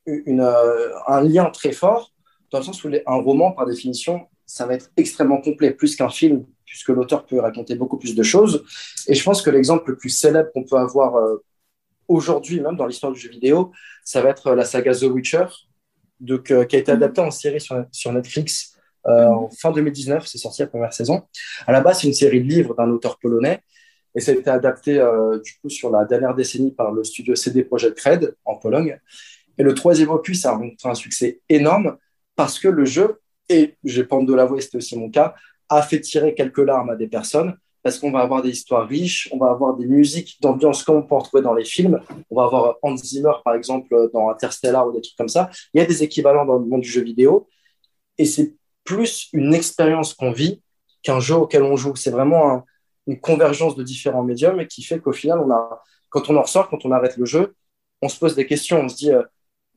euh, 0.08 0.92
un 1.06 1.20
lien 1.20 1.50
très 1.50 1.72
fort, 1.72 2.12
dans 2.50 2.58
le 2.58 2.64
sens 2.64 2.82
où 2.82 2.90
un 3.06 3.16
roman, 3.16 3.52
par 3.52 3.66
définition, 3.66 4.26
ça 4.46 4.66
va 4.66 4.74
être 4.74 4.90
extrêmement 4.96 5.40
complet, 5.40 5.70
plus 5.70 5.94
qu'un 5.94 6.08
film, 6.08 6.44
puisque 6.68 6.88
l'auteur 6.88 7.26
peut 7.26 7.40
raconter 7.40 7.74
beaucoup 7.74 7.98
plus 7.98 8.14
de 8.14 8.22
choses. 8.22 8.64
Et 9.06 9.14
je 9.14 9.22
pense 9.22 9.42
que 9.42 9.50
l'exemple 9.50 9.90
le 9.90 9.96
plus 9.96 10.10
célèbre 10.10 10.50
qu'on 10.52 10.64
peut 10.64 10.76
avoir 10.76 11.16
euh, 11.16 11.42
aujourd'hui, 12.08 12.60
même 12.60 12.76
dans 12.76 12.86
l'histoire 12.86 13.12
du 13.12 13.20
jeu 13.20 13.30
vidéo, 13.30 13.72
ça 14.04 14.22
va 14.22 14.30
être 14.30 14.54
la 14.54 14.64
saga 14.64 14.94
The 14.94 15.04
Witcher, 15.04 15.46
donc, 16.20 16.50
euh, 16.50 16.64
qui 16.64 16.76
a 16.76 16.78
été 16.78 16.90
adaptée 16.90 17.20
en 17.20 17.30
série 17.30 17.60
sur, 17.60 18.12
Netflix 18.12 18.76
euh, 19.06 19.26
en 19.26 19.50
fin 19.50 19.70
2019. 19.70 20.26
C'est 20.26 20.38
sorti 20.38 20.62
la 20.62 20.68
première 20.68 20.92
saison. 20.92 21.22
À 21.66 21.72
la 21.72 21.80
base, 21.80 22.00
c'est 22.00 22.06
une 22.08 22.14
série 22.14 22.40
de 22.42 22.48
livres 22.48 22.74
d'un 22.74 22.90
auteur 22.90 23.18
polonais. 23.18 23.62
Et 24.14 24.20
ça 24.20 24.32
a 24.32 24.34
été 24.34 24.50
adapté 24.50 24.98
euh, 24.98 25.38
du 25.38 25.52
coup 25.60 25.68
sur 25.68 25.90
la 25.90 26.04
dernière 26.04 26.34
décennie 26.34 26.72
par 26.72 26.92
le 26.92 27.04
studio 27.04 27.34
CD 27.34 27.62
Projekt 27.62 28.00
Red 28.00 28.34
en 28.44 28.56
Pologne. 28.56 28.98
Et 29.58 29.62
le 29.62 29.74
troisième 29.74 30.10
opus 30.10 30.44
a 30.46 30.52
rencontré 30.52 30.88
un 30.88 30.94
succès 30.94 31.40
énorme 31.48 31.96
parce 32.34 32.58
que 32.58 32.68
le 32.68 32.84
jeu, 32.84 33.20
et 33.48 33.76
j'ai 33.84 34.04
pas 34.04 34.16
honte 34.16 34.26
de 34.26 34.34
l'avouer, 34.34 34.60
c'était 34.60 34.78
aussi 34.78 34.96
mon 34.96 35.10
cas, 35.10 35.34
a 35.68 35.82
fait 35.82 36.00
tirer 36.00 36.34
quelques 36.34 36.58
larmes 36.58 36.90
à 36.90 36.96
des 36.96 37.08
personnes 37.08 37.56
parce 37.82 37.98
qu'on 37.98 38.10
va 38.10 38.20
avoir 38.20 38.42
des 38.42 38.50
histoires 38.50 38.86
riches, 38.88 39.28
on 39.32 39.38
va 39.38 39.50
avoir 39.50 39.76
des 39.76 39.86
musiques 39.86 40.36
d'ambiance 40.40 40.82
comme 40.82 40.96
on 40.96 41.02
peut 41.02 41.14
en 41.14 41.22
trouver 41.22 41.42
dans 41.42 41.54
les 41.54 41.64
films. 41.64 42.00
On 42.30 42.36
va 42.36 42.44
avoir 42.44 42.76
Hans 42.82 42.96
Zimmer, 42.96 43.32
par 43.44 43.54
exemple, 43.54 44.10
dans 44.12 44.28
Interstellar 44.28 44.86
ou 44.86 44.92
des 44.92 45.00
trucs 45.00 45.16
comme 45.16 45.28
ça. 45.28 45.48
Il 45.72 45.80
y 45.80 45.82
a 45.82 45.86
des 45.86 46.02
équivalents 46.02 46.44
dans 46.44 46.58
le 46.58 46.66
monde 46.66 46.80
du 46.80 46.88
jeu 46.88 47.02
vidéo. 47.02 47.48
Et 48.18 48.24
c'est 48.24 48.54
plus 48.84 49.28
une 49.32 49.54
expérience 49.54 50.12
qu'on 50.12 50.32
vit 50.32 50.60
qu'un 51.02 51.20
jeu 51.20 51.36
auquel 51.36 51.62
on 51.62 51.76
joue. 51.76 51.94
C'est 51.94 52.10
vraiment 52.10 52.64
une 53.06 53.20
convergence 53.20 53.76
de 53.76 53.82
différents 53.82 54.24
médiums 54.24 54.66
qui 54.66 54.82
fait 54.82 54.98
qu'au 54.98 55.12
final, 55.12 55.38
quand 56.10 56.28
on 56.28 56.36
en 56.36 56.42
ressort, 56.42 56.68
quand 56.68 56.84
on 56.84 56.90
arrête 56.90 57.16
le 57.16 57.24
jeu, 57.24 57.54
on 58.02 58.08
se 58.08 58.18
pose 58.18 58.34
des 58.34 58.46
questions. 58.46 58.80
On 58.80 58.88
se 58.88 58.96
dit, 58.96 59.12
euh, 59.12 59.22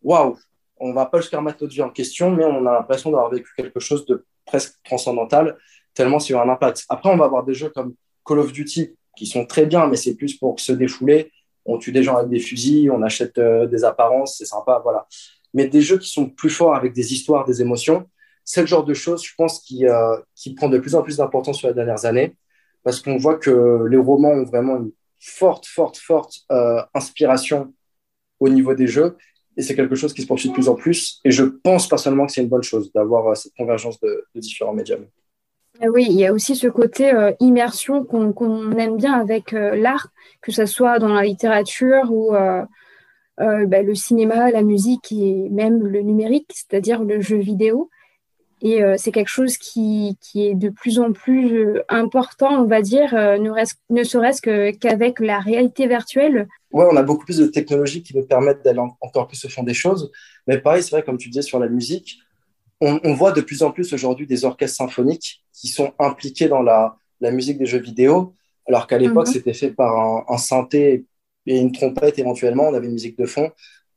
waouh, 0.02 0.38
on 0.78 0.94
va 0.94 1.06
pas 1.06 1.22
jusqu'à 1.22 1.38
remettre 1.38 1.62
notre 1.62 1.74
vie 1.74 1.82
en 1.82 1.92
question, 1.92 2.32
mais 2.32 2.44
on 2.44 2.66
a 2.66 2.74
l'impression 2.74 3.12
d'avoir 3.12 3.30
vécu 3.30 3.52
quelque 3.56 3.80
chose 3.80 4.06
de 4.06 4.26
presque 4.46 4.74
transcendantal, 4.84 5.58
tellement 5.94 6.20
c'est 6.20 6.34
un 6.34 6.50
impact. 6.50 6.86
Après, 6.90 7.10
on 7.10 7.18
va 7.18 7.26
avoir 7.26 7.44
des 7.44 7.54
jeux 7.54 7.70
comme 7.70 7.94
Call 8.26 8.40
of 8.40 8.52
Duty 8.52 8.96
qui 9.16 9.26
sont 9.26 9.46
très 9.46 9.66
bien, 9.66 9.88
mais 9.88 9.98
c'est 9.98 10.16
plus 10.16 10.36
pour 10.38 10.60
se 10.60 10.72
défouler. 10.72 11.32
On 11.66 11.78
tue 11.78 11.92
des 11.92 12.04
gens 12.04 12.18
avec 12.18 12.30
des 12.30 12.40
fusils, 12.40 12.90
on 12.92 13.02
achète 13.02 13.38
euh, 13.38 13.68
des 13.68 13.84
apparences, 13.84 14.38
c'est 14.38 14.46
sympa, 14.46 14.80
voilà. 14.84 15.08
Mais 15.54 15.68
des 15.68 15.82
jeux 15.82 15.98
qui 15.98 16.10
sont 16.10 16.30
plus 16.30 16.50
forts 16.50 16.76
avec 16.76 16.94
des 16.94 17.14
histoires, 17.14 17.46
des 17.46 17.62
émotions, 17.62 18.08
c'est 18.44 18.62
le 18.62 18.68
genre 18.68 18.84
de 18.84 18.94
choses, 18.94 19.24
je 19.24 19.34
pense, 19.38 19.60
qui, 19.60 19.86
euh, 19.86 20.18
qui 20.36 20.54
prend 20.54 20.70
de 20.70 20.80
plus 20.80 20.96
en 20.96 21.04
plus 21.04 21.18
d'importance 21.18 21.60
sur 21.60 21.68
les 21.68 21.74
dernières 21.74 22.06
années, 22.06 22.36
parce 22.84 23.00
qu'on 23.00 23.18
voit 23.18 23.36
que 23.36 23.86
les 23.90 23.98
romans 23.98 24.32
ont 24.32 24.44
vraiment 24.44 24.78
une 24.78 24.92
forte, 25.20 25.68
forte, 25.68 25.98
forte 25.98 26.40
euh, 26.52 26.82
inspiration 26.94 27.74
au 28.40 28.50
niveau 28.50 28.74
des 28.74 28.88
jeux, 28.88 29.18
et 29.58 29.62
c'est 29.62 29.76
quelque 29.76 29.96
chose 29.96 30.14
qui 30.14 30.22
se 30.22 30.28
poursuit 30.28 30.50
de 30.50 30.54
plus 30.54 30.70
en 30.70 30.76
plus. 30.76 31.20
Et 31.24 31.32
je 31.32 31.44
pense 31.44 31.88
personnellement 31.88 32.26
que 32.26 32.32
c'est 32.32 32.42
une 32.42 32.50
bonne 32.50 32.64
chose 32.64 32.92
d'avoir 32.94 33.36
cette 33.36 33.54
convergence 33.54 34.00
de, 34.00 34.26
différents 34.36 34.74
médiums. 34.74 35.06
Ah 35.82 35.88
oui, 35.92 36.06
il 36.10 36.16
y 36.16 36.26
a 36.26 36.34
aussi 36.34 36.56
ce 36.56 36.68
côté 36.68 37.12
euh, 37.12 37.32
immersion 37.40 38.04
qu'on 38.04 38.72
aime 38.78 38.98
bien 38.98 39.14
avec 39.14 39.54
euh, 39.54 39.76
l'art, 39.76 40.10
que 40.42 40.52
ce 40.52 40.66
soit 40.66 41.00
dans 41.00 41.14
la 41.14 41.24
littérature 41.24 42.12
ou 42.12 42.32
bah, 42.32 43.82
le 43.82 43.96
cinéma, 43.96 44.52
la 44.52 44.62
musique 44.62 45.12
et 45.12 45.50
même 45.50 45.82
le 45.82 46.02
numérique, 46.02 46.52
c'est-à-dire 46.54 47.04
le 47.04 47.22
jeu 47.22 47.38
vidéo. 47.38 47.90
Et 48.62 48.82
c'est 48.98 49.12
quelque 49.12 49.28
chose 49.28 49.58
qui, 49.58 50.16
est 50.36 50.54
de 50.54 50.70
plus 50.70 51.00
en 51.00 51.12
plus 51.12 51.82
important, 51.90 52.62
on 52.62 52.68
va 52.68 52.84
dire, 52.84 53.16
ne, 53.16 53.50
ne 53.90 54.04
serait-ce 54.04 54.42
qu'avec 54.74 55.20
la 55.20 55.40
réalité 55.40 55.88
virtuelle 55.88 56.48
ouais, 56.74 56.86
on 56.90 56.96
a 56.96 57.04
beaucoup 57.04 57.26
plus 57.26 57.38
de 57.38 57.48
technologies 57.48 58.04
qui 58.04 58.16
nous 58.16 58.26
permettent 58.26 58.64
d'aller 58.64 58.82
encore 59.02 59.28
plus 59.28 59.44
au 59.46 59.50
fond 59.50 59.64
des 59.64 59.74
choses. 59.74 60.12
Mais 60.48 60.58
pareil, 60.60 60.84
c'est 60.84 60.92
vrai, 60.92 61.04
comme 61.04 61.18
tu 61.18 61.30
disais 61.30 61.42
sur 61.42 61.60
la 61.60 61.68
musique, 61.68 62.20
on, 62.82 63.14
voit 63.14 63.32
de 63.32 63.42
plus 63.42 63.64
en 63.64 63.72
plus 63.72 63.94
aujourd'hui 63.94 64.26
des 64.26 64.44
orchestres 64.44 64.78
symphoniques 64.78 65.44
qui 65.54 65.68
sont 65.68 65.94
impliqués 66.00 66.48
dans 66.48 66.62
la, 66.62 66.98
musique 67.22 67.60
des 67.60 67.68
jeux 67.68 67.80
vidéo, 67.80 68.34
alors 68.68 68.88
qu'à 68.88 68.98
l'époque, 68.98 69.28
mhm. 69.28 69.34
c'était 69.34 69.54
fait 69.54 69.72
par 69.72 70.26
un, 70.28 70.38
synthé 70.38 71.06
et 71.46 71.60
une 71.60 71.72
trompette 71.72 72.18
éventuellement, 72.18 72.70
on 72.70 72.74
avait 72.74 72.88
une 72.88 72.94
musique 72.94 73.18
de 73.18 73.26
fond, 73.26 73.52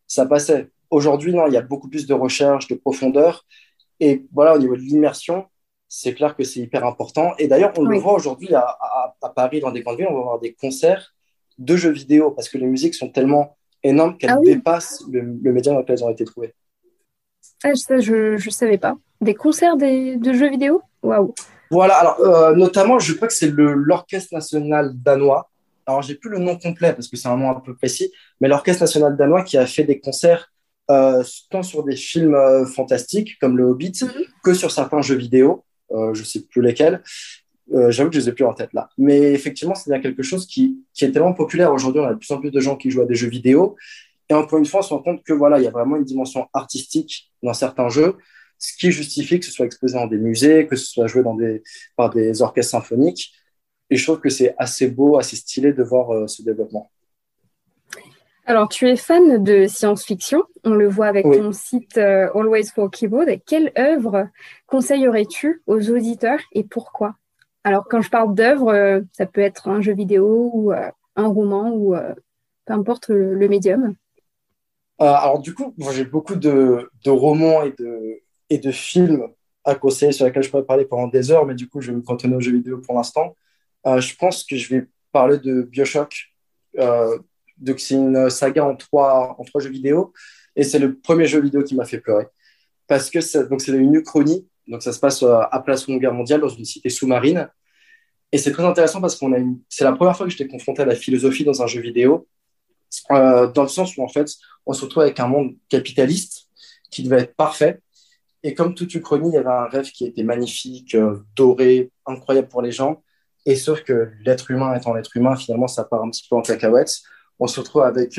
ça 0.07 0.27
passait. 0.27 0.71
Aujourd'hui, 0.91 1.33
non, 1.33 1.47
il 1.47 1.55
y 1.55 1.57
a 1.57 1.63
beaucoup 1.63 1.89
plus 1.89 2.07
de 2.07 2.15
recherche, 2.15 2.69
de 2.69 2.75
profondeur. 2.75 3.47
Et 4.01 4.27
voilà, 4.33 4.55
au 4.55 4.59
niveau 4.59 4.77
de 4.77 4.83
l'immersion, 4.83 5.47
c'est 5.89 6.15
clair 6.15 6.37
que 6.37 6.45
c'est 6.45 6.61
hyper 6.61 6.85
important. 6.85 7.33
Et 7.39 7.49
d'ailleurs, 7.49 7.73
on 7.79 7.85
le 7.85 7.99
voit 7.99 8.15
aujourd'hui 8.15 8.55
à, 8.55 8.77
à, 9.23 9.29
Paris, 9.31 9.61
dans 9.61 9.71
des 9.71 9.83
grandes 9.83 9.97
villes, 9.97 10.09
on 10.11 10.15
va 10.15 10.21
avoir 10.21 10.41
des 10.41 10.53
concerts 10.53 11.15
de 11.59 11.77
jeux 11.77 11.91
vidéo 11.91 12.31
parce 12.31 12.49
que 12.49 12.59
les 12.59 12.67
musiques 12.67 12.95
sont 12.95 13.09
tellement 13.09 13.57
énormes 13.83 14.17
qu'elles 14.19 14.31
ah 14.31 14.41
dépassent 14.43 15.03
le, 15.11 15.23
média 15.23 15.73
dans 15.73 15.81
lequel 15.81 15.97
elles 15.99 16.05
ont 16.05 16.11
été 16.11 16.25
trouvées. 16.25 16.55
Ah, 17.65 17.75
ça, 17.75 17.99
je 17.99 18.35
ne 18.35 18.51
savais 18.51 18.77
pas. 18.77 18.95
Des 19.23 19.35
concerts 19.35 19.79
de 19.79 20.33
jeux 20.35 20.51
vidéo? 20.51 20.83
Waouh 21.03 21.35
Voilà, 21.71 21.95
alors 21.95 22.21
euh, 22.21 22.55
notamment, 22.55 22.99
je 22.99 23.15
crois 23.15 23.27
que 23.27 23.33
c'est 23.33 23.51
l'Orchestre 23.51 24.35
national 24.35 24.93
danois. 24.95 25.51
Alors, 25.87 26.03
j'ai 26.03 26.15
plus 26.15 26.29
le 26.29 26.39
nom 26.39 26.59
complet 26.59 26.93
parce 26.93 27.09
que 27.09 27.17
c'est 27.17 27.29
un 27.29 27.39
nom 27.39 27.51
un 27.51 27.61
peu 27.61 27.75
précis, 27.75 28.13
mais 28.41 28.49
l'Orchestre 28.49 28.83
national 28.83 29.17
danois 29.17 29.43
qui 29.43 29.57
a 29.57 29.67
fait 29.67 29.85
des 29.85 29.99
concerts 29.99 30.53
euh, 30.91 31.25
tant 31.51 31.63
sur 31.63 31.85
des 31.85 31.97
films 31.97 32.35
euh, 32.35 32.67
fantastiques 32.67 33.39
comme 33.41 33.57
Le 33.57 33.65
Hobbit 33.65 33.93
mhm. 34.03 34.25
que 34.43 34.53
sur 34.53 34.71
certains 34.71 35.01
jeux 35.01 35.17
vidéo, 35.17 35.65
je 35.91 36.21
ne 36.21 36.25
sais 36.25 36.41
plus 36.41 36.61
lesquels. 36.61 37.03
J'avoue 37.89 38.11
que 38.11 38.17
je 38.17 38.21
les 38.21 38.29
ai 38.29 38.33
plus 38.33 38.45
en 38.45 38.53
tête 38.53 38.75
là. 38.75 38.91
Mais 38.99 39.33
effectivement, 39.33 39.75
c'est 39.75 39.91
bien 39.91 40.01
quelque 40.01 40.23
chose 40.23 40.47
qui, 40.47 40.85
qui 40.93 41.07
est 41.07 41.13
tellement 41.13 41.33
populaire 41.33 41.73
aujourd'hui. 41.73 42.01
On 42.03 42.05
a 42.05 42.13
de 42.13 42.19
plus 42.19 42.31
en 42.33 42.41
plus 42.41 42.51
de 42.51 42.61
gens 42.61 42.77
qui 42.77 42.91
jouent 42.91 43.03
à 43.03 43.07
des 43.07 43.15
jeux 43.15 43.29
vidéo. 43.29 43.77
Et 44.31 44.35
encore 44.35 44.59
une 44.59 44.67
fois, 44.67 44.81
on 44.81 44.83
se 44.83 44.95
rend 44.95 45.03
compte 45.03 45.23
que 45.23 45.33
voilà, 45.33 45.59
il 45.59 45.65
y 45.65 45.67
a 45.67 45.71
vraiment 45.71 45.97
une 45.97 46.05
dimension 46.05 46.49
artistique 46.53 47.31
dans 47.43 47.53
certains 47.53 47.89
jeux, 47.89 48.17
ce 48.59 48.77
qui 48.77 48.91
justifie 48.91 49.39
que 49.39 49.47
ce 49.47 49.53
soit 49.53 49.67
exposé 49.67 49.95
dans 49.95 50.07
des 50.07 50.17
musées, 50.17 50.67
que 50.67 50.77
ce 50.77 50.87
soit 50.87 51.07
joué 51.07 51.23
dans 51.23 51.35
des, 51.35 51.63
par 51.97 52.11
des 52.11 52.41
orchestres 52.41 52.71
symphoniques. 52.71 53.33
Et 53.91 53.97
je 53.97 54.05
trouve 54.05 54.21
que 54.21 54.31
c'est 54.31 54.55
assez 54.59 54.89
beau, 54.89 55.19
assez 55.19 55.37
stylé 55.37 55.73
de 55.73 55.83
voir 55.83 56.11
euh, 56.11 56.27
ce 56.27 56.43
développement. 56.43 56.91
Alors, 58.47 58.69
tu 58.69 58.89
es 58.89 58.97
fan 58.97 59.43
de 59.43 59.67
science-fiction, 59.67 60.43
on 60.65 60.75
le 60.75 60.87
voit 60.87 61.07
avec 61.07 61.25
ton 61.25 61.53
site 61.53 61.97
euh, 61.97 62.29
Always 62.35 62.67
for 62.75 62.91
Keyboard. 62.91 63.31
Quelle 63.47 63.73
œuvre 63.79 64.29
conseillerais-tu 64.67 65.63
aux 65.67 65.91
auditeurs 65.91 66.41
et 66.53 66.65
pourquoi? 66.65 67.15
Alors, 67.63 67.87
quand 67.89 68.03
je 68.03 68.11
parle 68.11 68.35
d'œuvre, 68.35 68.69
euh, 68.69 69.01
ça 69.13 69.25
peut 69.25 69.41
être 69.41 69.69
un 69.69 69.81
jeu 69.81 69.95
vidéo 69.95 70.51
ou 70.53 70.73
un 70.73 71.27
roman 71.27 71.71
ou 71.71 71.95
peu 72.67 72.73
importe 72.73 73.09
le, 73.09 73.49
médium. 73.49 73.95
Alors, 74.99 75.41
du 75.41 75.55
coup, 75.55 75.75
j'ai 75.93 76.05
beaucoup 76.05 76.37
de, 76.37 76.89
romans 77.07 77.63
et 77.63 78.59
de, 78.59 78.71
films 78.71 79.29
à 79.65 79.75
conseiller 79.75 80.13
sur 80.13 80.27
lesquels 80.27 80.43
je 80.43 80.51
pourrais 80.51 80.65
parler 80.65 80.85
pendant 80.85 81.09
des 81.09 81.31
heures, 81.31 81.47
mais 81.47 81.55
du 81.55 81.69
coup, 81.69 81.81
je 81.81 81.91
vais 81.91 81.97
me 81.97 82.03
cantonner 82.03 82.37
aux 82.37 82.41
jeux 82.41 82.53
vidéo 82.53 82.79
pour 82.79 82.95
l'instant. 82.95 83.35
je 83.85 84.15
pense 84.17 84.45
que 84.45 84.57
je 84.57 84.75
vais 84.75 84.87
parler 85.13 85.39
de 85.39 85.63
Bioshock. 85.63 86.35
donc, 87.59 87.81
c'est 87.81 87.95
une 87.95 88.31
saga 88.31 88.65
en 88.65 88.77
trois, 88.77 89.37
jeux 89.57 89.71
vidéo, 89.71 90.13
et 90.57 90.63
c'est 90.63 90.79
le 90.79 90.97
premier 90.99 91.27
jeu 91.27 91.41
vidéo 91.41 91.63
qui 91.65 91.75
m'a 91.75 91.85
fait 91.85 91.99
pleurer. 91.99 92.27
Parce 92.87 93.11
que 93.11 93.21
c'est 93.21 93.49
une 93.69 93.95
uchronie 93.95 94.47
donc 94.67 94.83
ça 94.83 94.93
se 94.93 95.01
passe 95.01 95.23
euh, 95.23 95.41
après 95.51 95.73
la 95.73 95.77
Seconde 95.77 96.01
Guerre 96.01 96.15
mondiale 96.15 96.41
dans 96.41 96.49
une 96.49 96.65
cité 96.65 96.89
sous-marine. 96.89 97.49
Et 98.33 98.39
c'est 98.39 98.53
très 98.53 98.65
intéressant 98.65 99.01
parce 99.01 99.17
qu'on 99.17 99.33
a 99.33 99.39
une... 99.39 99.61
c'est 99.69 99.85
la 99.85 99.93
première 99.93 100.17
fois 100.17 100.27
que 100.27 100.33
j'étais 100.33 100.49
confronté 100.49 100.83
à 100.83 100.87
la 100.87 100.95
philosophie 100.95 101.45
dans 101.45 101.63
un 101.63 101.67
jeu 101.67 101.81
vidéo, 101.81 102.27
euh, 103.11 103.51
dans 103.51 103.63
le 103.63 103.69
sens 103.69 103.97
où 103.97 104.03
en 104.03 104.09
fait 104.09 104.31
on 104.67 104.73
se 104.73 104.85
retrouve 104.85 105.03
avec 105.03 105.21
un 105.21 105.29
monde 105.29 105.55
capitaliste 105.69 106.49
qui 106.91 107.03
devait 107.03 107.23
être 107.23 107.37
parfait. 107.37 107.81
Et 108.43 108.55
comme 108.55 108.75
toute 108.75 108.95
Uchronie, 108.95 109.31
il 109.31 109.35
y 109.35 109.39
avait 109.39 109.49
un 109.49 109.67
rêve 109.67 109.91
qui 109.91 110.05
était 110.05 110.23
magnifique, 110.23 110.95
euh, 110.95 111.25
doré, 111.35 111.91
incroyable 112.07 112.49
pour 112.49 112.63
les 112.63 112.73
gens. 112.73 113.03
Et 113.47 113.57
sauf 113.57 113.83
que 113.83 114.11
l'être 114.25 114.51
humain 114.51 114.75
étant 114.75 114.95
l'être 114.95 115.17
humain, 115.17 115.37
finalement, 115.37 115.67
ça 115.67 115.85
part 115.85 116.03
un 116.03 116.11
petit 116.11 116.27
peu 116.29 116.37
en 116.37 116.43
cacahuètes. 116.43 117.01
On 117.39 117.47
se 117.47 117.61
retrouve 117.61 117.83
avec 117.83 118.19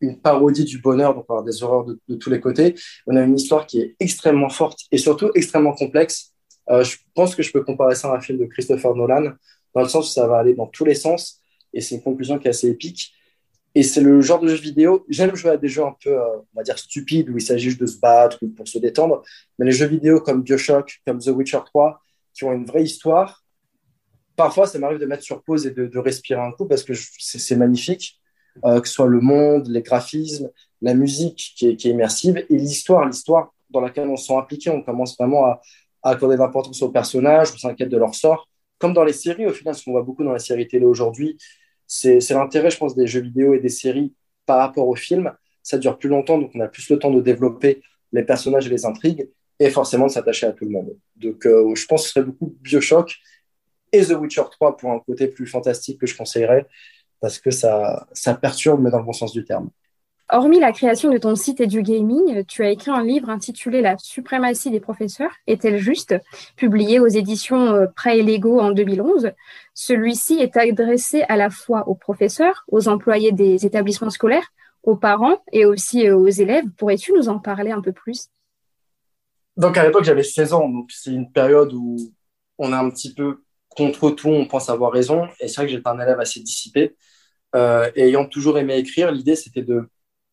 une 0.00 0.20
parodie 0.20 0.64
du 0.64 0.78
bonheur, 0.78 1.14
donc 1.14 1.24
avoir 1.28 1.44
des 1.44 1.62
horreurs 1.62 1.84
de, 1.84 2.14
tous 2.16 2.30
les 2.30 2.40
côtés. 2.40 2.74
On 3.06 3.16
a 3.16 3.22
une 3.22 3.36
histoire 3.36 3.66
qui 3.66 3.80
est 3.80 3.96
extrêmement 4.00 4.48
forte 4.48 4.80
et 4.90 4.98
surtout 4.98 5.30
extrêmement 5.34 5.72
complexe. 5.72 6.32
Euh, 6.70 6.84
je 6.84 6.96
pense 7.14 7.34
que 7.34 7.42
je 7.42 7.50
peux 7.52 7.62
comparer 7.62 7.94
ça 7.94 8.12
à 8.12 8.16
un 8.16 8.20
film 8.20 8.38
de 8.38 8.44
Christopher 8.44 8.94
Nolan, 8.94 9.32
dans 9.74 9.82
le 9.82 9.88
sens 9.88 10.10
où 10.10 10.12
ça 10.12 10.26
va 10.26 10.38
aller 10.38 10.54
dans 10.54 10.66
tous 10.66 10.84
les 10.84 10.94
sens, 10.94 11.40
et 11.72 11.80
c'est 11.80 11.96
une 11.96 12.02
conclusion 12.02 12.38
qui 12.38 12.46
est 12.46 12.50
assez 12.50 12.68
épique. 12.68 13.12
Et 13.74 13.82
c'est 13.82 14.00
le 14.00 14.20
genre 14.20 14.40
de 14.40 14.48
jeu 14.48 14.56
vidéo, 14.56 15.04
j'aime 15.08 15.34
jouer 15.36 15.52
à 15.52 15.56
des 15.56 15.68
jeux 15.68 15.84
un 15.84 15.94
peu, 16.02 16.10
euh, 16.10 16.38
on 16.38 16.56
va 16.56 16.62
dire, 16.62 16.78
stupides, 16.78 17.28
où 17.30 17.36
il 17.36 17.42
s'agit 17.42 17.70
juste 17.70 17.80
de 17.80 17.86
se 17.86 17.98
battre 17.98 18.38
ou 18.42 18.48
pour 18.48 18.66
se 18.66 18.78
détendre, 18.78 19.22
mais 19.58 19.66
les 19.66 19.72
jeux 19.72 19.86
vidéo 19.86 20.20
comme 20.20 20.42
Bioshock, 20.42 21.00
comme 21.06 21.18
The 21.18 21.28
Witcher 21.28 21.60
3, 21.66 22.00
qui 22.34 22.44
ont 22.44 22.52
une 22.52 22.64
vraie 22.64 22.82
histoire, 22.82 23.44
parfois 24.36 24.66
ça 24.66 24.78
m'arrive 24.78 24.98
de 24.98 25.06
mettre 25.06 25.22
sur 25.22 25.42
pause 25.42 25.66
et 25.66 25.72
de, 25.72 25.98
respirer 25.98 26.40
un 26.40 26.52
coup 26.52 26.66
parce 26.66 26.82
que 26.82 26.94
c'est 26.94 27.56
magnifique. 27.56 28.18
Euh, 28.64 28.80
que 28.80 28.88
ce 28.88 28.94
soit 28.94 29.06
le 29.06 29.20
monde, 29.20 29.68
les 29.68 29.82
graphismes, 29.82 30.50
la 30.82 30.94
musique 30.94 31.54
qui 31.56 31.68
est, 31.68 31.84
immersive 31.84 32.38
et 32.38 32.56
l'histoire, 32.56 33.06
l'histoire 33.06 33.52
dans 33.70 33.80
laquelle 33.80 34.08
on 34.08 34.16
se 34.16 34.26
sent 34.26 34.36
impliqué. 34.36 34.70
On 34.70 34.82
commence 34.82 35.16
vraiment 35.16 35.44
à, 35.44 35.60
accorder 36.02 36.36
de 36.36 36.40
l'importance 36.40 36.80
aux 36.82 36.90
personnages, 36.90 37.48
on 37.54 37.58
s'inquiète 37.58 37.88
de 37.88 37.96
leur 37.96 38.14
sort. 38.14 38.48
Comme 38.78 38.94
dans 38.94 39.04
les 39.04 39.12
séries, 39.12 39.46
au 39.46 39.52
final, 39.52 39.74
ce 39.74 39.84
qu'on 39.84 39.90
voit 39.92 40.02
beaucoup 40.02 40.24
dans 40.24 40.32
les 40.32 40.38
séries 40.38 40.68
télé 40.68 40.86
aujourd'hui, 40.86 41.36
c'est 41.88 42.30
l'intérêt, 42.30 42.70
je 42.70 42.78
pense, 42.78 42.94
des 42.94 43.06
jeux 43.06 43.22
vidéo 43.22 43.54
et 43.54 43.58
des 43.58 43.70
séries 43.70 44.14
par 44.46 44.58
rapport 44.58 44.86
aux 44.86 44.94
films. 44.94 45.32
Ça 45.62 45.78
dure 45.78 45.98
plus 45.98 46.08
longtemps, 46.08 46.38
donc 46.38 46.52
on 46.54 46.60
a 46.60 46.68
plus 46.68 46.88
le 46.90 46.98
temps 46.98 47.10
de 47.10 47.20
développer 47.20 47.82
les 48.12 48.22
personnages 48.22 48.66
et 48.66 48.70
les 48.70 48.86
intrigues 48.86 49.28
et 49.58 49.70
forcément 49.70 50.06
de 50.06 50.12
s'attacher 50.12 50.46
à 50.46 50.52
tout 50.52 50.64
le 50.64 50.70
monde. 50.70 50.96
Donc 51.16 51.46
euh, 51.46 51.74
je 51.74 51.86
pense 51.86 52.02
que 52.02 52.06
ce 52.08 52.14
serait 52.14 52.24
beaucoup 52.24 52.56
Bioshock 52.60 53.16
et 53.92 54.04
The 54.04 54.12
Witcher 54.12 54.44
3 54.50 54.76
pour 54.76 54.92
un 54.92 55.00
côté 55.00 55.28
plus 55.28 55.46
fantastique 55.46 56.00
que 56.00 56.06
je 56.06 56.16
conseillerais 56.16 56.66
parce 57.20 57.38
que 57.38 57.50
ça, 57.50 58.06
ça 58.12 58.34
perturbe, 58.34 58.80
mais 58.80 58.90
dans 58.90 58.98
le 58.98 59.04
bon 59.04 59.12
sens 59.12 59.32
du 59.32 59.44
terme. 59.44 59.70
Hormis 60.30 60.60
la 60.60 60.72
création 60.72 61.10
de 61.10 61.16
ton 61.16 61.34
site 61.34 61.62
et 61.62 61.66
du 61.66 61.82
gaming, 61.82 62.44
tu 62.44 62.62
as 62.62 62.70
écrit 62.70 62.90
un 62.90 63.02
livre 63.02 63.30
intitulé 63.30 63.80
La 63.80 63.96
suprématie 63.96 64.70
des 64.70 64.78
professeurs, 64.78 65.30
est-elle 65.46 65.78
juste 65.78 66.14
publié 66.54 67.00
aux 67.00 67.06
éditions 67.06 67.68
euh, 67.68 67.86
Prêt 67.96 68.18
et 68.18 68.22
Lego 68.22 68.60
en 68.60 68.72
2011. 68.72 69.30
Celui-ci 69.72 70.34
est 70.34 70.58
adressé 70.58 71.22
à 71.30 71.38
la 71.38 71.48
fois 71.48 71.88
aux 71.88 71.94
professeurs, 71.94 72.64
aux 72.68 72.88
employés 72.88 73.32
des 73.32 73.64
établissements 73.64 74.10
scolaires, 74.10 74.52
aux 74.82 74.96
parents 74.96 75.42
et 75.50 75.64
aussi 75.64 76.06
euh, 76.06 76.14
aux 76.14 76.28
élèves. 76.28 76.66
Pourrais-tu 76.76 77.14
nous 77.14 77.30
en 77.30 77.38
parler 77.38 77.70
un 77.70 77.80
peu 77.80 77.92
plus? 77.92 78.28
Donc 79.56 79.78
à 79.78 79.84
l'époque, 79.84 80.04
j'avais 80.04 80.22
16 80.22 80.52
ans, 80.52 80.68
donc 80.68 80.90
c'est 80.92 81.10
une 81.10 81.32
période 81.32 81.72
où 81.72 81.96
on 82.58 82.74
a 82.74 82.78
un 82.78 82.90
petit 82.90 83.14
peu 83.14 83.44
contre 83.70 84.10
tout, 84.10 84.28
on 84.28 84.46
pense 84.46 84.68
avoir 84.68 84.92
raison. 84.92 85.26
Et 85.40 85.48
c'est 85.48 85.56
vrai 85.56 85.66
que 85.66 85.72
j'étais 85.72 85.88
un 85.88 85.98
élève 85.98 86.20
assez 86.20 86.40
dissipé. 86.40 86.96
Euh, 87.54 87.90
ayant 87.96 88.26
toujours 88.26 88.58
aimé 88.58 88.76
écrire, 88.76 89.10
l'idée, 89.10 89.34
c'était 89.34 89.62
de, 89.62 89.88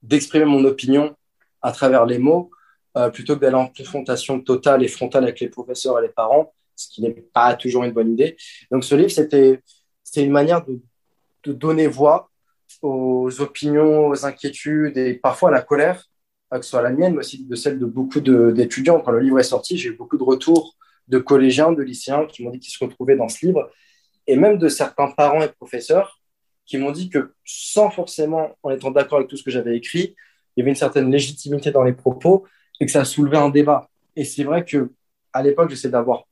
d'exprimer 0.08 0.46
mon 0.46 0.64
opinion 0.66 1.16
à 1.62 1.72
travers 1.72 2.06
les 2.06 2.18
mots, 2.18 2.52
euh, 2.98 3.10
plutôt 3.10 3.36
que 3.36 3.42
d'aller 3.42 3.56
en 3.56 3.68
confrontation 3.68 4.40
totale 4.40 4.84
et 4.84 4.88
frontale 4.88 5.24
avec 5.24 5.40
les 5.40 5.50
professeurs 5.50 6.00
et 6.00 6.04
les 6.04 6.14
parents, 6.14 6.54
ce 6.76 6.90
qui 6.90 7.02
n'est 7.02 7.12
pas 7.12 7.56
toujours 7.56 7.84
une 7.84 7.92
bonne 7.92 8.12
idée. 8.12 8.38
Donc 8.72 8.84
ce 8.84 8.96
livre, 8.96 9.12
c'était, 9.12 9.62
une 10.16 10.32
manière 10.32 10.66
de, 10.66 10.80
de 11.44 11.54
donner 11.54 11.88
voix 11.88 12.30
aux 12.82 13.42
opinions, 13.42 14.08
aux 14.08 14.26
inquiétudes 14.26 14.98
et 14.98 15.16
parfois 15.16 15.50
à 15.50 15.52
la 15.52 15.62
colère 15.62 16.06
que 16.60 16.66
ce 16.66 16.72
soit 16.72 16.82
la 16.82 16.92
mienne, 16.92 17.14
mais 17.14 17.20
aussi 17.20 17.44
de 17.44 17.56
celle 17.56 17.80
de 17.80 17.86
beaucoup 17.86 18.20
d'étudiants. 18.20 19.00
Quand 19.02 19.12
le 19.12 19.20
livre 19.20 19.40
est 19.40 19.44
sorti, 19.44 19.78
j'ai 19.78 19.90
eu 19.90 19.96
beaucoup 19.96 20.18
de 20.18 20.24
retours 20.24 20.76
de 21.08 21.20
collégiens, 21.20 21.72
de 21.72 21.84
lycéens 21.84 22.26
qui 22.26 22.44
m'ont 22.44 22.50
dit 22.50 22.60
qu'ils 22.60 22.74
se 22.74 22.84
retrouvaient 22.84 23.16
dans 23.16 23.30
ce 23.30 23.46
livre, 23.46 23.70
et 24.28 24.36
même 24.36 24.58
de 24.58 24.70
certains 24.70 25.12
parents 25.12 25.42
et 25.42 25.50
professeurs 25.50 26.15
qui 26.66 26.78
m'ont 26.78 26.92
dit 26.92 27.10
que 27.10 27.34
sans 27.44 27.90
forcément 27.90 28.58
en 28.64 28.72
étant 28.72 28.92
d'accord 28.92 29.20
avec 29.20 29.30
tout 29.30 29.38
ce 29.38 29.44
que 29.44 29.52
j'avais 29.52 29.76
écrit, 29.78 30.16
il 30.56 30.60
y 30.60 30.62
avait 30.62 30.72
une 30.72 30.76
certaine 30.76 31.12
légitimité 31.12 31.72
dans 31.72 31.84
les 31.84 31.94
propos 31.94 32.46
et 32.80 32.86
que 32.86 32.92
ça 32.92 33.06
soulevait 33.06 33.38
un 33.38 33.50
débat. 33.50 33.90
Et 34.16 34.24
c'est 34.24 34.44
vrai 34.44 34.66
que 34.66 34.92
à 35.34 35.44
l'époque, 35.44 35.70
j'essayais 35.70 35.92
d'avoir 35.92 36.24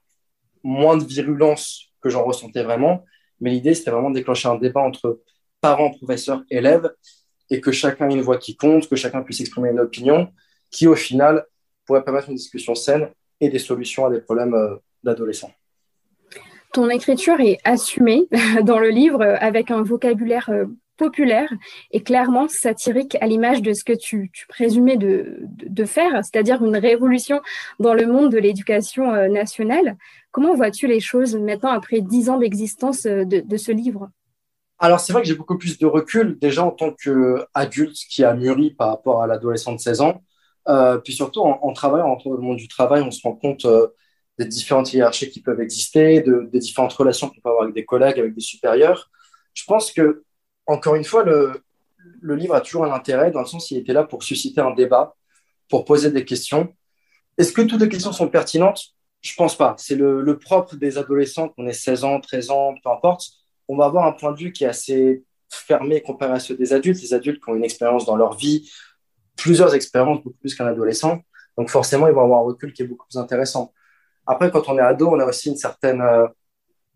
moins 0.63 0.97
de 0.97 1.03
virulence 1.03 1.91
que 2.01 2.09
j'en 2.09 2.23
ressentais 2.23 2.63
vraiment, 2.63 3.03
mais 3.41 3.49
l'idée, 3.49 3.73
c'était 3.73 3.91
vraiment 3.91 4.09
de 4.09 4.15
déclencher 4.15 4.47
un 4.47 4.55
débat 4.55 4.79
entre 4.79 5.21
parents, 5.59 5.91
professeurs, 5.91 6.43
élèves, 6.49 6.89
et 7.49 7.59
que 7.59 7.71
chacun 7.71 8.09
ait 8.09 8.13
une 8.13 8.21
voix 8.21 8.37
qui 8.37 8.55
compte, 8.55 8.87
que 8.87 8.95
chacun 8.95 9.21
puisse 9.21 9.41
exprimer 9.41 9.69
une 9.69 9.79
opinion, 9.79 10.31
qui 10.71 10.87
au 10.87 10.95
final 10.95 11.45
pourrait 11.85 12.03
permettre 12.03 12.29
une 12.29 12.35
discussion 12.35 12.75
saine 12.75 13.09
et 13.41 13.49
des 13.49 13.59
solutions 13.59 14.05
à 14.05 14.09
des 14.09 14.21
problèmes 14.21 14.53
euh, 14.53 14.77
d'adolescents. 15.03 15.51
Ton 16.73 16.89
écriture 16.89 17.39
est 17.39 17.59
assumée 17.63 18.27
dans 18.63 18.79
le 18.79 18.89
livre 18.89 19.21
avec 19.39 19.69
un 19.69 19.83
vocabulaire 19.83 20.49
euh, 20.49 20.65
populaire 20.97 21.51
et 21.91 22.01
clairement 22.01 22.47
satirique 22.47 23.15
à 23.21 23.27
l'image 23.27 23.61
de 23.61 23.73
ce 23.73 23.83
que 23.83 23.93
tu, 23.93 24.31
présumais 24.49 24.97
de, 24.97 25.85
faire, 25.85 26.23
c'est-à-dire 26.23 26.63
une 26.63 26.77
révolution 26.77 27.41
dans 27.79 27.93
le 27.93 28.07
monde 28.07 28.31
de 28.31 28.39
l'éducation 28.39 29.13
euh, 29.13 29.27
nationale. 29.27 29.97
Comment 30.31 30.55
vois-tu 30.55 30.87
les 30.87 30.99
choses 30.99 31.35
maintenant 31.35 31.69
après 31.69 32.01
dix 32.01 32.29
ans 32.29 32.37
d'existence 32.37 33.03
de, 33.03 33.57
ce 33.57 33.71
livre? 33.71 34.09
Alors, 34.79 34.99
c'est 34.99 35.13
vrai 35.13 35.21
que 35.21 35.27
j'ai 35.27 35.35
beaucoup 35.35 35.59
plus 35.59 35.77
de 35.77 35.85
recul 35.85 36.39
déjà 36.39 36.65
en 36.65 36.71
tant 36.71 36.91
qu'adulte 36.91 37.97
qui 38.09 38.23
a 38.23 38.33
mûri 38.33 38.71
par 38.71 38.89
rapport 38.89 39.21
à 39.21 39.27
l'adolescent 39.27 39.73
de 39.73 39.79
16 39.79 40.01
ans. 40.01 40.21
Euh, 40.67 40.97
puis 40.97 41.13
surtout, 41.13 41.41
en, 41.41 41.73
travaillant 41.73 42.17
dans 42.23 42.31
le 42.31 42.37
monde 42.39 42.57
du 42.57 42.67
travail, 42.67 43.03
on 43.03 43.11
se 43.11 43.21
rend 43.21 43.33
compte 43.33 43.65
euh, 43.65 43.87
des 44.37 44.45
différentes 44.45 44.91
hiérarchies 44.93 45.29
qui 45.29 45.41
peuvent 45.41 45.61
exister, 45.61 46.21
de, 46.21 46.49
des 46.51 46.59
différentes 46.59 46.93
relations 46.93 47.29
qu'on 47.29 47.39
peut 47.39 47.49
avoir 47.49 47.63
avec 47.63 47.75
des 47.75 47.85
collègues, 47.85 48.19
avec 48.19 48.33
des 48.33 48.41
supérieurs. 48.41 49.11
Je 49.53 49.63
pense 49.65 49.91
que, 49.91 50.23
encore 50.65 50.95
une 50.95 51.03
fois, 51.03 51.23
le, 51.23 51.61
livre 52.21 52.55
a 52.55 52.61
toujours 52.61 52.85
un 52.85 52.91
intérêt 52.91 53.31
dans 53.31 53.41
le 53.41 53.45
sens 53.45 53.67
qu'il 53.67 53.77
était 53.77 53.93
là 53.93 54.03
pour 54.03 54.23
susciter 54.23 54.61
un 54.61 54.73
débat, 54.73 55.15
pour 55.69 55.85
poser 55.85 56.09
des 56.09 56.25
questions. 56.25 56.73
Est-ce 57.37 57.53
que 57.53 57.61
toutes 57.61 57.81
les 57.81 57.89
questions 57.89 58.11
sont 58.11 58.27
pertinentes? 58.27 58.81
Je 59.21 59.35
pense 59.35 59.55
pas. 59.55 59.75
C'est 59.77 59.95
le, 59.95 60.21
le, 60.21 60.39
propre 60.39 60.75
des 60.75 60.97
adolescents, 60.97 61.49
qu'on 61.49 61.67
ait 61.67 61.73
16 61.73 62.03
ans, 62.03 62.19
13 62.19 62.49
ans, 62.49 62.75
peu 62.83 62.89
importe. 62.89 63.29
On 63.67 63.77
va 63.77 63.85
avoir 63.85 64.05
un 64.05 64.11
point 64.13 64.31
de 64.31 64.37
vue 64.37 64.51
qui 64.51 64.63
est 64.63 64.67
assez 64.67 65.23
fermé 65.49 66.01
comparé 66.01 66.33
à 66.33 66.39
ceux 66.39 66.55
des 66.55 66.73
adultes. 66.73 67.01
Les 67.01 67.13
adultes 67.13 67.43
qui 67.43 67.49
ont 67.49 67.55
une 67.55 67.63
expérience 67.63 68.05
dans 68.05 68.15
leur 68.15 68.35
vie, 68.35 68.69
plusieurs 69.37 69.73
expériences, 69.75 70.23
beaucoup 70.23 70.37
plus 70.37 70.55
qu'un 70.55 70.65
adolescent. 70.65 71.19
Donc 71.57 71.69
forcément, 71.69 72.07
ils 72.07 72.13
vont 72.13 72.23
avoir 72.23 72.39
un 72.39 72.45
recul 72.45 72.73
qui 72.73 72.81
est 72.81 72.87
beaucoup 72.87 73.05
plus 73.07 73.19
intéressant. 73.19 73.73
Après, 74.25 74.51
quand 74.51 74.69
on 74.69 74.77
est 74.77 74.81
ado, 74.81 75.09
on 75.09 75.19
a 75.19 75.25
aussi 75.25 75.49
une 75.49 75.57
certaine, 75.57 76.01
euh, 76.01 76.27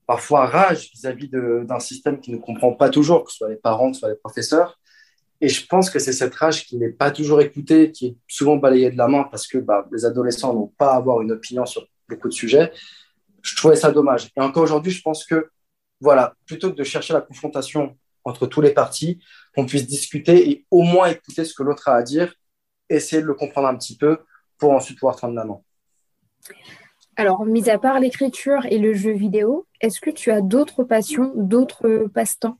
parfois, 0.06 0.46
rage 0.46 0.90
vis-à-vis 0.94 1.30
d'un 1.30 1.80
système 1.80 2.20
qui 2.20 2.32
ne 2.32 2.38
comprend 2.38 2.74
pas 2.74 2.90
toujours, 2.90 3.26
que 3.26 3.32
ce 3.32 3.38
soit 3.38 3.50
les 3.50 3.58
parents, 3.58 3.90
que 3.90 3.96
ce 3.96 4.00
soit 4.02 4.10
les 4.10 4.16
professeurs. 4.16 4.80
Et 5.40 5.50
je 5.50 5.66
pense 5.68 5.90
que 5.90 6.00
c'est 6.00 6.14
cette 6.14 6.34
rage 6.34 6.66
qui 6.66 6.78
n'est 6.78 6.90
pas 6.90 7.12
toujours 7.12 7.42
écoutée, 7.42 7.92
qui 7.92 8.08
est 8.08 8.16
souvent 8.28 8.56
balayée 8.56 8.90
de 8.90 8.98
la 8.98 9.08
main 9.08 9.24
parce 9.24 9.46
que 9.46 9.60
bah, 9.60 9.88
les 9.92 10.04
adolescents 10.04 10.54
n'ont 10.54 10.74
pas 10.78 10.94
à 10.94 10.96
avoir 10.96 11.22
une 11.22 11.32
opinion 11.32 11.66
sur 11.66 11.88
beaucoup 12.10 12.28
de 12.28 12.34
sujets. 12.34 12.72
Je 13.44 13.56
trouvais 13.56 13.76
ça 13.76 13.92
dommage. 13.92 14.32
Et 14.36 14.42
encore 14.42 14.64
aujourd'hui, 14.64 14.92
je 14.92 15.02
pense 15.02 15.26
que, 15.26 15.50
voilà, 16.02 16.34
plutôt 16.46 16.72
que 16.72 16.76
de 16.76 16.84
chercher 16.84 17.14
la 17.14 17.22
confrontation 17.22 17.96
entre 18.24 18.48
tous 18.48 18.62
les 18.62 18.72
partis, 18.72 19.20
qu'on 19.56 19.66
puisse 19.66 19.88
discuter 19.88 20.50
et 20.50 20.66
au 20.72 20.82
moins 20.82 21.08
écouter 21.08 21.46
ce 21.46 21.54
que 21.54 21.64
l'autre 21.64 21.88
a 21.88 21.96
à 21.96 22.04
dire, 22.04 22.34
essayer 22.90 23.22
de 23.22 23.28
le 23.28 23.36
comprendre 23.36 23.68
un 23.68 23.76
petit 23.76 23.96
peu 23.96 24.20
pour 24.58 24.72
ensuite 24.72 24.98
pouvoir 25.00 25.16
prendre 25.16 25.36
la 25.36 25.46
main. 25.46 25.62
Alors, 27.20 27.48
mis 27.48 27.68
à 27.68 27.80
part 27.80 28.00
l'écriture 28.00 28.68
et 28.70 28.78
le 28.78 28.94
jeu 28.94 29.12
vidéo, 29.12 29.66
est-ce 29.82 30.00
que 30.00 30.12
tu 30.12 30.30
as 30.30 30.42
d'autres 30.42 30.84
passions, 30.84 31.32
d'autres 31.36 32.06
passe-temps? 32.14 32.60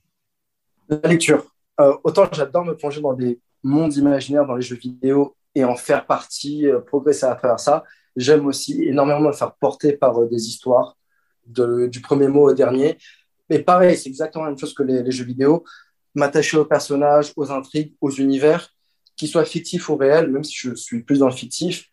La 0.90 0.98
lecture. 1.08 1.46
Euh, 1.80 1.96
autant 2.04 2.28
j'adore 2.32 2.66
me 2.66 2.76
plonger 2.76 3.00
dans 3.00 3.14
des 3.14 3.40
mondes 3.62 3.96
imaginaires, 3.96 4.48
dans 4.48 4.56
les 4.56 4.64
jeux 4.64 4.76
vidéo 4.76 5.36
et 5.54 5.64
en 5.64 5.76
faire 5.76 6.08
partie, 6.08 6.66
euh, 6.66 6.80
progresser 6.80 7.28
à 7.28 7.36
travers 7.36 7.60
ça. 7.60 7.84
J'aime 8.16 8.48
aussi 8.48 8.84
énormément 8.84 9.20
me 9.20 9.32
faire 9.32 9.54
porter 9.54 9.94
par 9.94 10.20
euh, 10.20 10.28
des 10.28 10.48
histoires, 10.48 10.98
du 11.46 12.02
premier 12.02 12.28
mot 12.28 12.50
au 12.50 12.54
dernier. 12.54 12.98
Mais 13.52 13.60
pareil, 13.60 13.96
c'est 13.96 14.10
exactement 14.10 14.46
la 14.46 14.50
même 14.50 14.60
chose 14.60 14.74
que 14.74 14.82
les, 14.82 15.12
jeux 15.12 15.24
vidéo. 15.24 15.66
M'attacher 16.16 16.58
aux 16.58 16.66
personnages, 16.66 17.32
aux 17.36 17.52
intrigues, 17.52 17.94
aux 18.02 18.10
univers, 18.10 18.74
qu'ils 19.16 19.30
soient 19.30 19.46
fictifs 19.46 19.88
ou 19.90 19.98
réels, 19.98 20.32
même 20.32 20.44
si 20.44 20.56
je 20.58 20.74
suis 20.74 21.04
plus 21.04 21.20
dans 21.20 21.28
le 21.28 21.36
fictif. 21.36 21.92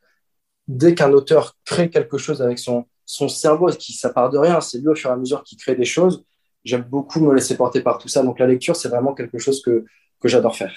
Dès 0.67 0.95
qu'un 0.95 1.13
auteur 1.13 1.57
crée 1.65 1.91
quelque 1.91 2.19
chose 2.19 2.41
avec 2.41 2.59
son, 2.59 2.87
son 3.05 3.29
cerveau, 3.29 3.69
qui 3.69 3.93
ça 3.93 4.11
part 4.11 4.31
de 4.31 4.39
rien, 4.39 4.61
c'est 4.61 4.79
lui 4.79 4.89
au 4.89 4.95
fur 4.95 5.11
et 5.11 5.13
à 5.13 5.17
mesure 5.17 5.43
qui 5.43 5.57
crée 5.57 5.75
des 5.75 5.85
choses. 5.85 6.25
J'aime 6.65 6.83
beaucoup 6.83 7.21
me 7.21 7.35
laisser 7.35 7.57
porter 7.57 7.83
par 7.83 7.99
tout 7.99 8.09
ça. 8.09 8.23
Donc 8.23 8.39
la 8.39 8.47
lecture, 8.47 8.75
c'est 8.77 8.89
vraiment 8.89 9.15
quelque 9.15 9.39
chose 9.39 9.63
que, 9.63 9.85
que 10.21 10.29
j'adore 10.29 10.57
faire. 10.57 10.75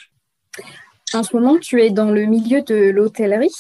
En 1.14 1.24
ce 1.24 1.36
moment, 1.36 1.58
tu 1.58 1.82
es 1.82 1.90
dans 1.90 2.12
le 2.12 2.26
milieu 2.26 2.62
de 2.62 2.90
l'hôtellerie. 2.90 3.54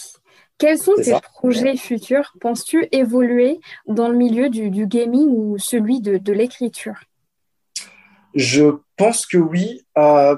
Quels 0.58 0.80
sont 0.80 0.96
tes 0.96 1.14
projets 1.34 1.78
futurs? 1.78 2.34
Penses-tu 2.42 2.88
évoluer 2.92 3.60
dans 3.86 4.10
le 4.10 4.18
milieu 4.18 4.50
du, 4.50 4.88
gaming 4.88 5.28
ou 5.30 5.58
celui 5.60 6.02
de, 6.02 6.34
l'écriture? 6.34 6.96
Je 8.34 8.78
pense 8.96 9.26
que 9.26 9.38
oui. 9.38 9.86
Euh, 9.98 10.36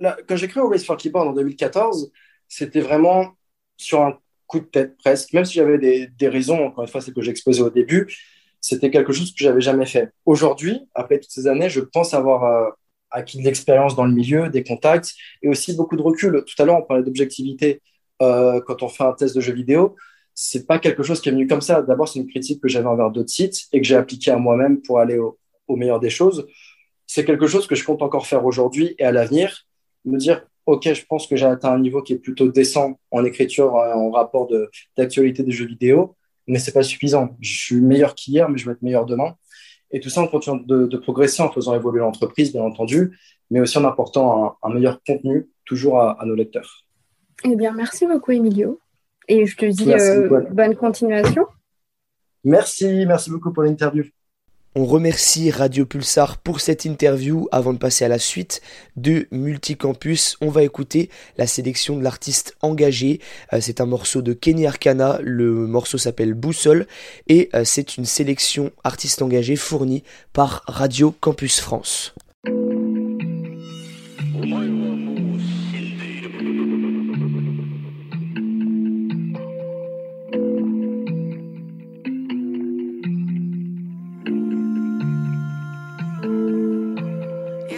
quand 0.00 0.36
j'ai 0.36 0.48
créé 0.48 0.62
Always 0.62 0.80
for 0.80 0.96
Keyboard 0.96 1.28
en 1.28 1.32
2014, 1.32 2.10
c'était 2.48 2.80
vraiment 2.80 3.36
sur 3.76 4.02
un 4.02 4.18
coup 4.52 4.60
de 4.60 4.66
tête 4.66 4.96
presque. 4.98 5.32
Même 5.32 5.44
si 5.44 5.54
j'avais 5.54 5.78
des, 5.78 6.28
raisons, 6.28 6.66
encore 6.66 6.84
une 6.84 6.90
fois, 6.90 7.00
c'est 7.00 7.14
que 7.14 7.22
j'exposais 7.22 7.62
au 7.62 7.70
début, 7.70 8.14
c'était 8.60 8.90
quelque 8.90 9.12
chose 9.12 9.32
que 9.32 9.42
j'avais 9.42 9.60
jamais 9.60 9.86
fait. 9.86 10.10
Aujourd'hui, 10.26 10.80
après 10.94 11.18
toutes 11.18 11.30
ces 11.30 11.46
années, 11.48 11.70
je 11.70 11.80
pense 11.80 12.14
avoir 12.14 12.44
euh, 12.44 12.70
acquis 13.10 13.38
de 13.38 13.44
l'expérience 13.44 13.96
dans 13.96 14.04
le 14.04 14.12
milieu, 14.12 14.50
des 14.50 14.62
contacts 14.62 15.14
et 15.42 15.48
aussi 15.48 15.74
beaucoup 15.74 15.96
de 15.96 16.02
recul. 16.02 16.44
Tout 16.46 16.62
à 16.62 16.66
l'heure, 16.66 16.76
on 16.76 16.82
parlait 16.82 17.02
d'objectivité 17.02 17.82
euh, 18.20 18.60
quand 18.60 18.82
on 18.82 18.88
fait 18.88 19.04
un 19.04 19.14
test 19.14 19.34
de 19.34 19.40
jeu 19.40 19.52
vidéo, 19.52 19.96
c'est 20.34 20.66
pas 20.66 20.78
quelque 20.78 21.02
chose 21.02 21.20
qui 21.20 21.28
est 21.28 21.32
venu 21.32 21.46
comme 21.46 21.60
ça. 21.60 21.82
D'abord, 21.82 22.08
c'est 22.08 22.20
une 22.20 22.28
critique 22.28 22.60
que 22.62 22.68
j'avais 22.68 22.86
envers 22.86 23.10
d'autres 23.10 23.30
sites 23.30 23.66
et 23.72 23.80
que 23.80 23.86
j'ai 23.86 23.96
appliqué 23.96 24.30
à 24.30 24.36
moi-même 24.36 24.80
pour 24.80 24.98
aller 24.98 25.18
au, 25.18 25.38
meilleur 25.74 26.00
des 26.00 26.10
choses. 26.10 26.46
C'est 27.06 27.24
quelque 27.24 27.46
chose 27.46 27.66
que 27.66 27.74
je 27.74 27.82
compte 27.82 28.02
encore 28.02 28.26
faire 28.26 28.44
aujourd'hui 28.44 28.94
et 28.98 29.04
à 29.04 29.12
l'avenir. 29.12 29.66
Me 30.04 30.18
dire, 30.18 30.46
OK, 30.66 30.92
je 30.92 31.04
pense 31.06 31.26
que 31.26 31.36
j'ai 31.36 31.46
atteint 31.46 31.72
un 31.72 31.80
niveau 31.80 32.02
qui 32.02 32.12
est 32.12 32.18
plutôt 32.18 32.48
décent 32.48 32.98
en 33.10 33.24
écriture, 33.24 33.76
euh, 33.76 33.94
en 33.94 34.10
rapport 34.10 34.48
d'actualité 34.96 35.42
des 35.42 35.52
jeux 35.52 35.66
vidéo, 35.66 36.16
mais 36.46 36.58
c'est 36.58 36.72
pas 36.72 36.82
suffisant. 36.82 37.36
Je 37.40 37.52
suis 37.52 37.80
meilleur 37.80 38.14
qu'hier, 38.14 38.48
mais 38.48 38.58
je 38.58 38.66
vais 38.66 38.72
être 38.72 38.82
meilleur 38.82 39.06
demain. 39.06 39.34
Et 39.90 40.00
tout 40.00 40.08
ça 40.08 40.22
en 40.22 40.28
continuant 40.28 40.56
de, 40.56 40.96
progresser, 40.96 41.42
en 41.42 41.50
faisant 41.50 41.74
évoluer 41.74 42.00
l'entreprise, 42.00 42.52
bien 42.52 42.62
entendu, 42.62 43.18
mais 43.50 43.60
aussi 43.60 43.76
en 43.76 43.84
apportant 43.84 44.56
un, 44.62 44.72
meilleur 44.72 45.02
contenu 45.06 45.50
toujours 45.66 46.00
à 46.00 46.22
nos 46.24 46.34
lecteurs. 46.34 46.86
Eh 47.44 47.56
bien, 47.56 47.72
merci 47.72 48.06
beaucoup, 48.06 48.30
Emilio. 48.30 48.80
Et 49.28 49.46
je 49.46 49.56
te 49.56 49.66
dis 49.66 49.92
euh, 49.92 50.46
bonne 50.50 50.76
continuation. 50.76 51.46
Merci, 52.44 53.06
merci 53.06 53.30
beaucoup 53.30 53.52
pour 53.52 53.62
l'interview. 53.62 54.04
On 54.74 54.86
remercie 54.86 55.50
Radio 55.50 55.84
Pulsar 55.84 56.38
pour 56.38 56.60
cette 56.60 56.86
interview. 56.86 57.46
Avant 57.52 57.74
de 57.74 57.78
passer 57.78 58.06
à 58.06 58.08
la 58.08 58.18
suite 58.18 58.62
de 58.96 59.26
Multicampus, 59.30 60.38
on 60.40 60.48
va 60.48 60.62
écouter 60.62 61.10
la 61.36 61.46
sélection 61.46 61.98
de 61.98 62.02
l'artiste 62.02 62.56
engagé. 62.62 63.20
Euh, 63.52 63.58
c'est 63.60 63.82
un 63.82 63.86
morceau 63.86 64.22
de 64.22 64.32
Kenny 64.32 64.66
Arcana. 64.66 65.18
Le 65.20 65.66
morceau 65.66 65.98
s'appelle 65.98 66.32
Boussole 66.32 66.86
et 67.28 67.50
euh, 67.54 67.64
c'est 67.64 67.98
une 67.98 68.06
sélection 68.06 68.70
artiste 68.82 69.20
engagé 69.20 69.56
fournie 69.56 70.04
par 70.32 70.62
Radio 70.66 71.14
Campus 71.20 71.60
France. 71.60 72.14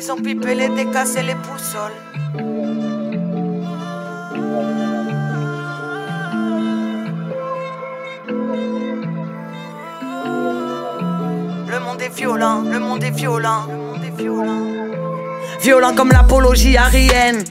Ils 0.07 0.13
ont 0.13 0.17
pipé 0.17 0.55
les 0.55 0.69
décassé 0.69 1.23
les 1.23 1.35
poussoles. 1.35 1.93
Le 11.67 11.81
monde 11.81 12.03
est 12.03 12.15
violent, 12.15 12.61
le 12.71 12.79
monde 12.81 13.03
est 13.03 13.13
violent, 13.13 13.63
le 13.67 13.77
monde 13.77 14.05
est 14.05 14.23
violent. 14.23 14.67
Violent 15.63 15.95
comme 15.95 16.11
l'apologie 16.11 16.77
arienne 16.77 17.43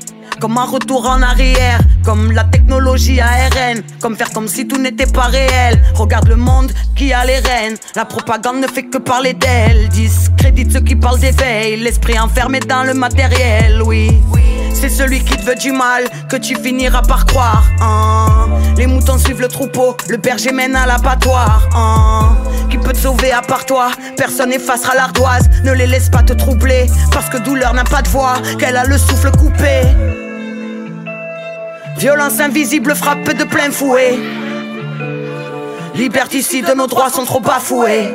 comme 0.43 0.57
un 0.57 0.65
retour 0.65 1.07
en 1.07 1.21
arrière, 1.21 1.79
comme 2.03 2.33
la 2.33 2.43
technologie 2.43 3.21
ARN, 3.21 3.81
comme 4.01 4.17
faire 4.17 4.29
comme 4.31 4.49
si 4.49 4.67
tout 4.67 4.77
n'était 4.77 5.05
pas 5.05 5.27
réel. 5.27 5.81
Regarde 5.95 6.27
le 6.27 6.35
monde 6.35 6.69
qui 6.97 7.13
a 7.13 7.23
les 7.23 7.39
rênes, 7.39 7.77
la 7.95 8.03
propagande 8.03 8.57
ne 8.57 8.67
fait 8.67 8.83
que 8.83 8.97
parler 8.97 9.31
d'elle. 9.33 9.87
Discrédite 9.87 10.73
ceux 10.73 10.81
qui 10.81 10.97
parlent 10.97 11.21
d'éveil, 11.21 11.79
l'esprit 11.79 12.19
enfermé 12.19 12.59
dans 12.59 12.83
le 12.83 12.93
matériel, 12.93 13.81
oui. 13.85 14.21
C'est 14.73 14.89
celui 14.89 15.23
qui 15.23 15.37
te 15.37 15.43
veut 15.43 15.55
du 15.55 15.71
mal 15.71 16.09
que 16.29 16.35
tu 16.35 16.57
finiras 16.57 17.03
par 17.03 17.25
croire. 17.25 17.63
Hein. 17.79 18.49
Les 18.75 18.85
moutons 18.85 19.17
suivent 19.17 19.39
le 19.39 19.47
troupeau, 19.47 19.95
le 20.09 20.17
berger 20.17 20.51
mène 20.51 20.75
à 20.75 20.85
l'abattoir. 20.85 21.69
Hein. 21.73 22.35
Qui 22.69 22.77
peut 22.79 22.91
te 22.91 22.97
sauver 22.97 23.31
à 23.31 23.41
part 23.41 23.65
toi? 23.65 23.91
Personne 24.17 24.49
n'effacera 24.49 24.93
l'ardoise. 24.93 25.49
Ne 25.63 25.71
les 25.71 25.87
laisse 25.87 26.09
pas 26.09 26.21
te 26.21 26.33
troubler, 26.33 26.87
parce 27.13 27.29
que 27.29 27.37
douleur 27.37 27.73
n'a 27.73 27.85
pas 27.85 28.01
de 28.01 28.09
voix, 28.09 28.33
qu'elle 28.59 28.75
a 28.75 28.83
le 28.83 28.97
souffle 28.97 29.31
coupé. 29.31 29.83
Violence 32.03 32.41
invisible 32.41 32.95
frappe 32.95 33.33
de 33.33 33.45
plein 33.45 33.71
fouet. 33.71 34.19
Liberticide, 35.95 36.73
nos 36.75 36.85
droits 36.85 37.09
sont 37.09 37.23
trop 37.23 37.39
bafoués. 37.39 38.13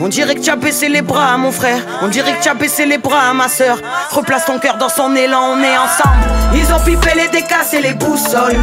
On 0.00 0.08
dirait 0.08 0.34
que 0.34 0.40
tu 0.40 0.50
as 0.50 0.56
baissé 0.56 0.88
les 0.88 1.02
bras, 1.02 1.36
mon 1.36 1.52
frère. 1.52 1.78
On 2.02 2.08
dirait 2.08 2.32
que 2.32 2.42
tu 2.42 2.48
as 2.48 2.54
baissé 2.54 2.84
les 2.84 2.98
bras, 2.98 3.32
ma 3.32 3.48
soeur. 3.48 3.78
Replace 4.10 4.44
ton 4.46 4.58
cœur 4.58 4.76
dans 4.76 4.88
son 4.88 5.14
élan, 5.14 5.52
on 5.52 5.62
est 5.62 5.78
ensemble. 5.78 6.26
Ils 6.52 6.74
ont 6.74 6.80
pipé 6.80 7.10
les 7.14 7.28
décasses 7.28 7.74
et 7.74 7.80
les 7.80 7.94
boussoles. 7.94 8.58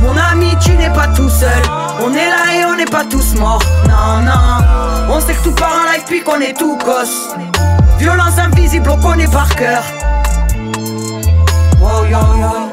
Mon 0.00 0.16
ami, 0.30 0.54
tu 0.64 0.70
n'es 0.74 0.90
pas 0.90 1.08
tout 1.08 1.28
seul. 1.28 1.62
On 2.00 2.12
est 2.12 2.30
là 2.30 2.60
et 2.60 2.64
on 2.64 2.76
n'est 2.76 2.84
pas 2.84 3.04
tous 3.04 3.34
morts. 3.34 3.64
Non, 3.88 4.22
non. 4.22 5.12
On 5.16 5.18
sait 5.18 5.34
que 5.34 5.42
tout 5.42 5.54
part 5.56 5.80
en 5.80 5.92
live 5.92 6.04
puis 6.06 6.22
qu'on 6.22 6.40
est 6.40 6.56
tout 6.56 6.78
gosse. 6.78 7.34
Violence 7.98 8.38
invisible, 8.38 8.88
on 8.88 8.98
connaît 8.98 9.26
par 9.26 9.52
cœur. 9.56 9.82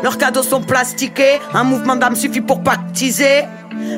Leurs 0.04 0.18
cadeaux 0.18 0.44
sont 0.44 0.62
plastiqués, 0.62 1.40
un 1.54 1.64
mouvement 1.64 1.96
d'âme 1.96 2.16
suffit 2.16 2.42
pour 2.42 2.60
baptiser. 2.60 3.46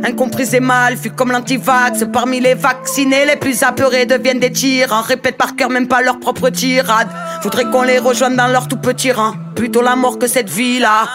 Incompris 0.03 0.49
et 0.53 0.59
mal, 0.59 0.97
fut 0.97 1.11
comme 1.11 1.31
l'antivax. 1.31 2.05
Parmi 2.11 2.39
les 2.39 2.53
vaccinés, 2.53 3.25
les 3.25 3.35
plus 3.35 3.63
apeurés 3.63 4.05
deviennent 4.05 4.39
des 4.39 4.51
tyrans. 4.51 5.01
Répètent 5.01 5.37
par 5.37 5.55
cœur 5.55 5.69
même 5.69 5.87
pas 5.87 6.01
leur 6.01 6.19
propre 6.19 6.49
tirade. 6.49 7.07
Faudrait 7.41 7.65
qu'on 7.65 7.83
les 7.83 7.99
rejoigne 7.99 8.35
dans 8.35 8.47
leur 8.47 8.67
tout 8.67 8.77
petit 8.77 9.11
rang. 9.11 9.33
Plutôt 9.55 9.81
la 9.81 9.95
mort 9.95 10.19
que 10.19 10.27
cette 10.27 10.49
vie-là. 10.49 11.07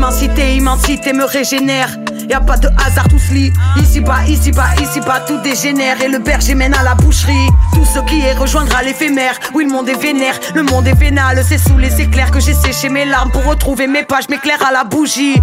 Immensité, 0.00 0.56
immensité 0.56 1.12
me 1.12 1.24
régénère. 1.24 1.90
Y 2.26 2.32
a 2.32 2.40
pas 2.40 2.56
de 2.56 2.68
hasard, 2.68 3.06
tout 3.10 3.18
se 3.18 3.34
lit. 3.34 3.52
Ici 3.76 4.00
bas, 4.00 4.24
ici 4.26 4.50
bas, 4.50 4.74
ici 4.80 4.98
bas, 5.00 5.20
tout 5.26 5.36
dégénère. 5.42 6.00
Et 6.02 6.08
le 6.08 6.18
berger 6.18 6.54
mène 6.54 6.72
à 6.72 6.82
la 6.82 6.94
boucherie. 6.94 7.50
Tout 7.74 7.84
ce 7.84 7.98
qui 8.06 8.18
est 8.20 8.32
rejoindra 8.32 8.82
l'éphémère. 8.82 9.38
Oui, 9.52 9.64
le 9.64 9.70
monde 9.70 9.90
est 9.90 10.00
vénère, 10.00 10.40
le 10.54 10.62
monde 10.62 10.86
est 10.86 10.98
vénal. 10.98 11.44
C'est 11.46 11.58
sous 11.58 11.76
les 11.76 12.00
éclairs 12.00 12.30
que 12.30 12.40
j'ai 12.40 12.54
séché 12.54 12.88
mes 12.88 13.04
larmes 13.04 13.30
pour 13.30 13.44
retrouver 13.44 13.88
mes 13.88 14.02
pages, 14.02 14.30
m'éclaire 14.30 14.66
à 14.66 14.72
la 14.72 14.84
bougie. 14.84 15.36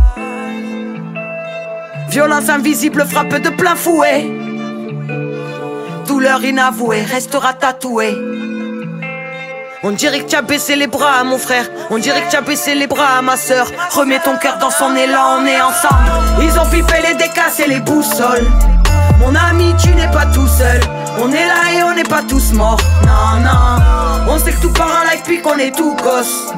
Violence 2.09 2.49
invisible 2.49 3.05
frappe 3.05 3.39
de 3.39 3.49
plein 3.49 3.75
fouet. 3.75 4.27
Douleur 6.07 6.43
inavouée 6.43 7.03
restera 7.03 7.53
tatouée. 7.53 8.15
On 9.83 9.91
dirait 9.91 10.21
que 10.21 10.29
tu 10.29 10.35
as 10.35 10.41
baissé 10.41 10.75
les 10.75 10.87
bras, 10.87 11.23
mon 11.23 11.37
frère. 11.37 11.65
On 11.91 11.97
dirait 11.97 12.23
que 12.23 12.31
tu 12.31 12.35
as 12.35 12.41
baissé 12.41 12.73
les 12.73 12.87
bras, 12.87 13.21
ma 13.21 13.37
soeur. 13.37 13.67
Remets 13.91 14.19
ton 14.19 14.35
cœur 14.37 14.57
dans 14.57 14.71
son 14.71 14.95
élan, 14.95 15.39
on 15.39 15.45
est 15.45 15.61
ensemble. 15.61 16.41
Ils 16.41 16.59
ont 16.59 16.65
pipé 16.65 16.95
les 17.07 17.13
décasses 17.15 17.59
et 17.59 17.67
les 17.67 17.79
boussoles. 17.79 18.47
Mon 19.19 19.35
ami, 19.35 19.75
tu 19.81 19.89
n'es 19.93 20.09
pas 20.09 20.25
tout 20.27 20.47
seul. 20.47 20.79
On 21.19 21.31
est 21.31 21.45
là 21.45 21.73
et 21.73 21.83
on 21.83 21.93
n'est 21.93 22.03
pas 22.03 22.23
tous 22.27 22.53
morts. 22.53 22.81
Non, 23.05 23.39
non. 23.41 24.33
On 24.33 24.39
sait 24.39 24.51
que 24.51 24.61
tout 24.61 24.73
part 24.73 25.03
en 25.03 25.11
live 25.11 25.21
puis 25.23 25.41
qu'on 25.41 25.57
est 25.57 25.75
tout 25.75 25.95
gosse. 25.95 26.53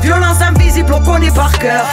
Violence 0.00 0.40
invisible, 0.40 0.92
on 0.94 1.00
connaît 1.00 1.30
par 1.30 1.56
cœur. 1.58 1.86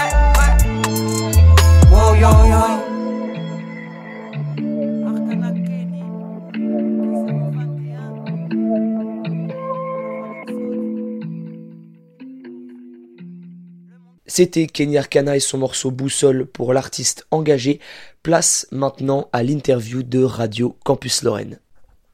C'était 14.32 14.68
Kenny 14.68 14.96
Arcana 14.96 15.36
et 15.36 15.40
son 15.40 15.58
morceau 15.58 15.90
Boussole 15.90 16.46
pour 16.46 16.72
l'artiste 16.72 17.26
engagé. 17.32 17.80
Place 18.22 18.68
maintenant 18.72 19.28
à 19.34 19.42
l'interview 19.42 20.04
de 20.04 20.22
Radio 20.22 20.76
Campus 20.86 21.24
Lorraine. 21.24 21.58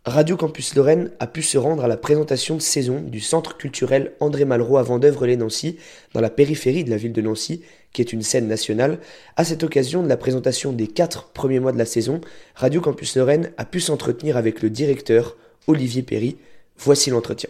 Radio 0.06 0.38
Campus 0.38 0.76
Lorraine 0.76 1.12
a 1.20 1.28
pu 1.28 1.42
se 1.42 1.58
rendre 1.58 1.84
à 1.84 1.90
la 1.90 1.98
présentation 1.98 2.56
de 2.56 2.62
saison 2.62 3.02
du 3.02 3.20
centre 3.20 3.58
culturel 3.58 4.14
André 4.22 4.46
Malraux 4.46 4.78
à 4.78 4.84
Vendœuvre-les-Nancy, 4.84 5.78
dans 6.14 6.22
la 6.22 6.30
périphérie 6.30 6.86
de 6.86 6.90
la 6.90 6.96
ville 6.96 7.12
de 7.12 7.22
Nancy, 7.22 7.64
qui 7.92 8.02
est 8.02 8.14
une 8.14 8.22
scène 8.22 8.48
nationale. 8.48 9.00
À 9.36 9.44
cette 9.44 9.64
occasion 9.64 10.02
de 10.02 10.08
la 10.08 10.16
présentation 10.16 10.72
des 10.72 10.88
quatre 10.88 11.34
premiers 11.34 11.60
mois 11.60 11.74
de 11.74 11.78
la 11.78 11.86
saison, 11.86 12.22
Radio 12.56 12.80
Campus 12.80 13.18
Lorraine 13.18 13.52
a 13.58 13.66
pu 13.66 13.82
s'entretenir 13.82 14.38
avec 14.38 14.62
le 14.62 14.70
directeur, 14.70 15.36
Olivier 15.68 16.02
Perry. 16.02 16.38
Voici 16.78 17.10
l'entretien. 17.10 17.50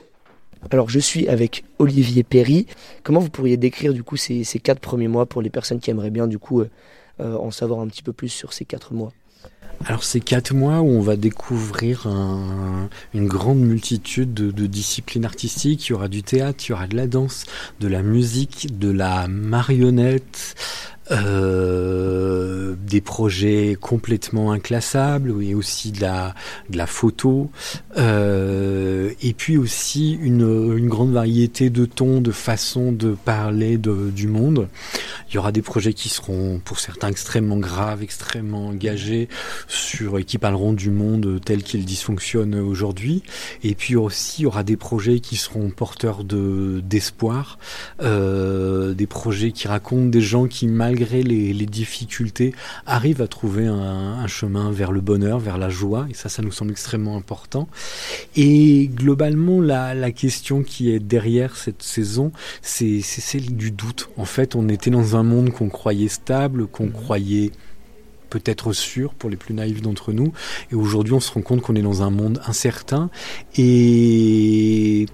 Alors 0.72 0.90
je 0.90 1.00
suis 1.00 1.28
avec 1.28 1.64
Olivier 1.80 2.24
Perry. 2.24 2.66
Comment 3.04 3.20
vous 3.20 3.30
pourriez 3.30 3.58
décrire 3.58 3.94
du 3.94 4.04
coup 4.04 4.18
ces, 4.18 4.44
ces 4.44 4.60
quatre 4.60 4.80
premiers 4.80 5.08
mois 5.08 5.26
pour 5.26 5.42
les 5.42 5.50
personnes 5.50 5.80
qui 5.80 5.92
aimeraient 5.92 6.10
bien 6.10 6.28
du 6.28 6.40
coup 6.40 6.62
euh, 6.62 6.70
euh, 7.20 7.38
en 7.38 7.52
savoir 7.52 7.80
un 7.80 7.88
petit 7.88 8.04
peu 8.04 8.14
plus 8.14 8.30
sur 8.30 8.54
ces 8.54 8.66
quatre 8.66 8.94
mois? 8.94 9.12
Alors 9.86 10.04
c'est 10.04 10.22
quatre 10.22 10.54
mois 10.54 10.80
où 10.80 10.88
on 10.88 11.02
va 11.02 11.18
découvrir 11.18 12.08
un, 12.08 12.90
une 13.14 13.28
grande 13.28 13.60
multitude 13.60 14.34
de, 14.34 14.50
de, 14.50 14.66
disciplines 14.68 15.26
artistiques. 15.26 15.88
Il 15.88 15.92
y 15.92 15.94
aura 15.94 16.08
du 16.08 16.24
théâtre, 16.24 16.64
il 16.66 16.70
y 16.70 16.74
aura 16.74 16.88
de 16.88 16.96
la 16.96 17.08
danse, 17.08 17.46
de 17.80 17.88
la 17.88 18.02
musique, 18.02 18.80
de 18.80 18.90
la 18.90 19.28
marionnette, 19.28 20.56
euh, 21.12 22.76
des 22.88 23.02
projets 23.02 23.78
complètement 23.80 24.52
inclassables 24.52 25.44
et 25.44 25.54
aussi 25.54 25.92
de 25.92 26.02
la, 26.02 26.34
de 26.70 26.78
la 26.78 26.88
photo 26.88 27.52
euh, 27.98 29.12
et 29.22 29.34
puis 29.34 29.58
aussi 29.58 30.14
une, 30.14 30.76
une, 30.76 30.90
grande 30.90 31.14
variété 31.14 31.70
de 31.70 31.86
tons, 31.86 32.22
de 32.22 32.32
façons 32.32 32.92
de 32.92 33.16
parler 33.24 33.78
de, 33.78 34.10
du 34.10 34.28
monde. 34.28 34.68
Il 35.30 35.36
y 35.36 35.38
aura 35.38 35.52
des 35.52 35.62
projets 35.62 35.94
qui 35.94 36.10
seront 36.10 36.60
pour 36.64 36.80
certains 36.80 37.10
extrêmement 37.10 37.58
graves, 37.58 38.02
extrêmement 38.02 38.68
engagés 38.68 39.30
sur 39.68 40.18
et 40.18 40.24
qui 40.24 40.38
parleront 40.40 40.74
du 40.74 40.90
monde 40.90 41.40
tel 41.44 41.62
qu'il 41.62 41.86
dysfonctionne 41.86 42.56
aujourd'hui. 42.56 43.24
Et 43.64 43.76
puis 43.76 43.96
aussi 43.96 44.42
il 44.42 44.44
y 44.44 44.48
aura 44.48 44.64
des 44.64 44.78
projets 44.78 45.20
qui 45.20 45.36
seront 45.36 45.70
porteurs 45.70 46.24
de 46.24 46.82
d'espoir, 46.84 47.60
euh, 48.02 48.94
des 48.94 49.08
projets 49.08 49.52
qui 49.52 49.68
racontent 49.68 50.08
des 50.08 50.22
gens 50.22 50.48
qui 50.48 50.68
mal 50.68 50.95
malgré 50.96 51.24
les, 51.24 51.52
les, 51.52 51.66
difficultés, 51.66 52.54
arrive 52.86 53.22
à 53.22 53.28
trouver 53.28 53.66
un, 53.66 53.74
un, 53.74 54.28
chemin 54.28 54.72
vers 54.72 54.94
le 54.94 55.02
bonheur, 55.02 55.40
vers 55.40 55.58
la 55.58 55.70
joie, 55.70 56.08
et 56.10 56.14
ça, 56.14 56.30
ça 56.30 56.42
nous 56.42 56.54
semble 56.54 56.72
extrêmement 56.72 57.18
important. 57.18 57.68
Et 58.38 58.90
globalement, 58.94 59.60
la, 59.60 59.94
la 59.94 60.12
question 60.12 60.64
qui 60.64 60.92
est 60.92 61.00
derrière 61.00 61.58
cette 61.58 61.84
saison, 61.84 62.32
c'est 62.62 63.02
celle 63.02 63.58
du 63.58 63.72
doute. 63.72 64.10
En 64.16 64.24
fait, 64.24 64.56
on 64.56 64.70
était 64.70 64.90
dans 64.90 65.18
un 65.18 65.24
monde 65.24 65.52
qu'on 65.52 65.68
croyait 65.68 66.08
stable, 66.08 66.66
qu'on 66.68 66.86
mmh. 66.86 66.94
croyait 66.94 67.52
peut-être 68.30 68.72
sûr 68.72 69.14
pour 69.14 69.30
les 69.30 69.38
plus 69.38 69.54
naïfs 69.54 69.82
d'entre 69.82 70.14
nous. 70.14 70.32
Et 70.72 70.76
aujourd'hui, 70.76 71.14
on 71.14 71.20
se 71.20 71.32
rend 71.34 71.42
compte 71.42 71.62
qu'on 71.62 71.76
est 71.76 71.82
dans 71.82 72.04
un 72.04 72.10
monde 72.10 72.42
incertain. 72.46 73.10
Et 73.58 75.08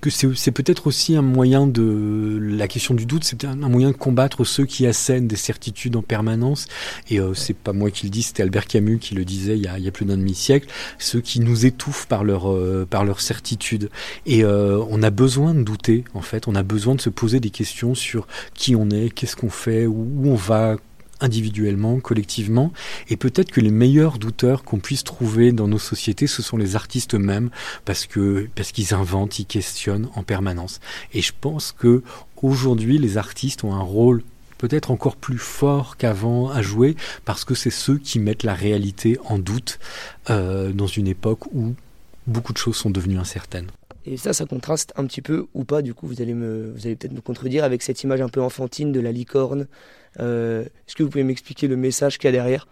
que 0.00 0.10
c'est 0.10 0.52
peut-être 0.52 0.86
aussi 0.86 1.16
un 1.16 1.22
moyen 1.22 1.66
de 1.66 2.38
la 2.40 2.68
question 2.68 2.94
du 2.94 3.06
doute, 3.06 3.24
c'est 3.24 3.44
un 3.44 3.56
moyen 3.56 3.90
de 3.90 3.96
combattre 3.96 4.44
ceux 4.44 4.64
qui 4.64 4.86
assènent 4.86 5.26
des 5.28 5.36
certitudes 5.36 5.96
en 5.96 6.02
permanence. 6.02 6.66
Et 7.10 7.20
euh, 7.20 7.34
c'est 7.34 7.56
pas 7.56 7.72
moi 7.72 7.90
qui 7.90 8.06
le 8.06 8.10
dis, 8.10 8.22
c'était 8.22 8.42
Albert 8.42 8.66
Camus 8.66 8.98
qui 8.98 9.14
le 9.14 9.24
disait 9.24 9.56
il 9.56 9.64
y 9.64 9.68
a, 9.68 9.78
il 9.78 9.84
y 9.84 9.88
a 9.88 9.90
plus 9.90 10.04
d'un 10.04 10.16
demi-siècle. 10.16 10.68
Ceux 10.98 11.20
qui 11.20 11.40
nous 11.40 11.66
étouffent 11.66 12.06
par 12.06 12.24
leur 12.24 12.50
euh, 12.50 12.86
par 12.88 13.04
leur 13.04 13.20
certitude. 13.20 13.90
Et 14.26 14.44
euh, 14.44 14.82
on 14.88 15.02
a 15.02 15.10
besoin 15.10 15.54
de 15.54 15.62
douter. 15.62 16.04
En 16.14 16.22
fait, 16.22 16.48
on 16.48 16.54
a 16.54 16.62
besoin 16.62 16.94
de 16.94 17.00
se 17.00 17.10
poser 17.10 17.40
des 17.40 17.50
questions 17.50 17.94
sur 17.94 18.26
qui 18.54 18.76
on 18.76 18.90
est, 18.90 19.10
qu'est-ce 19.10 19.36
qu'on 19.36 19.50
fait, 19.50 19.86
où 19.86 20.22
on 20.24 20.34
va, 20.34 20.76
individuellement, 21.20 22.00
collectivement, 22.00 22.72
et 23.08 23.16
peut-être 23.16 23.50
que 23.50 23.60
les 23.60 23.70
meilleurs 23.70 24.18
douteurs 24.18 24.64
qu'on 24.64 24.78
puisse 24.78 25.04
trouver 25.04 25.52
dans 25.52 25.68
nos 25.68 25.78
sociétés, 25.78 26.26
ce 26.26 26.42
sont 26.42 26.56
les 26.56 26.76
artistes 26.76 27.14
eux-mêmes, 27.14 27.50
parce 27.84 28.06
que 28.06 28.48
parce 28.54 28.72
qu'ils 28.72 28.94
inventent, 28.94 29.38
ils 29.38 29.46
questionnent 29.46 30.08
en 30.14 30.22
permanence. 30.22 30.80
Et 31.12 31.22
je 31.22 31.32
pense 31.38 31.72
que 31.72 32.02
aujourd'hui, 32.42 32.98
les 32.98 33.16
artistes 33.18 33.64
ont 33.64 33.74
un 33.74 33.82
rôle 33.82 34.22
peut-être 34.58 34.90
encore 34.90 35.16
plus 35.16 35.38
fort 35.38 35.96
qu'avant 35.96 36.50
à 36.50 36.62
jouer, 36.62 36.96
parce 37.24 37.44
que 37.44 37.54
c'est 37.54 37.70
ceux 37.70 37.98
qui 37.98 38.18
mettent 38.18 38.42
la 38.42 38.54
réalité 38.54 39.18
en 39.24 39.38
doute 39.38 39.78
euh, 40.30 40.72
dans 40.72 40.88
une 40.88 41.06
époque 41.06 41.46
où 41.54 41.74
beaucoup 42.26 42.52
de 42.52 42.58
choses 42.58 42.76
sont 42.76 42.90
devenues 42.90 43.18
incertaines. 43.18 43.68
Et 44.04 44.16
ça, 44.16 44.32
ça 44.32 44.46
contraste 44.46 44.92
un 44.96 45.06
petit 45.06 45.22
peu 45.22 45.46
ou 45.54 45.64
pas, 45.64 45.82
du 45.82 45.94
coup, 45.94 46.06
vous 46.06 46.22
allez, 46.22 46.34
me, 46.34 46.72
vous 46.74 46.86
allez 46.86 46.96
peut-être 46.96 47.12
me 47.12 47.20
contredire 47.20 47.64
avec 47.64 47.82
cette 47.82 48.02
image 48.02 48.20
un 48.20 48.28
peu 48.28 48.40
enfantine 48.40 48.92
de 48.92 49.00
la 49.00 49.12
licorne. 49.12 49.66
Euh, 50.20 50.62
Est-ce 50.62 50.96
que 50.96 51.02
vous 51.02 51.10
pouvez 51.10 51.24
m'expliquer 51.24 51.68
le 51.68 51.76
message 51.76 52.18
qu'il 52.18 52.28
y 52.28 52.28
a 52.28 52.32
derrière? 52.32 52.66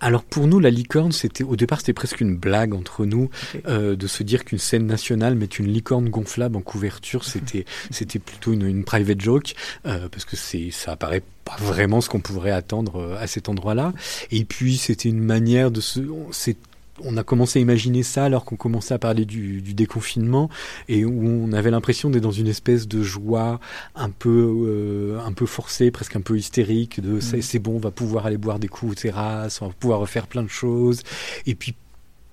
Alors 0.00 0.24
pour 0.24 0.46
nous, 0.46 0.60
la 0.60 0.70
licorne, 0.70 1.12
c'était 1.12 1.44
au 1.44 1.56
départ 1.56 1.78
c'était 1.78 1.94
presque 1.94 2.20
une 2.20 2.36
blague 2.36 2.74
entre 2.74 3.06
nous 3.06 3.30
okay. 3.54 3.62
euh, 3.68 3.96
de 3.96 4.06
se 4.06 4.22
dire 4.22 4.44
qu'une 4.44 4.58
scène 4.58 4.86
nationale 4.86 5.34
met 5.34 5.46
une 5.46 5.68
licorne 5.68 6.10
gonflable 6.10 6.56
en 6.56 6.60
couverture, 6.60 7.24
c'était 7.24 7.64
c'était 7.90 8.18
plutôt 8.18 8.52
une, 8.52 8.66
une, 8.66 8.84
private 8.84 9.20
joke 9.20 9.54
euh, 9.86 10.08
parce 10.10 10.24
que 10.24 10.36
c'est 10.36 10.70
ça 10.70 10.92
apparaît 10.92 11.22
pas 11.44 11.56
vraiment 11.58 12.00
ce 12.00 12.08
qu'on 12.08 12.20
pourrait 12.20 12.50
attendre 12.50 13.16
à 13.18 13.26
cet 13.26 13.48
endroit-là. 13.48 13.92
Et 14.30 14.44
puis 14.44 14.76
c'était 14.76 15.08
une 15.08 15.22
manière 15.22 15.70
de 15.70 15.80
se 15.80 16.00
c'est 16.32 16.56
on 17.02 17.16
a 17.16 17.24
commencé 17.24 17.58
à 17.58 17.62
imaginer 17.62 18.02
ça 18.02 18.24
alors 18.24 18.44
qu'on 18.44 18.56
commençait 18.56 18.94
à 18.94 18.98
parler 18.98 19.24
du, 19.24 19.60
déconfinement 19.74 20.48
et 20.88 21.04
où 21.04 21.26
on 21.26 21.52
avait 21.52 21.70
l'impression 21.70 22.10
d'être 22.10 22.22
dans 22.22 22.30
une 22.30 22.46
espèce 22.46 22.86
de 22.86 23.02
joie 23.02 23.58
un 23.96 24.10
peu 24.10 24.64
euh, 24.66 25.18
un 25.24 25.32
peu 25.32 25.46
forcée, 25.46 25.90
presque 25.90 26.14
un 26.14 26.20
peu 26.20 26.38
hystérique 26.38 27.00
de 27.00 27.14
mmh. 27.14 27.42
c'est 27.42 27.58
bon, 27.58 27.76
on 27.76 27.80
va 27.80 27.90
pouvoir 27.90 28.26
aller 28.26 28.36
boire 28.36 28.58
des 28.58 28.68
coups 28.68 28.92
aux 28.92 28.94
terrasses, 28.94 29.60
on 29.62 29.68
va 29.68 29.74
pouvoir 29.78 30.00
refaire 30.00 30.26
plein 30.26 30.42
de 30.42 30.48
choses 30.48 31.02
et 31.46 31.54
puis 31.54 31.74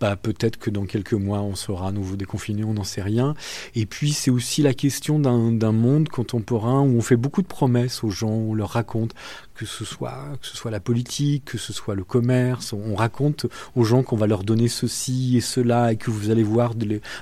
bah, 0.01 0.15
peut-être 0.15 0.57
que 0.57 0.71
dans 0.71 0.85
quelques 0.85 1.13
mois 1.13 1.41
on 1.41 1.53
sera 1.53 1.89
à 1.89 1.91
nouveau 1.91 2.15
déconfiné, 2.15 2.63
on 2.63 2.73
n'en 2.73 2.83
sait 2.83 3.03
rien. 3.03 3.35
Et 3.75 3.85
puis 3.85 4.13
c'est 4.13 4.31
aussi 4.31 4.63
la 4.63 4.73
question 4.73 5.19
d'un 5.19 5.71
monde 5.71 6.09
contemporain 6.09 6.81
où 6.81 6.97
on 6.97 7.01
fait 7.01 7.15
beaucoup 7.15 7.43
de 7.43 7.47
promesses 7.47 8.03
aux 8.03 8.09
gens, 8.09 8.31
on 8.31 8.55
leur 8.55 8.69
raconte 8.69 9.13
que 9.53 9.67
ce 9.67 9.85
soit 9.85 10.17
que 10.41 10.47
ce 10.47 10.57
soit 10.57 10.71
la 10.71 10.79
politique, 10.79 11.45
que 11.45 11.59
ce 11.59 11.71
soit 11.71 11.93
le 11.93 12.03
commerce, 12.03 12.73
on 12.73 12.95
raconte 12.95 13.45
aux 13.75 13.83
gens 13.83 14.01
qu'on 14.01 14.17
va 14.17 14.25
leur 14.25 14.43
donner 14.43 14.67
ceci 14.67 15.37
et 15.37 15.41
cela 15.41 15.91
et 15.91 15.97
que 15.97 16.09
vous 16.09 16.31
allez 16.31 16.43
voir 16.43 16.73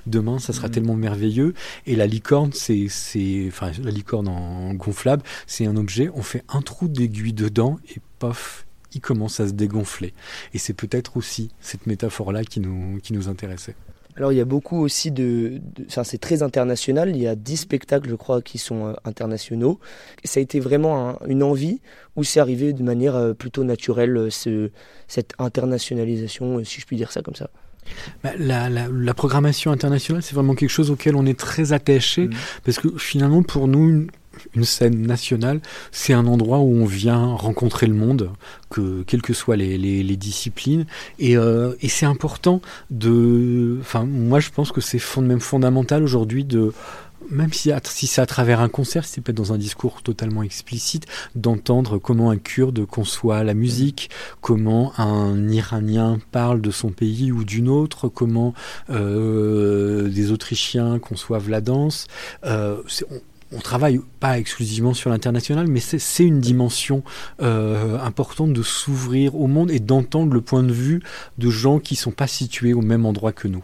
demain 0.07 0.39
ça 0.39 0.53
sera 0.53 0.69
mmh. 0.69 0.71
tellement 0.71 0.95
merveilleux. 0.95 1.53
Et 1.85 1.97
la 1.97 2.07
licorne, 2.07 2.51
c'est 2.53 2.87
c'est 2.87 3.45
enfin 3.49 3.71
la 3.83 3.91
licorne 3.91 4.29
en 4.29 4.73
gonflable, 4.73 5.23
c'est 5.47 5.65
un 5.65 5.75
objet, 5.75 6.09
on 6.13 6.21
fait 6.21 6.43
un 6.47 6.61
trou 6.61 6.87
d'aiguille 6.87 7.33
dedans 7.33 7.77
et 7.93 7.99
pof, 8.19 8.65
il 8.93 9.01
commence 9.01 9.39
à 9.39 9.47
se 9.47 9.53
dégonfler. 9.53 10.13
Et 10.53 10.57
c'est 10.57 10.73
peut-être 10.73 11.17
aussi 11.17 11.51
cette 11.61 11.87
métaphore-là 11.87 12.43
qui 12.43 12.59
nous, 12.59 12.99
qui 13.01 13.13
nous 13.13 13.27
intéressait. 13.29 13.75
Alors 14.19 14.33
il 14.33 14.37
y 14.37 14.41
a 14.41 14.45
beaucoup 14.45 14.81
aussi 14.81 15.11
de... 15.11 15.61
Enfin 15.87 16.03
c'est 16.03 16.17
très 16.17 16.43
international, 16.43 17.09
il 17.09 17.21
y 17.21 17.27
a 17.27 17.35
10 17.35 17.57
spectacles 17.57 18.09
je 18.09 18.15
crois 18.15 18.41
qui 18.41 18.57
sont 18.57 18.87
euh, 18.87 18.93
internationaux. 19.05 19.79
Ça 20.25 20.41
a 20.41 20.43
été 20.43 20.59
vraiment 20.59 21.17
une 21.25 21.41
envie 21.41 21.79
ou 22.17 22.25
c'est 22.25 22.41
arrivé 22.41 22.73
de 22.73 22.83
manière 22.83 23.15
euh, 23.15 23.33
plutôt 23.33 23.63
naturelle 23.63 24.17
euh, 24.17 24.29
ce, 24.29 24.71
cette 25.07 25.33
internationalisation, 25.39 26.61
si 26.65 26.81
je 26.81 26.85
puis 26.85 26.97
dire 26.97 27.13
ça 27.13 27.21
comme 27.21 27.35
ça? 27.35 27.49
Bah, 28.23 28.31
la, 28.37 28.69
la, 28.69 29.13
programmation 29.13 29.71
internationale, 29.71 30.21
c'est 30.21 30.35
vraiment 30.35 30.53
quelque 30.53 30.69
chose 30.69 30.91
auquel 30.91 31.15
on 31.15 31.25
est 31.25 31.39
très 31.39 31.73
attaché, 31.73 32.27
mmh. 32.27 32.33
parce 32.63 32.77
que 32.77 32.97
finalement, 32.97 33.41
pour 33.41 33.67
nous, 33.67 34.07
une 34.55 34.63
scène 34.63 35.01
nationale, 35.05 35.61
c'est 35.91 36.13
un 36.13 36.27
endroit 36.27 36.59
où 36.59 36.73
on 36.75 36.85
vient 36.85 37.25
rencontrer 37.35 37.87
le 37.87 37.93
monde, 37.93 38.31
que 38.69 39.03
quelles 39.03 39.21
que 39.21 39.33
soient 39.33 39.55
les, 39.55 40.17
disciplines, 40.17 40.85
et, 41.17 41.37
euh, 41.37 41.73
et 41.81 41.89
c'est 41.89 42.05
important 42.05 42.61
de, 42.89 43.77
enfin 43.81 44.05
moi 44.05 44.39
je 44.39 44.49
pense 44.49 44.71
que 44.71 44.81
c'est 44.81 44.99
fondamental 44.99 46.03
aujourd'hui 46.03 46.45
même 47.29 47.53
si, 47.53 47.71
c'est 48.07 48.21
à 48.21 48.25
travers 48.25 48.59
un 48.59 48.69
concert, 48.69 49.05
c'est 49.05 49.21
peut-être 49.21 49.37
dans 49.37 49.53
un 49.53 49.57
discours 49.57 50.01
totalement 50.01 50.43
explicite, 50.43 51.05
d'entendre 51.35 51.97
comment 51.97 52.31
un 52.31 52.37
kurde 52.37 52.85
conçoit 52.85 53.43
la 53.43 53.53
musique, 53.53 54.09
comment 54.41 54.93
un 54.97 55.49
Iranien 55.49 56.19
parle 56.31 56.61
de 56.61 56.71
son 56.71 56.89
pays 56.89 57.31
ou 57.31 57.43
d'une 57.43 57.69
autre, 57.69 58.07
comment 58.07 58.53
euh, 58.89 60.09
des 60.09 60.31
Autrichiens 60.31 60.99
conçoivent 60.99 61.49
la 61.49 61.61
danse. 61.61 62.07
Euh, 62.45 62.81
on 63.11 63.19
travaille 63.57 63.99
pas 64.19 64.37
exclusivement 64.37 64.93
sur 64.93 65.09
l'international, 65.09 65.67
mais 65.67 65.79
c'est 65.79 66.23
une 66.23 66.39
dimension 66.39 67.03
euh, 67.41 67.99
importante 67.99 68.53
de 68.53 68.61
s'ouvrir 68.61 69.35
au 69.35 69.47
monde 69.47 69.71
et 69.71 69.79
d'entendre 69.79 70.33
le 70.33 70.41
point 70.41 70.63
de 70.63 70.71
vue 70.71 71.01
de 71.37 71.49
gens 71.49 71.79
qui 71.79 71.95
sont 71.95 72.11
pas 72.11 72.27
situés 72.27 72.73
au 72.73 72.81
même 72.81 73.05
endroit 73.05 73.31
que 73.31 73.47
nous. 73.47 73.63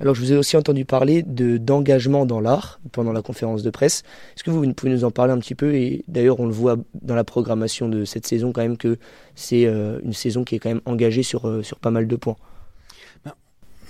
Alors, 0.00 0.14
je 0.14 0.20
vous 0.20 0.32
ai 0.32 0.36
aussi 0.36 0.56
entendu 0.56 0.84
parler 0.84 1.22
de 1.22 1.56
d'engagement 1.56 2.26
dans 2.26 2.40
l'art 2.40 2.80
pendant 2.92 3.12
la 3.12 3.22
conférence 3.22 3.62
de 3.62 3.70
presse. 3.70 4.02
Est-ce 4.34 4.44
que 4.44 4.50
vous 4.50 4.72
pouvez 4.72 4.92
nous 4.92 5.04
en 5.04 5.10
parler 5.10 5.32
un 5.32 5.38
petit 5.38 5.54
peu? 5.54 5.74
Et 5.74 6.04
d'ailleurs, 6.08 6.40
on 6.40 6.46
le 6.46 6.52
voit 6.52 6.76
dans 7.02 7.14
la 7.14 7.24
programmation 7.24 7.88
de 7.88 8.04
cette 8.04 8.26
saison 8.26 8.52
quand 8.52 8.62
même 8.62 8.76
que 8.76 8.98
c'est 9.34 9.66
euh, 9.66 10.00
une 10.04 10.12
saison 10.12 10.44
qui 10.44 10.56
est 10.56 10.58
quand 10.58 10.70
même 10.70 10.82
engagée 10.84 11.22
sur, 11.22 11.48
euh, 11.48 11.62
sur 11.62 11.78
pas 11.78 11.90
mal 11.90 12.06
de 12.06 12.16
points. 12.16 12.36
Ben, 13.24 13.32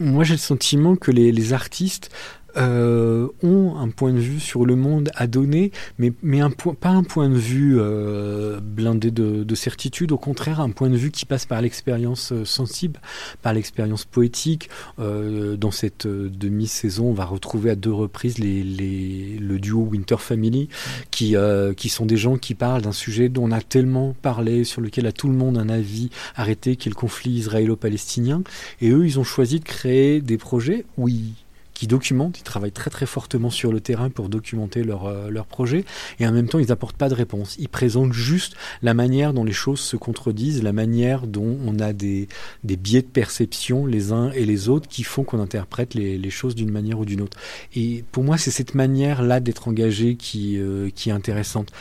moi, 0.00 0.24
j'ai 0.24 0.34
le 0.34 0.38
sentiment 0.38 0.96
que 0.96 1.10
les, 1.10 1.32
les 1.32 1.52
artistes 1.52 2.10
euh, 2.56 3.28
ont 3.42 3.76
un 3.76 3.88
point 3.88 4.12
de 4.12 4.18
vue 4.18 4.40
sur 4.40 4.64
le 4.64 4.76
monde 4.76 5.10
à 5.14 5.26
donner, 5.26 5.72
mais, 5.98 6.12
mais 6.22 6.40
un 6.40 6.50
pas 6.50 6.90
un 6.90 7.02
point 7.02 7.28
de 7.28 7.34
vue 7.34 7.76
euh, 7.78 8.60
blindé 8.60 9.10
de, 9.10 9.44
de, 9.44 9.54
certitude, 9.54 10.12
au 10.12 10.18
contraire 10.18 10.60
un 10.60 10.70
point 10.70 10.90
de 10.90 10.96
vue 10.96 11.10
qui 11.10 11.24
passe 11.24 11.46
par 11.46 11.60
l'expérience 11.60 12.32
euh, 12.32 12.44
sensible, 12.44 13.00
par 13.42 13.52
l'expérience 13.52 14.04
poétique. 14.04 14.68
Euh, 14.98 15.56
dans 15.56 15.70
cette 15.70 16.06
euh, 16.06 16.30
demi-saison, 16.30 17.06
on 17.06 17.12
va 17.12 17.24
retrouver 17.24 17.70
à 17.70 17.74
deux 17.74 17.92
reprises 17.92 18.38
les, 18.38 18.62
les, 18.62 19.38
le 19.38 19.58
duo 19.58 19.88
Winter 19.90 20.16
Family, 20.18 20.68
qui, 21.10 21.36
euh, 21.36 21.74
qui 21.74 21.88
sont 21.88 22.06
des 22.06 22.16
gens 22.16 22.36
qui 22.36 22.54
parlent 22.54 22.82
d'un 22.82 22.92
sujet 22.92 23.28
dont 23.28 23.44
on 23.44 23.50
a 23.50 23.60
tellement 23.60 24.14
parlé, 24.22 24.64
sur 24.64 24.80
lequel 24.80 25.06
a 25.06 25.12
tout 25.12 25.28
le 25.28 25.34
monde 25.34 25.58
un 25.58 25.68
avis 25.68 26.10
arrêté, 26.36 26.76
qui 26.76 26.88
est 26.88 26.90
le 26.90 26.96
conflit 26.96 27.32
israélo-palestinien. 27.32 28.42
Et 28.80 28.90
eux, 28.90 29.06
ils 29.06 29.18
ont 29.18 29.24
choisi 29.24 29.58
de 29.58 29.64
créer 29.64 30.20
des 30.20 30.38
projets 30.38 30.84
où 30.96 31.08
ils 31.08 31.34
qui 31.82 31.88
documentent, 31.88 32.38
ils 32.38 32.44
travaillent 32.44 32.70
très 32.70 32.90
très 32.90 33.06
fortement 33.06 33.50
sur 33.50 33.72
le 33.72 33.80
terrain 33.80 34.08
pour 34.08 34.28
documenter 34.28 34.84
leur, 34.84 35.06
euh, 35.06 35.30
leur 35.30 35.46
projet, 35.46 35.84
et 36.20 36.26
en 36.28 36.30
même 36.30 36.48
temps 36.48 36.60
ils 36.60 36.68
n'apportent 36.68 36.96
pas 36.96 37.08
de 37.08 37.14
réponse. 37.14 37.56
Ils 37.58 37.68
présentent 37.68 38.12
juste 38.12 38.54
la 38.82 38.94
manière 38.94 39.32
dont 39.32 39.42
les 39.42 39.52
choses 39.52 39.80
se 39.80 39.96
contredisent, 39.96 40.62
la 40.62 40.72
manière 40.72 41.26
dont 41.26 41.58
on 41.66 41.80
a 41.80 41.92
des, 41.92 42.28
des 42.62 42.76
biais 42.76 43.02
de 43.02 43.08
perception 43.08 43.84
les 43.84 44.12
uns 44.12 44.30
et 44.30 44.44
les 44.44 44.68
autres 44.68 44.86
qui 44.86 45.02
font 45.02 45.24
qu'on 45.24 45.40
interprète 45.40 45.94
les, 45.94 46.18
les 46.18 46.30
choses 46.30 46.54
d'une 46.54 46.70
manière 46.70 47.00
ou 47.00 47.04
d'une 47.04 47.20
autre. 47.20 47.36
Et 47.74 48.04
pour 48.12 48.22
moi 48.22 48.38
c'est 48.38 48.52
cette 48.52 48.76
manière-là 48.76 49.40
d'être 49.40 49.66
engagé 49.66 50.14
qui, 50.14 50.60
euh, 50.60 50.88
qui 50.94 51.08
est 51.08 51.12
intéressante 51.12 51.72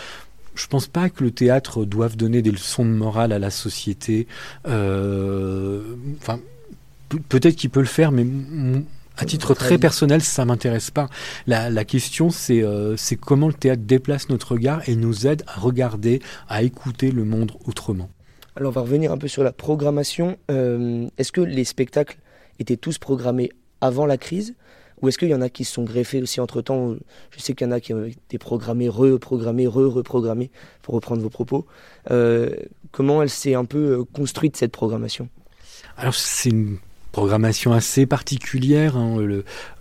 je 0.55 0.65
pense 0.65 0.87
pas 0.87 1.11
que 1.11 1.23
le 1.23 1.29
théâtre 1.29 1.85
doive 1.85 2.17
donner 2.17 2.41
des 2.41 2.51
leçons 2.51 2.85
de 2.85 2.89
morale 2.89 3.31
à 3.31 3.39
la 3.39 3.51
société. 3.51 4.27
Euh, 4.67 5.95
enfin, 6.17 6.41
peut-être 7.29 7.55
qu'il 7.55 7.69
peut 7.69 7.79
le 7.79 7.85
faire, 7.85 8.11
mais 8.11 8.25
à 9.17 9.25
titre 9.25 9.53
très 9.53 9.77
personnel, 9.77 10.21
ça 10.21 10.45
m'intéresse 10.45 10.91
pas. 10.91 11.07
La, 11.47 11.85
question, 11.85 12.29
euh, 12.49 12.95
c'est 12.97 13.15
comment 13.15 13.47
le 13.47 13.53
théâtre 13.53 13.83
déplace 13.85 14.29
notre 14.29 14.53
regard 14.53 14.87
et 14.87 14.95
nous 14.95 15.27
aide 15.27 15.43
à 15.47 15.59
regarder, 15.59 16.21
à 16.47 16.63
écouter 16.63 17.11
le 17.11 17.23
monde 17.23 17.51
autrement. 17.65 18.09
Alors, 18.55 18.69
on 18.69 18.73
va 18.73 18.81
revenir 18.81 19.11
un 19.11 19.17
peu 19.17 19.27
sur 19.27 19.43
la 19.43 19.51
programmation. 19.51 20.37
Euh, 20.49 21.07
est-ce 21.17 21.31
que 21.31 21.41
les 21.41 21.63
spectacles 21.63 22.17
étaient 22.59 22.77
tous 22.77 22.97
programmés 22.97 23.51
avant 23.79 24.05
la 24.05 24.17
crise 24.17 24.55
ou 25.01 25.07
est-ce 25.07 25.17
qu'il 25.17 25.29
y 25.29 25.35
en 25.35 25.41
a 25.41 25.49
qui 25.49 25.65
se 25.65 25.73
sont 25.73 25.83
greffés 25.83 26.21
aussi 26.21 26.39
entre 26.39 26.61
temps 26.61 26.93
Je 27.31 27.39
sais 27.39 27.55
qu'il 27.55 27.65
y 27.65 27.69
en 27.69 27.71
a 27.71 27.79
qui 27.79 27.93
ont 27.93 28.05
été 28.05 28.37
programmés, 28.37 28.87
reprogrammés, 28.87 29.65
re-reprogrammés, 29.65 30.51
pour 30.83 30.93
reprendre 30.93 31.23
vos 31.23 31.29
propos. 31.29 31.65
Euh, 32.11 32.51
comment 32.91 33.23
elle 33.23 33.29
s'est 33.29 33.55
un 33.55 33.65
peu 33.65 34.03
construite 34.13 34.57
cette 34.57 34.71
programmation? 34.71 35.27
Alors 35.97 36.13
c'est 36.13 36.49
une 36.49 36.77
programmation 37.11 37.73
assez 37.73 38.05
particulière. 38.05 38.97
Hein, 38.97 39.17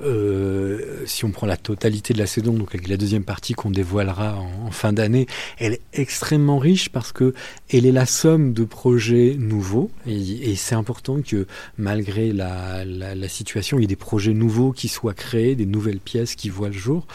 euh, 0.02 1.04
si 1.06 1.24
on 1.24 1.30
prend 1.30 1.46
la 1.46 1.56
totalité 1.56 2.12
de 2.12 2.18
la 2.18 2.26
saison, 2.26 2.52
donc 2.52 2.74
avec 2.74 2.88
la 2.88 2.96
deuxième 2.96 3.24
partie 3.24 3.54
qu'on 3.54 3.70
dévoilera 3.70 4.36
en, 4.36 4.70
fin 4.70 4.92
d'année, 4.92 5.26
elle 5.58 5.74
est 5.74 5.82
extrêmement 5.92 6.58
riche 6.58 6.88
parce 6.88 7.12
que 7.12 7.34
elle 7.72 7.86
est 7.86 7.92
la 7.92 8.06
somme 8.06 8.52
de 8.52 8.64
projets 8.64 9.36
nouveaux 9.38 9.90
et, 10.06 10.54
c'est 10.56 10.74
important 10.74 11.22
que 11.22 11.46
malgré 11.78 12.32
la, 12.32 12.84
situation, 13.28 13.78
il 13.78 13.82
y 13.82 13.84
ait 13.84 13.86
des 13.86 13.96
projets 13.96 14.34
nouveaux 14.34 14.72
qui 14.72 14.88
soient 14.88 15.14
créés, 15.14 15.54
des 15.54 15.66
nouvelles 15.66 16.00
pièces 16.00 16.34
qui 16.34 16.48
voient 16.48 16.68
le 16.68 16.74
jour 16.74 17.06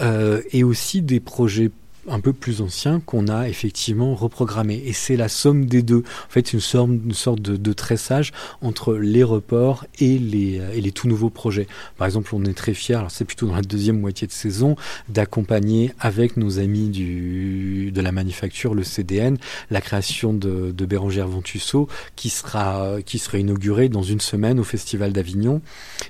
euh, 0.00 0.42
et 0.52 0.62
aussi 0.64 1.02
des 1.02 1.20
projets 1.20 1.70
un 2.08 2.20
peu 2.20 2.32
plus 2.32 2.60
ancien 2.60 3.00
qu'on 3.00 3.28
a 3.28 3.48
effectivement 3.48 4.14
reprogrammé. 4.14 4.82
Et 4.86 4.92
c'est 4.92 5.16
la 5.16 5.28
somme 5.28 5.66
des 5.66 5.82
deux. 5.82 6.02
En 6.26 6.30
fait, 6.30 6.52
une 6.52 6.60
sorte, 6.60 6.90
une 6.90 7.14
sorte 7.14 7.40
de, 7.40 7.72
tressage 7.72 8.32
entre 8.60 8.94
les 8.94 9.22
reports 9.22 9.86
et 9.98 10.18
les, 10.18 10.60
et 10.74 10.80
les 10.80 10.92
tout 10.92 11.08
nouveaux 11.08 11.30
projets. 11.30 11.66
Par 11.96 12.06
exemple, 12.06 12.34
on 12.34 12.44
est 12.44 12.52
très 12.52 12.74
fiers, 12.74 12.96
alors 12.96 13.10
c'est 13.10 13.24
plutôt 13.24 13.46
dans 13.46 13.54
la 13.54 13.62
deuxième 13.62 13.98
moitié 13.98 14.26
de 14.26 14.32
saison, 14.32 14.76
d'accompagner 15.08 15.92
avec 15.98 16.36
nos 16.36 16.58
amis 16.58 16.90
du, 16.90 17.92
de 17.92 18.00
la 18.02 18.12
manufacture, 18.12 18.74
le 18.74 18.84
CDN, 18.84 19.38
la 19.70 19.80
création 19.80 20.34
de, 20.34 20.70
de 20.70 20.86
Bérangère 20.86 21.28
Ventusseau 21.28 21.88
qui 22.14 22.28
sera, 22.28 22.96
qui 23.06 23.18
sera 23.18 23.38
inaugurée 23.38 23.88
dans 23.88 24.02
une 24.02 24.20
semaine 24.20 24.60
au 24.60 24.64
Festival 24.64 25.12
d'Avignon. 25.12 25.62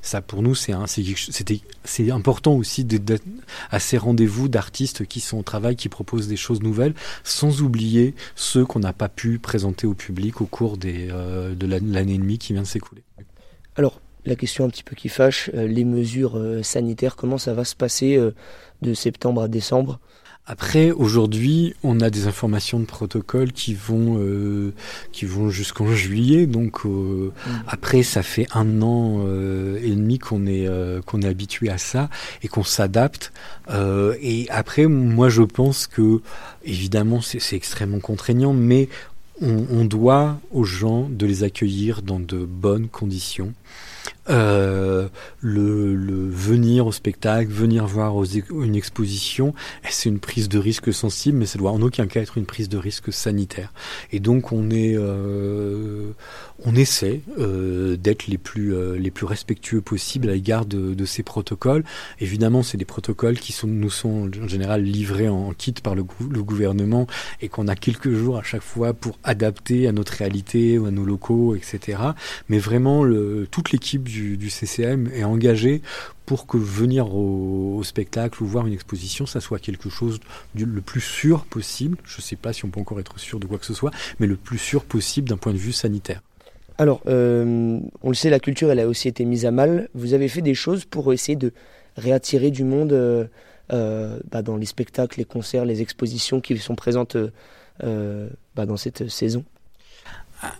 Ça, 0.02 0.20
pour 0.20 0.42
nous, 0.42 0.54
c'est 0.54 0.72
c'est 1.84 2.10
important 2.10 2.54
aussi 2.54 2.86
à 3.70 3.78
ces 3.78 3.98
rendez-vous 3.98 4.48
d'artistes 4.48 5.06
qui 5.06 5.20
sont 5.20 5.38
au 5.38 5.42
travail 5.42 5.76
qui 5.82 5.88
proposent 5.88 6.28
des 6.28 6.36
choses 6.36 6.62
nouvelles, 6.62 6.94
sans 7.24 7.60
oublier 7.60 8.14
ceux 8.36 8.64
qu'on 8.64 8.78
n'a 8.78 8.92
pas 8.92 9.08
pu 9.08 9.40
présenter 9.40 9.88
au 9.88 9.94
public 9.94 10.40
au 10.40 10.46
cours 10.46 10.78
euh, 10.84 11.54
de 11.56 11.66
l'année 11.66 12.14
et 12.14 12.18
demie 12.18 12.38
qui 12.38 12.52
vient 12.52 12.62
de 12.62 12.66
s'écouler. 12.68 13.02
Alors, 13.74 14.00
la 14.24 14.36
question 14.36 14.64
un 14.64 14.68
petit 14.68 14.84
peu 14.84 14.94
qui 14.94 15.08
fâche, 15.08 15.50
euh, 15.54 15.66
les 15.66 15.84
mesures 15.84 16.38
euh, 16.38 16.62
sanitaires, 16.62 17.16
comment 17.16 17.38
ça 17.38 17.52
va 17.52 17.64
se 17.64 17.74
passer 17.74 18.16
de 18.82 18.94
septembre 18.94 19.42
à 19.42 19.48
décembre? 19.48 19.98
Après, 20.44 20.90
aujourd'hui, 20.90 21.74
on 21.84 22.00
a 22.00 22.10
des 22.10 22.26
informations 22.26 22.80
de 22.80 22.84
protocole 22.84 23.52
qui 23.52 23.74
vont 23.74 24.18
euh, 24.18 24.72
qui 25.12 25.24
vont 25.24 25.50
jusqu'en 25.50 25.86
juillet. 25.94 26.46
Donc 26.46 26.84
euh, 26.84 27.30
mm. 27.46 27.50
après, 27.68 28.02
ça 28.02 28.24
fait 28.24 28.48
un 28.52 28.82
an 28.82 29.20
euh, 29.24 29.78
et 29.80 29.90
demi 29.90 30.18
qu'on 30.18 30.46
est 30.46 30.66
euh, 30.66 31.00
qu'on 31.00 31.22
est 31.22 31.28
habitué 31.28 31.68
à 31.68 31.78
ça 31.78 32.10
et 32.42 32.48
qu'on 32.48 32.64
s'adapte. 32.64 33.32
et 34.20 34.46
après, 34.50 34.86
moi, 34.86 35.28
je 35.28 35.42
pense 35.42 35.86
que 35.86 36.20
évidemment, 36.64 37.20
c'est 37.20 37.56
extrêmement 37.56 38.00
contraignant, 38.00 38.52
mais 38.52 38.88
on, 39.40 39.84
doit 39.84 40.38
aux 40.52 40.64
gens 40.64 41.08
de 41.08 41.26
les 41.26 41.42
accueillir 41.42 42.02
dans 42.02 42.20
de 42.20 42.44
bonnes 42.44 42.88
conditions. 42.88 43.54
Euh, 44.30 45.08
le, 45.40 46.28
venir 46.30 46.86
au 46.86 46.92
spectacle, 46.92 47.50
venir 47.50 47.86
voir 47.86 48.14
une 48.50 48.76
exposition, 48.76 49.52
c'est 49.90 50.08
une 50.08 50.20
prise 50.20 50.48
de 50.48 50.58
risque 50.58 50.92
sensible, 50.92 51.38
mais 51.38 51.46
ça 51.46 51.58
doit 51.58 51.72
en 51.72 51.82
aucun 51.82 52.06
cas 52.06 52.20
être 52.20 52.38
une 52.38 52.46
prise 52.46 52.68
de 52.68 52.78
risque 52.78 53.12
sanitaire. 53.12 53.72
Et 54.12 54.20
donc 54.20 54.52
on 54.52 54.70
est, 54.70 54.94
euh, 54.96 56.12
on 56.64 56.74
essaie 56.74 57.20
euh, 57.38 57.96
d'être 57.96 58.26
les 58.26 58.38
plus 58.38 58.74
euh, 58.74 58.96
les 58.96 59.10
plus 59.10 59.26
respectueux 59.26 59.80
possible 59.80 60.28
à 60.28 60.32
l'égard 60.32 60.64
de, 60.66 61.04
ces 61.04 61.22
protocoles. 61.22 61.84
Évidemment, 62.20 62.62
c'est 62.62 62.78
des 62.78 62.84
protocoles 62.84 63.38
qui 63.38 63.52
sont, 63.52 63.66
nous 63.66 63.90
sont 63.90 64.30
en 64.40 64.48
général 64.48 64.82
livrés 64.82 65.28
en 65.28 65.52
kit 65.52 65.74
par 65.82 65.94
le, 65.94 66.04
le 66.30 66.42
gouvernement 66.42 67.06
et 67.40 67.48
qu'on 67.48 67.66
a 67.66 67.74
quelques 67.74 68.12
jours 68.12 68.38
à 68.38 68.42
chaque 68.42 68.62
fois 68.62 68.94
pour 68.94 69.18
adapter 69.24 69.88
à 69.88 69.92
notre 69.92 70.12
réalité 70.12 70.78
ou 70.78 70.86
à 70.86 70.90
nos 70.90 71.04
locaux, 71.04 71.56
etc. 71.56 71.98
Mais 72.48 72.58
vraiment, 72.58 73.04
toute 73.50 73.72
l'équipe 73.72 74.04
du, 74.04 74.50
CCM 74.50 75.10
est 75.12 75.24
engagée 75.24 75.82
pour 76.26 76.46
que 76.46 76.56
venir 76.56 77.14
au, 77.14 77.78
au, 77.78 77.82
spectacle 77.82 78.42
ou 78.42 78.46
voir 78.46 78.66
une 78.66 78.72
exposition, 78.72 79.26
ça 79.26 79.40
soit 79.40 79.58
quelque 79.58 79.90
chose 79.90 80.20
du, 80.54 80.64
le 80.64 80.80
plus 80.80 81.00
sûr 81.00 81.44
possible. 81.44 81.98
Je 82.04 82.18
ne 82.18 82.22
sais 82.22 82.36
pas 82.36 82.52
si 82.52 82.64
on 82.64 82.68
peut 82.68 82.80
encore 82.80 83.00
être 83.00 83.18
sûr 83.18 83.40
de 83.40 83.46
quoi 83.46 83.58
que 83.58 83.66
ce 83.66 83.74
soit, 83.74 83.90
mais 84.20 84.26
le 84.26 84.36
plus 84.36 84.58
sûr 84.58 84.84
possible 84.84 85.28
d'un 85.28 85.36
point 85.36 85.52
de 85.52 85.58
vue 85.58 85.72
sanitaire. 85.72 86.22
Alors, 86.78 87.02
euh, 87.06 87.78
on 88.02 88.08
le 88.08 88.14
sait, 88.14 88.30
la 88.30 88.40
culture, 88.40 88.70
elle 88.70 88.80
a 88.80 88.88
aussi 88.88 89.08
été 89.08 89.24
mise 89.24 89.46
à 89.46 89.50
mal. 89.50 89.88
Vous 89.94 90.14
avez 90.14 90.28
fait 90.28 90.42
des 90.42 90.54
choses 90.54 90.84
pour 90.84 91.12
essayer 91.12 91.36
de 91.36 91.52
réattirer 91.96 92.50
du 92.50 92.64
monde 92.64 92.92
euh, 92.92 93.26
euh, 93.72 94.18
bah, 94.30 94.42
dans 94.42 94.56
les 94.56 94.66
spectacles, 94.66 95.18
les 95.18 95.24
concerts, 95.24 95.64
les 95.64 95.82
expositions 95.82 96.40
qui 96.40 96.56
sont 96.58 96.74
présentes 96.74 97.16
bah, 97.80 98.66
dans 98.66 98.76
cette 98.76 99.08
saison 99.08 99.44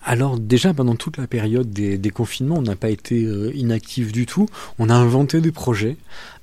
alors 0.05 0.39
déjà 0.39 0.73
pendant 0.75 0.95
toute 0.95 1.17
la 1.17 1.27
période 1.27 1.71
des, 1.71 1.99
des 1.99 2.11
confinements, 2.11 2.57
on 2.57 2.63
n'a 2.63 2.77
pas 2.77 2.91
été 2.91 3.25
euh, 3.25 3.53
inactif 3.55 4.13
du 4.13 4.27
tout. 4.27 4.47
On 4.79 4.89
a 4.89 4.95
inventé 4.95 5.41
des 5.41 5.53
projets. 5.53 5.97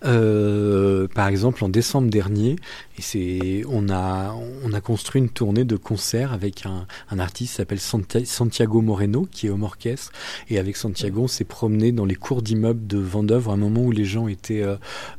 Euh, 0.05 1.09
par 1.13 1.27
exemple 1.27 1.61
en 1.61 1.67
décembre 1.67 2.09
dernier, 2.09 2.55
et 2.97 3.01
c'est 3.01 3.63
on 3.69 3.89
a 3.89 4.33
on 4.63 4.71
a 4.71 4.79
construit 4.79 5.21
une 5.21 5.29
tournée 5.29 5.65
de 5.65 5.75
concerts 5.75 6.31
avec 6.31 6.65
un, 6.65 6.87
un 7.09 7.19
artiste 7.19 7.51
qui 7.51 7.57
s'appelle 7.57 7.79
Santiago 8.25 8.81
Moreno 8.81 9.27
qui 9.29 9.47
est 9.47 9.49
homme 9.49 9.63
orchestre. 9.63 10.13
Et 10.49 10.57
avec 10.57 10.77
Santiago, 10.77 11.23
on 11.23 11.27
s'est 11.27 11.43
promené 11.43 11.91
dans 11.91 12.05
les 12.05 12.15
cours 12.15 12.41
d'immeubles 12.41 12.87
de 12.87 12.97
Vendœuvre 12.97 13.51
à 13.51 13.55
un 13.55 13.57
moment 13.57 13.81
où 13.81 13.91
les 13.91 14.05
gens 14.05 14.29
étaient 14.29 14.63
euh, 14.63 14.77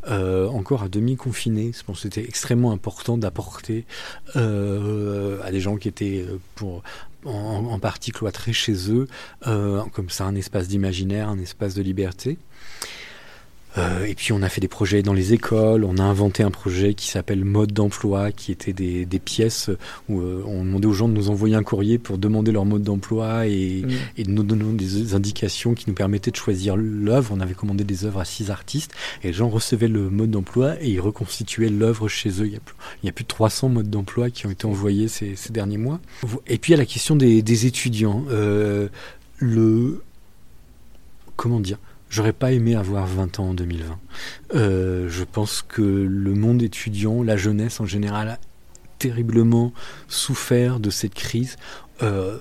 euh 0.08 0.48
encore 0.48 0.82
à 0.82 0.88
demi 0.88 1.16
confinés. 1.16 1.72
Je 1.76 1.84
pense 1.84 2.00
c'était 2.00 2.24
extrêmement 2.24 2.72
important 2.72 3.18
d'apporter 3.18 3.84
euh, 4.36 5.40
à 5.44 5.50
des 5.50 5.60
gens 5.60 5.76
qui 5.76 5.88
étaient 5.88 6.24
pour 6.54 6.82
en, 7.24 7.78
partie 7.78 8.12
cloîtrés 8.12 8.52
chez 8.52 8.90
eux, 8.90 9.06
euh, 9.46 9.82
comme 9.92 10.10
ça 10.10 10.24
un 10.24 10.34
espace 10.34 10.68
d'imaginaire, 10.68 11.28
un 11.28 11.38
espace 11.38 11.74
de 11.74 11.82
liberté. 11.82 12.38
Euh, 13.78 14.04
et 14.04 14.14
puis 14.14 14.32
on 14.32 14.42
a 14.42 14.48
fait 14.48 14.60
des 14.60 14.68
projets 14.68 15.02
dans 15.02 15.12
les 15.12 15.32
écoles, 15.32 15.84
on 15.84 15.96
a 15.98 16.02
inventé 16.02 16.42
un 16.42 16.50
projet 16.50 16.94
qui 16.94 17.08
s'appelle 17.08 17.44
Mode 17.44 17.72
d'emploi, 17.72 18.32
qui 18.32 18.52
était 18.52 18.72
des, 18.72 19.06
des 19.06 19.18
pièces 19.18 19.70
où 20.08 20.20
euh, 20.20 20.42
on 20.46 20.64
demandait 20.64 20.86
aux 20.86 20.92
gens 20.92 21.08
de 21.08 21.14
nous 21.14 21.30
envoyer 21.30 21.54
un 21.54 21.62
courrier 21.62 21.98
pour 21.98 22.18
demander 22.18 22.52
leur 22.52 22.64
mode 22.64 22.82
d'emploi 22.82 23.46
et, 23.46 23.82
mmh. 23.82 23.90
et 24.18 24.22
de 24.24 24.30
nous 24.30 24.42
donner 24.42 24.64
des 24.74 25.14
indications 25.14 25.74
qui 25.74 25.84
nous 25.88 25.94
permettaient 25.94 26.30
de 26.30 26.36
choisir 26.36 26.76
l'œuvre. 26.76 27.32
On 27.36 27.40
avait 27.40 27.54
commandé 27.54 27.84
des 27.84 28.04
œuvres 28.04 28.20
à 28.20 28.24
six 28.24 28.50
artistes 28.50 28.92
et 29.22 29.28
les 29.28 29.32
gens 29.32 29.48
recevaient 29.48 29.88
le 29.88 30.10
mode 30.10 30.30
d'emploi 30.30 30.74
et 30.80 30.88
ils 30.88 31.00
reconstituaient 31.00 31.70
l'œuvre 31.70 32.08
chez 32.08 32.30
eux. 32.42 32.46
Il 32.46 32.52
y, 32.52 32.56
a 32.56 32.60
plus, 32.60 32.74
il 33.02 33.06
y 33.06 33.08
a 33.08 33.12
plus 33.12 33.24
de 33.24 33.28
300 33.28 33.68
modes 33.68 33.90
d'emploi 33.90 34.30
qui 34.30 34.46
ont 34.46 34.50
été 34.50 34.66
envoyés 34.66 35.08
ces, 35.08 35.36
ces, 35.36 35.52
derniers 35.52 35.78
mois. 35.78 36.00
Et 36.46 36.58
puis 36.58 36.74
à 36.74 36.76
la 36.76 36.86
question 36.86 37.16
des, 37.16 37.42
des 37.42 37.66
étudiants, 37.66 38.24
euh, 38.30 38.88
le 39.38 40.02
comment 41.36 41.60
dire 41.60 41.78
J'aurais 42.10 42.32
pas 42.32 42.52
aimé 42.52 42.74
avoir 42.74 43.06
20 43.06 43.38
ans 43.38 43.50
en 43.50 43.54
2020. 43.54 43.98
Euh, 44.54 45.08
je 45.08 45.24
pense 45.24 45.62
que 45.66 45.80
le 45.80 46.34
monde 46.34 46.60
étudiant, 46.60 47.22
la 47.22 47.36
jeunesse 47.36 47.80
en 47.80 47.86
général, 47.86 48.28
a 48.28 48.38
terriblement 48.98 49.72
souffert 50.08 50.80
de 50.80 50.90
cette 50.90 51.14
crise. 51.14 51.56
Euh, 52.02 52.38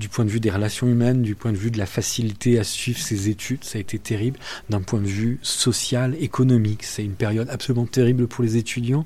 du 0.00 0.08
point 0.08 0.24
de 0.24 0.30
vue 0.30 0.40
des 0.40 0.50
relations 0.50 0.88
humaines, 0.88 1.22
du 1.22 1.34
point 1.34 1.52
de 1.52 1.56
vue 1.56 1.70
de 1.70 1.78
la 1.78 1.86
facilité 1.86 2.58
à 2.58 2.64
suivre 2.64 2.98
ses 2.98 3.28
études, 3.28 3.62
ça 3.62 3.78
a 3.78 3.80
été 3.80 3.98
terrible. 3.98 4.38
D'un 4.68 4.80
point 4.80 5.00
de 5.00 5.06
vue 5.06 5.38
social, 5.42 6.16
économique, 6.20 6.82
c'est 6.82 7.04
une 7.04 7.14
période 7.14 7.48
absolument 7.50 7.86
terrible 7.86 8.26
pour 8.26 8.42
les 8.42 8.56
étudiants. 8.56 9.04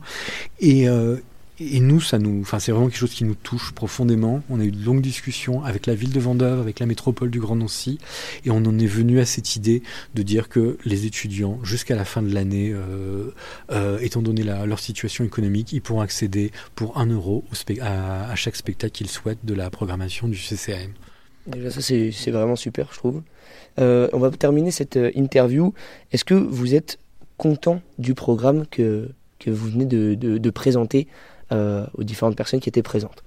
Et, 0.60 0.88
euh, 0.88 1.16
et 1.60 1.80
nous, 1.80 2.00
ça 2.00 2.18
nous, 2.18 2.40
enfin, 2.40 2.58
c'est 2.58 2.70
vraiment 2.70 2.88
quelque 2.88 2.98
chose 2.98 3.14
qui 3.14 3.24
nous 3.24 3.34
touche 3.34 3.72
profondément. 3.72 4.42
On 4.48 4.60
a 4.60 4.64
eu 4.64 4.70
de 4.70 4.84
longues 4.84 5.00
discussions 5.00 5.64
avec 5.64 5.86
la 5.86 5.94
ville 5.94 6.12
de 6.12 6.20
Vendôme, 6.20 6.60
avec 6.60 6.78
la 6.78 6.86
métropole 6.86 7.30
du 7.30 7.40
Grand 7.40 7.56
Nancy, 7.56 7.98
et 8.44 8.50
on 8.50 8.58
en 8.58 8.78
est 8.78 8.86
venu 8.86 9.18
à 9.18 9.26
cette 9.26 9.56
idée 9.56 9.82
de 10.14 10.22
dire 10.22 10.48
que 10.48 10.78
les 10.84 11.06
étudiants, 11.06 11.58
jusqu'à 11.64 11.96
la 11.96 12.04
fin 12.04 12.22
de 12.22 12.32
l'année, 12.32 12.72
euh, 12.72 13.34
euh, 13.72 13.98
étant 14.00 14.22
donné 14.22 14.44
leur 14.44 14.78
situation 14.78 15.24
économique, 15.24 15.72
ils 15.72 15.82
pourront 15.82 16.00
accéder 16.00 16.52
pour 16.74 16.96
un 16.96 17.06
euro 17.06 17.44
au 17.50 17.72
à, 17.82 18.30
à, 18.30 18.34
chaque 18.36 18.56
spectacle 18.56 18.92
qu'ils 18.92 19.08
souhaitent 19.08 19.44
de 19.44 19.54
la 19.54 19.70
programmation 19.70 20.28
du 20.28 20.36
CCM. 20.36 20.92
Déjà, 21.46 21.70
ça, 21.70 21.80
c'est 21.80 22.30
vraiment 22.30 22.56
super, 22.56 22.88
je 22.92 22.98
trouve. 22.98 23.22
Euh, 23.78 24.08
on 24.12 24.18
va 24.18 24.30
terminer 24.30 24.70
cette 24.70 24.96
euh, 24.96 25.10
interview. 25.14 25.72
Est-ce 26.12 26.24
que 26.24 26.34
vous 26.34 26.74
êtes 26.74 26.98
content 27.36 27.80
du 27.98 28.14
programme 28.14 28.66
que, 28.66 29.10
que 29.38 29.50
vous 29.50 29.70
venez 29.70 29.86
de, 29.86 30.14
de, 30.14 30.38
de 30.38 30.50
présenter 30.50 31.08
aux 31.50 32.04
différentes 32.04 32.36
personnes 32.36 32.60
qui 32.60 32.68
étaient 32.68 32.82
présentes. 32.82 33.22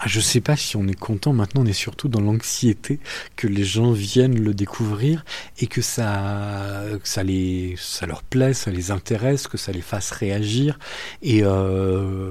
Ah, 0.00 0.04
je 0.06 0.20
sais 0.20 0.40
pas 0.40 0.56
si 0.56 0.76
on 0.76 0.86
est 0.86 0.98
content. 0.98 1.32
Maintenant, 1.32 1.62
on 1.62 1.66
est 1.66 1.72
surtout 1.72 2.08
dans 2.08 2.20
l'anxiété 2.20 3.00
que 3.34 3.48
les 3.48 3.64
gens 3.64 3.90
viennent 3.90 4.38
le 4.38 4.54
découvrir 4.54 5.24
et 5.58 5.66
que 5.66 5.82
ça, 5.82 6.84
que 7.02 7.08
ça 7.08 7.24
les, 7.24 7.74
ça 7.76 8.06
leur 8.06 8.22
plaît, 8.22 8.54
ça 8.54 8.70
les 8.70 8.92
intéresse, 8.92 9.48
que 9.48 9.58
ça 9.58 9.72
les 9.72 9.80
fasse 9.80 10.12
réagir. 10.12 10.78
Et, 11.22 11.40
euh, 11.42 12.30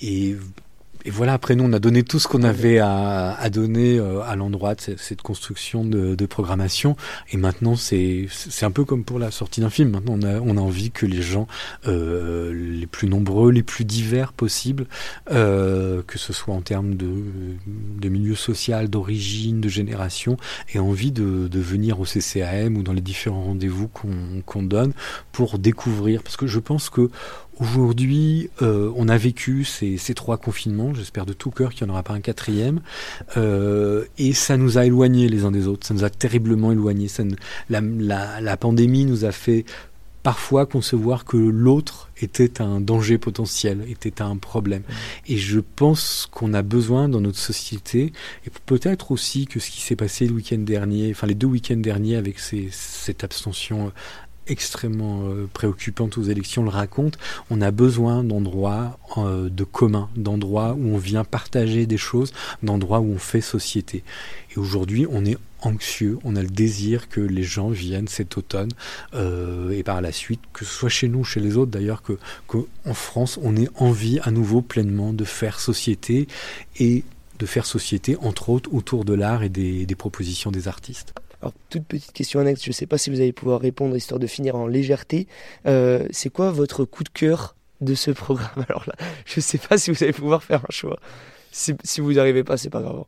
et 0.00 0.36
et 1.04 1.10
voilà, 1.10 1.32
après 1.34 1.56
nous, 1.56 1.64
on 1.64 1.72
a 1.72 1.78
donné 1.78 2.02
tout 2.02 2.18
ce 2.18 2.28
qu'on 2.28 2.42
avait 2.42 2.78
à, 2.78 3.48
donner 3.50 3.98
euh, 3.98 4.22
à 4.22 4.36
l'endroit 4.36 4.74
de 4.74 4.80
cette, 4.80 5.22
construction 5.22 5.84
de, 5.84 6.26
programmation. 6.26 6.96
Et 7.32 7.36
maintenant, 7.36 7.74
c'est 7.76 8.28
un 8.62 8.70
peu 8.70 8.84
comme 8.84 9.04
pour 9.04 9.18
la 9.18 9.30
sortie 9.30 9.60
d'un 9.60 9.70
film. 9.70 9.90
Maintenant, 9.90 10.14
on 10.18 10.22
a, 10.22 10.40
on 10.40 10.56
a 10.56 10.60
envie 10.60 10.90
que 10.90 11.04
les 11.04 11.20
gens 11.20 11.46
euh, 11.86 12.52
les 12.54 12.86
plus 12.86 13.08
nombreux, 13.08 13.50
les 13.50 13.62
plus 13.62 13.84
divers 13.84 14.32
possibles, 14.32 14.86
euh, 15.30 16.02
que 16.06 16.18
ce 16.18 16.32
soit 16.32 16.54
en 16.54 16.60
termes 16.60 16.94
de, 16.94 18.08
milieu 18.08 18.34
social, 18.34 18.88
d'origine, 18.88 19.60
de 19.60 19.68
génération, 19.68 20.36
aient 20.72 20.78
envie 20.78 21.12
de, 21.12 21.48
de, 21.48 21.60
venir 21.60 21.98
au 22.00 22.04
CCAM 22.04 22.76
ou 22.76 22.82
dans 22.82 22.92
les 22.92 23.00
différents 23.00 23.44
rendez-vous 23.44 23.88
qu'on 23.88 24.42
qu'on 24.44 24.62
donne 24.62 24.92
pour 25.32 25.58
découvrir. 25.58 26.22
Parce 26.22 26.36
que 26.36 26.46
je 26.46 26.58
pense 26.58 26.90
que 26.90 27.10
Aujourd'hui, 27.62 28.50
euh, 28.60 28.90
on 28.96 29.08
a 29.08 29.16
vécu 29.16 29.62
ces, 29.62 29.96
trois 30.14 30.36
confinements. 30.36 30.94
J'espère 30.94 31.26
de 31.26 31.32
tout 31.32 31.52
cœur 31.52 31.72
qu'il 31.72 31.86
n'y 31.86 31.92
en 31.92 31.94
aura 31.94 32.02
pas 32.02 32.12
un 32.12 32.20
quatrième. 32.20 32.80
Euh, 33.36 34.04
et 34.18 34.32
ça 34.32 34.56
nous 34.56 34.78
a 34.78 34.84
éloignés 34.84 35.28
les 35.28 35.44
uns 35.44 35.52
des 35.52 35.68
autres. 35.68 35.86
Ça 35.86 35.94
nous 35.94 36.02
a 36.02 36.10
terriblement 36.10 36.72
éloignés. 36.72 37.06
La, 37.68 38.56
pandémie 38.56 39.04
nous 39.04 39.24
a 39.24 39.30
fait 39.30 39.64
parfois 40.24 40.66
concevoir 40.66 41.24
que 41.24 41.36
l'autre 41.36 42.10
était 42.20 42.60
un 42.60 42.80
danger 42.80 43.16
potentiel, 43.16 43.84
était 43.88 44.22
un 44.22 44.36
problème. 44.38 44.82
Et 45.28 45.36
je 45.36 45.60
pense 45.60 46.28
qu'on 46.32 46.54
a 46.54 46.62
besoin 46.62 47.08
dans 47.08 47.20
notre 47.20 47.38
société, 47.38 48.12
et 48.44 48.50
peut-être 48.66 49.10
aussi 49.10 49.46
que 49.46 49.60
ce 49.60 49.70
qui 49.70 49.80
s'est 49.80 49.96
passé 49.96 50.26
le 50.26 50.34
week-end 50.34 50.58
dernier, 50.58 51.10
enfin 51.10 51.26
les 51.26 51.34
deux 51.34 51.48
week-ends 51.48 51.76
derniers 51.76 52.16
avec 52.16 52.38
cette 52.38 53.24
abstention 53.24 53.92
extrêmement 54.46 55.22
euh, 55.24 55.48
préoccupante 55.52 56.18
aux 56.18 56.22
élections 56.22 56.62
le 56.62 56.70
raconte, 56.70 57.18
on 57.50 57.60
a 57.60 57.70
besoin 57.70 58.24
d'endroits 58.24 58.98
euh, 59.16 59.48
de 59.48 59.64
commun, 59.64 60.08
d'endroits 60.16 60.74
où 60.78 60.94
on 60.94 60.98
vient 60.98 61.24
partager 61.24 61.86
des 61.86 61.96
choses, 61.96 62.32
d'endroits 62.62 63.00
où 63.00 63.12
on 63.12 63.18
fait 63.18 63.40
société. 63.40 64.02
Et 64.54 64.58
aujourd'hui, 64.58 65.06
on 65.10 65.24
est 65.24 65.38
anxieux, 65.60 66.18
on 66.24 66.36
a 66.36 66.42
le 66.42 66.48
désir 66.48 67.08
que 67.08 67.20
les 67.20 67.44
gens 67.44 67.70
viennent 67.70 68.08
cet 68.08 68.36
automne 68.36 68.70
euh, 69.14 69.70
et 69.70 69.82
par 69.82 70.00
la 70.00 70.12
suite, 70.12 70.40
que 70.52 70.64
ce 70.64 70.72
soit 70.72 70.88
chez 70.88 71.08
nous, 71.08 71.24
chez 71.24 71.40
les 71.40 71.56
autres 71.56 71.70
d'ailleurs, 71.70 72.02
que 72.02 72.18
qu'en 72.46 72.94
France, 72.94 73.38
on 73.42 73.56
ait 73.56 73.68
envie 73.76 74.18
à 74.22 74.30
nouveau 74.30 74.60
pleinement 74.60 75.12
de 75.12 75.24
faire 75.24 75.60
société 75.60 76.26
et 76.78 77.04
de 77.38 77.46
faire 77.46 77.66
société, 77.66 78.16
entre 78.20 78.50
autres, 78.50 78.72
autour 78.72 79.04
de 79.04 79.14
l'art 79.14 79.42
et 79.42 79.48
des, 79.48 79.86
des 79.86 79.94
propositions 79.94 80.50
des 80.50 80.68
artistes. 80.68 81.14
Alors, 81.42 81.52
toute 81.70 81.84
petite 81.84 82.12
question 82.12 82.38
annexe, 82.38 82.62
je 82.62 82.70
ne 82.70 82.72
sais 82.72 82.86
pas 82.86 82.98
si 82.98 83.10
vous 83.10 83.20
allez 83.20 83.32
pouvoir 83.32 83.60
répondre, 83.60 83.96
histoire 83.96 84.20
de 84.20 84.28
finir 84.28 84.54
en 84.54 84.68
légèreté. 84.68 85.26
Euh, 85.66 86.06
c'est 86.12 86.30
quoi 86.30 86.52
votre 86.52 86.84
coup 86.84 87.02
de 87.02 87.08
cœur 87.08 87.56
de 87.80 87.96
ce 87.96 88.12
programme? 88.12 88.64
Alors 88.68 88.84
là, 88.86 88.94
je 89.26 89.34
ne 89.36 89.42
sais 89.42 89.58
pas 89.58 89.76
si 89.76 89.90
vous 89.90 90.02
allez 90.04 90.12
pouvoir 90.12 90.44
faire 90.44 90.60
un 90.60 90.70
choix. 90.70 91.00
Si, 91.50 91.74
si 91.82 92.00
vous 92.00 92.12
n'y 92.12 92.18
arrivez 92.20 92.44
pas, 92.44 92.56
c'est 92.56 92.70
pas 92.70 92.80
grave. 92.80 93.04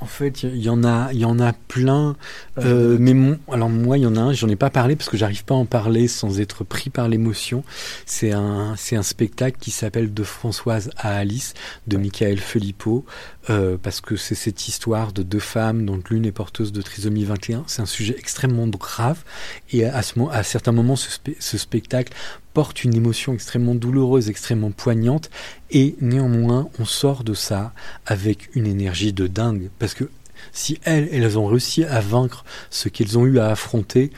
En 0.00 0.06
fait, 0.06 0.42
il 0.42 0.62
y 0.62 0.68
en 0.68 0.84
a, 0.84 1.10
il 1.12 1.20
y 1.20 1.24
en 1.24 1.38
a 1.38 1.52
plein. 1.52 2.16
Euh, 2.58 2.96
mais 3.00 3.14
mon, 3.14 3.38
alors 3.50 3.70
moi, 3.70 3.96
il 3.96 4.02
y 4.02 4.06
en 4.06 4.16
a 4.16 4.20
un. 4.20 4.32
J'en 4.32 4.48
ai 4.48 4.56
pas 4.56 4.70
parlé 4.70 4.96
parce 4.96 5.08
que 5.08 5.16
j'arrive 5.16 5.44
pas 5.44 5.54
à 5.54 5.58
en 5.58 5.66
parler 5.66 6.08
sans 6.08 6.40
être 6.40 6.64
pris 6.64 6.90
par 6.90 7.08
l'émotion. 7.08 7.64
C'est 8.04 8.32
un, 8.32 8.74
c'est 8.76 8.96
un 8.96 9.02
spectacle 9.02 9.56
qui 9.58 9.70
s'appelle 9.70 10.12
De 10.12 10.24
Françoise 10.24 10.90
à 10.96 11.16
Alice 11.16 11.54
de 11.86 11.96
Michael 11.96 12.38
Filippo 12.38 13.04
euh, 13.50 13.76
parce 13.80 14.00
que 14.00 14.16
c'est 14.16 14.34
cette 14.34 14.68
histoire 14.68 15.12
de 15.12 15.22
deux 15.22 15.38
femmes 15.38 15.86
dont 15.86 16.00
l'une 16.10 16.26
est 16.26 16.32
porteuse 16.32 16.72
de 16.72 16.82
trisomie 16.82 17.24
21. 17.24 17.64
C'est 17.66 17.82
un 17.82 17.86
sujet 17.86 18.16
extrêmement 18.18 18.66
grave 18.66 19.22
et 19.70 19.84
à, 19.84 20.02
ce, 20.02 20.14
à 20.30 20.42
certains 20.42 20.72
moments, 20.72 20.96
ce, 20.96 21.08
ce 21.38 21.58
spectacle 21.58 22.12
porte 22.54 22.84
une 22.84 22.94
émotion 22.94 23.34
extrêmement 23.34 23.74
douloureuse, 23.74 24.30
extrêmement 24.30 24.70
poignante, 24.70 25.28
et 25.70 25.96
néanmoins 26.00 26.68
on 26.78 26.84
sort 26.84 27.24
de 27.24 27.34
ça 27.34 27.72
avec 28.06 28.48
une 28.54 28.66
énergie 28.66 29.12
de 29.12 29.26
dingue, 29.26 29.68
parce 29.78 29.94
que 29.94 30.08
si 30.52 30.78
elles, 30.84 31.08
elles 31.12 31.38
ont 31.38 31.46
réussi 31.46 31.84
à 31.84 32.00
vaincre 32.00 32.44
ce 32.70 32.88
qu'elles 32.88 33.18
ont 33.18 33.26
eu 33.26 33.38
à 33.38 33.48
affronter, 33.48 34.10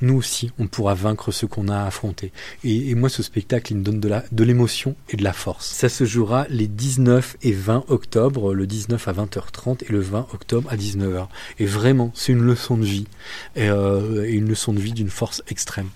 nous 0.00 0.14
aussi, 0.14 0.52
on 0.58 0.68
pourra 0.68 0.94
vaincre 0.94 1.32
ce 1.32 1.44
qu'on 1.44 1.68
a 1.68 1.84
affronté. 1.84 2.32
Et, 2.62 2.90
et, 2.90 2.94
moi, 2.94 3.08
ce 3.08 3.22
spectacle, 3.22 3.72
il 3.72 3.78
me 3.78 3.82
donne 3.82 3.98
de, 3.98 4.44
l'émotion 4.44 4.94
et 5.08 5.16
de 5.16 5.24
la 5.24 5.32
force. 5.32 5.66
Ça 5.66 5.88
se 5.88 6.04
jouera 6.04 6.46
les 6.50 6.68
19 6.68 7.36
et 7.42 7.52
20 7.52 7.84
octobre, 7.88 8.54
le 8.54 8.66
19 8.66 9.08
à 9.08 9.12
20h30 9.12 9.84
et 9.88 9.92
le 9.92 10.00
20 10.00 10.28
octobre 10.32 10.70
à 10.70 10.76
19h. 10.76 11.26
Et 11.58 11.66
vraiment, 11.66 12.12
c'est 12.14 12.32
une 12.32 12.42
leçon 12.42 12.76
de 12.76 12.84
vie, 12.84 13.06
et, 13.56 13.68
euh, 13.68 14.24
et 14.24 14.34
une 14.34 14.48
leçon 14.48 14.72
de 14.72 14.80
vie 14.80 14.92
d'une 14.92 15.10
force 15.10 15.42
extrême. 15.48 15.88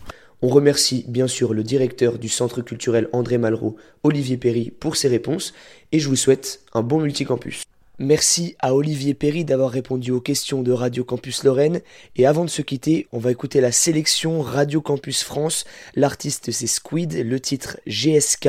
On 0.45 0.49
remercie 0.49 1.05
bien 1.07 1.28
sûr 1.28 1.55
le 1.55 1.62
directeur 1.62 2.18
du 2.18 2.28
Centre 2.28 2.62
culturel 2.62 3.09
André 3.12 3.38
Malraux, 3.38 3.76
Olivier 4.03 4.36
Perry, 4.36 4.72
pour 4.72 4.97
ses 4.97 5.07
réponses 5.07 5.55
et 5.93 6.01
je 6.01 6.09
vous 6.09 6.16
souhaite 6.16 6.62
un 6.74 6.82
bon 6.82 7.01
multicampus. 7.01 7.62
Merci 8.01 8.57
à 8.59 8.74
Olivier 8.74 9.14
Perry 9.14 9.45
d'avoir 9.45 9.70
répondu 9.70 10.11
aux 10.11 10.20
questions 10.20 10.62
de 10.62 10.72
Radio 10.72 11.05
Campus 11.05 11.45
Lorraine. 11.45 11.80
Et 12.16 12.26
avant 12.26 12.45
de 12.45 12.51
se 12.51 12.61
quitter, 12.61 13.07
on 13.12 13.20
va 13.20 13.30
écouter 13.30 13.61
la 13.61 13.70
sélection 13.70 14.40
Radio 14.40 14.80
Campus 14.80 15.22
France. 15.22 15.64
L'artiste 15.95 16.51
c'est 16.51 16.66
Squid, 16.66 17.12
le 17.24 17.38
titre 17.38 17.78
GSK. 17.86 18.49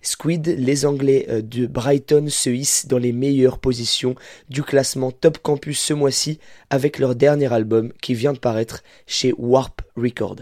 Squid, 0.00 0.46
les 0.46 0.86
Anglais 0.86 1.26
euh, 1.28 1.42
de 1.42 1.66
Brighton 1.66 2.28
se 2.30 2.48
hissent 2.48 2.86
dans 2.86 2.96
les 2.96 3.12
meilleures 3.12 3.58
positions 3.58 4.14
du 4.48 4.62
classement 4.62 5.10
Top 5.10 5.36
Campus 5.42 5.78
ce 5.78 5.92
mois-ci 5.92 6.38
avec 6.70 6.98
leur 6.98 7.14
dernier 7.14 7.52
album 7.52 7.92
qui 8.00 8.14
vient 8.14 8.32
de 8.32 8.38
paraître 8.38 8.82
chez 9.06 9.34
Warp 9.36 9.82
Record. 9.94 10.36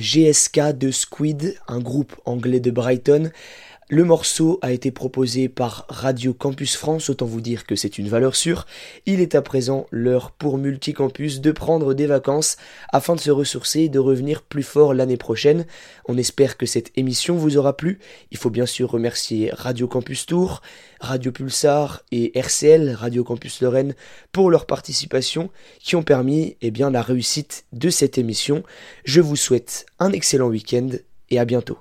GSK 0.00 0.72
de 0.72 0.90
Squid, 0.90 1.56
un 1.68 1.78
groupe 1.78 2.14
anglais 2.24 2.60
de 2.60 2.70
Brighton. 2.70 3.30
Le 3.92 4.04
morceau 4.04 4.60
a 4.62 4.70
été 4.70 4.92
proposé 4.92 5.48
par 5.48 5.84
Radio 5.88 6.32
Campus 6.32 6.76
France, 6.76 7.10
autant 7.10 7.26
vous 7.26 7.40
dire 7.40 7.66
que 7.66 7.74
c'est 7.74 7.98
une 7.98 8.08
valeur 8.08 8.36
sûre. 8.36 8.66
Il 9.04 9.20
est 9.20 9.34
à 9.34 9.42
présent 9.42 9.88
l'heure 9.90 10.30
pour 10.30 10.58
Multicampus 10.58 11.40
de 11.40 11.50
prendre 11.50 11.92
des 11.92 12.06
vacances 12.06 12.56
afin 12.92 13.16
de 13.16 13.20
se 13.20 13.32
ressourcer 13.32 13.80
et 13.80 13.88
de 13.88 13.98
revenir 13.98 14.42
plus 14.42 14.62
fort 14.62 14.94
l'année 14.94 15.16
prochaine. 15.16 15.66
On 16.04 16.16
espère 16.16 16.56
que 16.56 16.66
cette 16.66 16.96
émission 16.96 17.34
vous 17.34 17.56
aura 17.56 17.76
plu. 17.76 17.98
Il 18.30 18.38
faut 18.38 18.48
bien 18.48 18.64
sûr 18.64 18.92
remercier 18.92 19.50
Radio 19.52 19.88
Campus 19.88 20.24
Tour, 20.24 20.62
Radio 21.00 21.32
Pulsar 21.32 22.04
et 22.12 22.38
RCL, 22.38 22.94
Radio 22.94 23.24
Campus 23.24 23.60
Lorraine, 23.60 23.96
pour 24.30 24.50
leur 24.50 24.66
participation 24.66 25.50
qui 25.80 25.96
ont 25.96 26.04
permis 26.04 26.56
eh 26.60 26.70
bien, 26.70 26.92
la 26.92 27.02
réussite 27.02 27.64
de 27.72 27.90
cette 27.90 28.18
émission. 28.18 28.62
Je 29.04 29.20
vous 29.20 29.34
souhaite 29.34 29.86
un 29.98 30.12
excellent 30.12 30.46
week-end 30.46 30.90
et 31.30 31.40
à 31.40 31.44
bientôt. 31.44 31.78